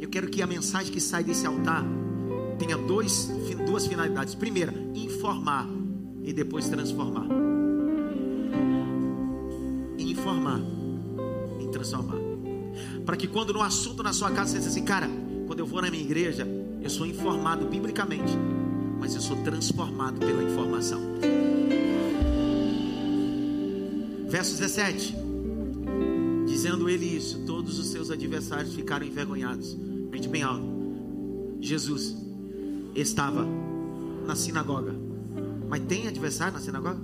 Eu 0.00 0.08
quero 0.08 0.28
que 0.28 0.40
a 0.40 0.46
mensagem 0.46 0.92
que 0.92 1.00
sai 1.00 1.24
desse 1.24 1.44
altar 1.48 1.84
tenha 2.60 2.78
dois, 2.78 3.28
duas 3.66 3.88
finalidades. 3.88 4.36
Primeira, 4.36 4.72
informar 4.94 5.68
e 6.22 6.32
depois 6.32 6.68
transformar. 6.68 7.26
Informar 9.98 10.60
e 11.58 11.66
transformar. 11.72 12.18
Para 13.04 13.16
que 13.16 13.26
quando 13.26 13.52
no 13.52 13.62
assunto 13.62 14.04
na 14.04 14.12
sua 14.12 14.30
casa 14.30 14.52
você 14.52 14.58
diz 14.58 14.68
assim, 14.68 14.84
cara, 14.84 15.10
quando 15.48 15.58
eu 15.58 15.66
vou 15.66 15.82
na 15.82 15.90
minha 15.90 16.04
igreja, 16.04 16.46
eu 16.80 16.88
sou 16.88 17.04
informado 17.04 17.66
biblicamente 17.66 18.38
mas 18.98 19.14
eu 19.14 19.20
sou 19.20 19.36
transformado 19.42 20.18
pela 20.18 20.42
informação. 20.42 21.00
Verso 24.28 24.58
17: 24.58 25.14
Dizendo 26.46 26.88
ele 26.88 27.06
isso, 27.06 27.44
todos 27.46 27.78
os 27.78 27.88
seus 27.88 28.10
adversários 28.10 28.74
ficaram 28.74 29.06
envergonhados. 29.06 29.76
Grite 30.10 30.28
bem 30.28 30.42
alto. 30.42 30.66
Jesus 31.60 32.16
estava 32.94 33.46
na 34.26 34.34
sinagoga. 34.34 34.94
Mas 35.68 35.82
tem 35.84 36.08
adversário 36.08 36.54
na 36.54 36.60
sinagoga? 36.60 37.00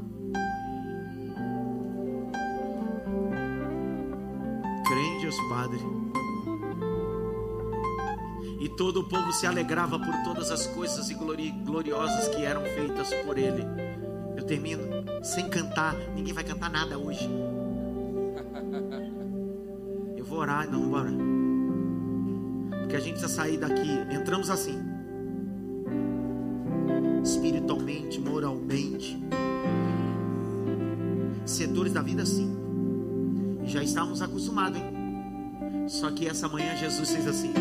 Crê 4.87 5.01
em 5.01 5.21
Deus 5.21 5.37
Padre 5.49 5.79
e 5.79 6.04
todo 8.77 9.01
o 9.01 9.09
povo 9.09 9.33
se 9.33 9.47
alegrava 9.47 9.99
por 9.99 10.15
todas 10.25 10.51
as 10.51 10.67
coisas 10.67 11.11
e 11.11 11.15
gloriosas 11.15 12.29
que 12.29 12.45
eram 12.45 12.63
feitas 12.63 13.13
por 13.25 13.39
ele. 13.39 13.65
Eu 14.37 14.45
termino 14.45 14.83
sem 15.23 15.49
cantar, 15.49 15.95
ninguém 16.15 16.33
vai 16.33 16.45
cantar 16.45 16.71
nada 16.71 16.99
hoje. 16.99 17.29
Eu 20.17 20.25
vou 20.25 20.39
orar, 20.39 20.71
não, 20.71 20.89
bora. 20.89 21.11
Porque 22.81 22.97
a 22.97 23.01
gente 23.01 23.13
precisa 23.13 23.29
sair 23.29 23.59
daqui. 23.59 23.89
Entramos 24.11 24.51
assim, 24.51 24.79
espiritualmente, 27.23 28.21
moralmente, 28.21 29.23
setores 31.45 31.93
da 31.93 32.03
vida, 32.03 32.27
sim. 32.27 32.57
Já 33.65 33.83
estávamos 33.83 34.21
acostumados, 34.21 34.79
hein? 34.79 35.89
Só 35.89 36.11
que 36.11 36.27
essa 36.27 36.49
manhã 36.49 36.77
Jesus 36.77 37.11
fez 37.11 37.27
assim. 37.27 37.53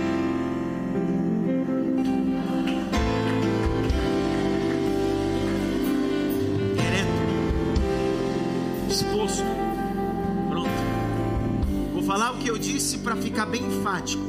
Disse 12.73 12.97
para 12.97 13.15
ficar 13.15 13.45
bem 13.45 13.63
enfático. 13.63 14.23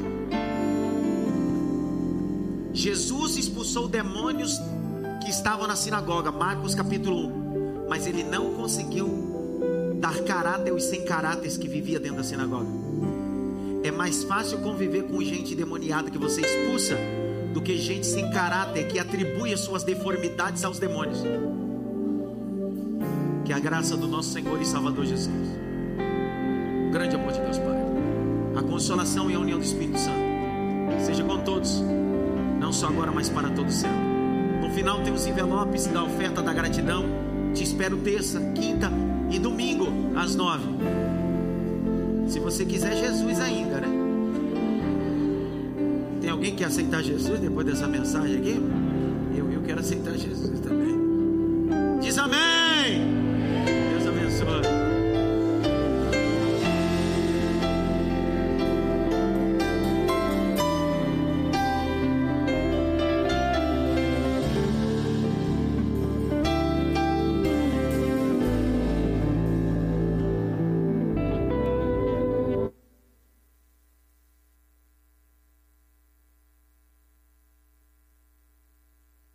Jesus 2.75 3.39
expulsou 3.39 3.89
demônios 3.89 4.61
que 5.23 5.31
estavam 5.31 5.67
na 5.67 5.75
sinagoga, 5.75 6.31
Marcos 6.31 6.75
capítulo 6.75 7.29
1. 7.29 7.89
Mas 7.89 8.07
ele 8.07 8.23
não 8.23 8.53
conseguiu 8.53 9.97
dar 9.99 10.23
caráter 10.25 10.73
aos 10.73 10.85
sem 10.85 11.07
caráteres 11.07 11.57
que 11.57 11.67
vivia 11.67 11.99
dentro 11.99 12.19
da 12.19 12.25
sinagoga. 12.25 12.69
É 13.83 13.91
mais 13.91 14.25
fácil 14.25 14.59
conviver 14.59 15.05
com 15.05 15.23
gente 15.23 15.55
demoniada 15.55 16.11
que 16.11 16.19
você 16.19 16.43
expulsa 16.43 16.99
do 17.55 17.63
que 17.63 17.79
gente 17.79 18.07
sem 18.07 18.31
caráter 18.31 18.89
que 18.89 18.99
atribui 18.99 19.55
as 19.55 19.61
suas 19.61 19.85
deformidades 19.85 20.65
aos 20.65 20.79
demônios. 20.79 21.21
Que 23.47 23.55
a 23.55 23.59
graça 23.59 23.97
do 23.97 24.07
nosso 24.07 24.33
Senhor 24.33 24.61
e 24.61 24.67
Salvador 24.67 25.07
Jesus, 25.07 25.49
grande 26.93 27.17
amor 27.17 27.33
de 27.33 27.41
Deus 27.41 27.59
Pai, 27.59 27.84
consolação 28.75 29.31
e 29.31 29.35
a 29.35 29.39
união 29.39 29.57
do 29.57 29.65
Espírito 29.65 29.97
Santo, 29.97 30.19
seja 31.07 31.23
com 31.23 31.39
todos, 31.39 31.81
não 32.59 32.73
só 32.73 32.89
agora, 32.89 33.13
mas 33.13 33.29
para 33.29 33.49
todo 33.51 33.71
sempre. 33.71 33.95
final 34.75 35.01
tem 35.01 35.13
os 35.13 35.25
envelopes 35.29 35.87
da 35.87 36.03
oferta 36.03 36.43
da 36.43 36.53
gratidão. 36.53 37.05
Te 37.55 37.63
espero 37.63 37.97
terça, 37.99 38.41
quinta 38.53 38.91
e 39.31 39.39
domingo 39.39 39.87
às 40.17 40.35
nove. 40.35 40.65
Se 42.27 42.41
você 42.41 42.65
quiser 42.65 42.97
Jesus 42.97 43.39
ainda, 43.39 43.81
né? 43.81 43.89
Tem 46.21 46.31
alguém 46.31 46.51
que 46.51 46.57
quer 46.57 46.65
aceitar 46.65 47.01
Jesus 47.01 47.39
depois 47.39 47.65
dessa 47.65 47.87
mensagem 47.87 48.39
aqui? 48.39 48.61
Eu, 49.37 49.53
eu 49.53 49.63
quero 49.63 49.79
aceitar 49.79 50.15
Jesus 50.15 50.59
também. 50.59 50.74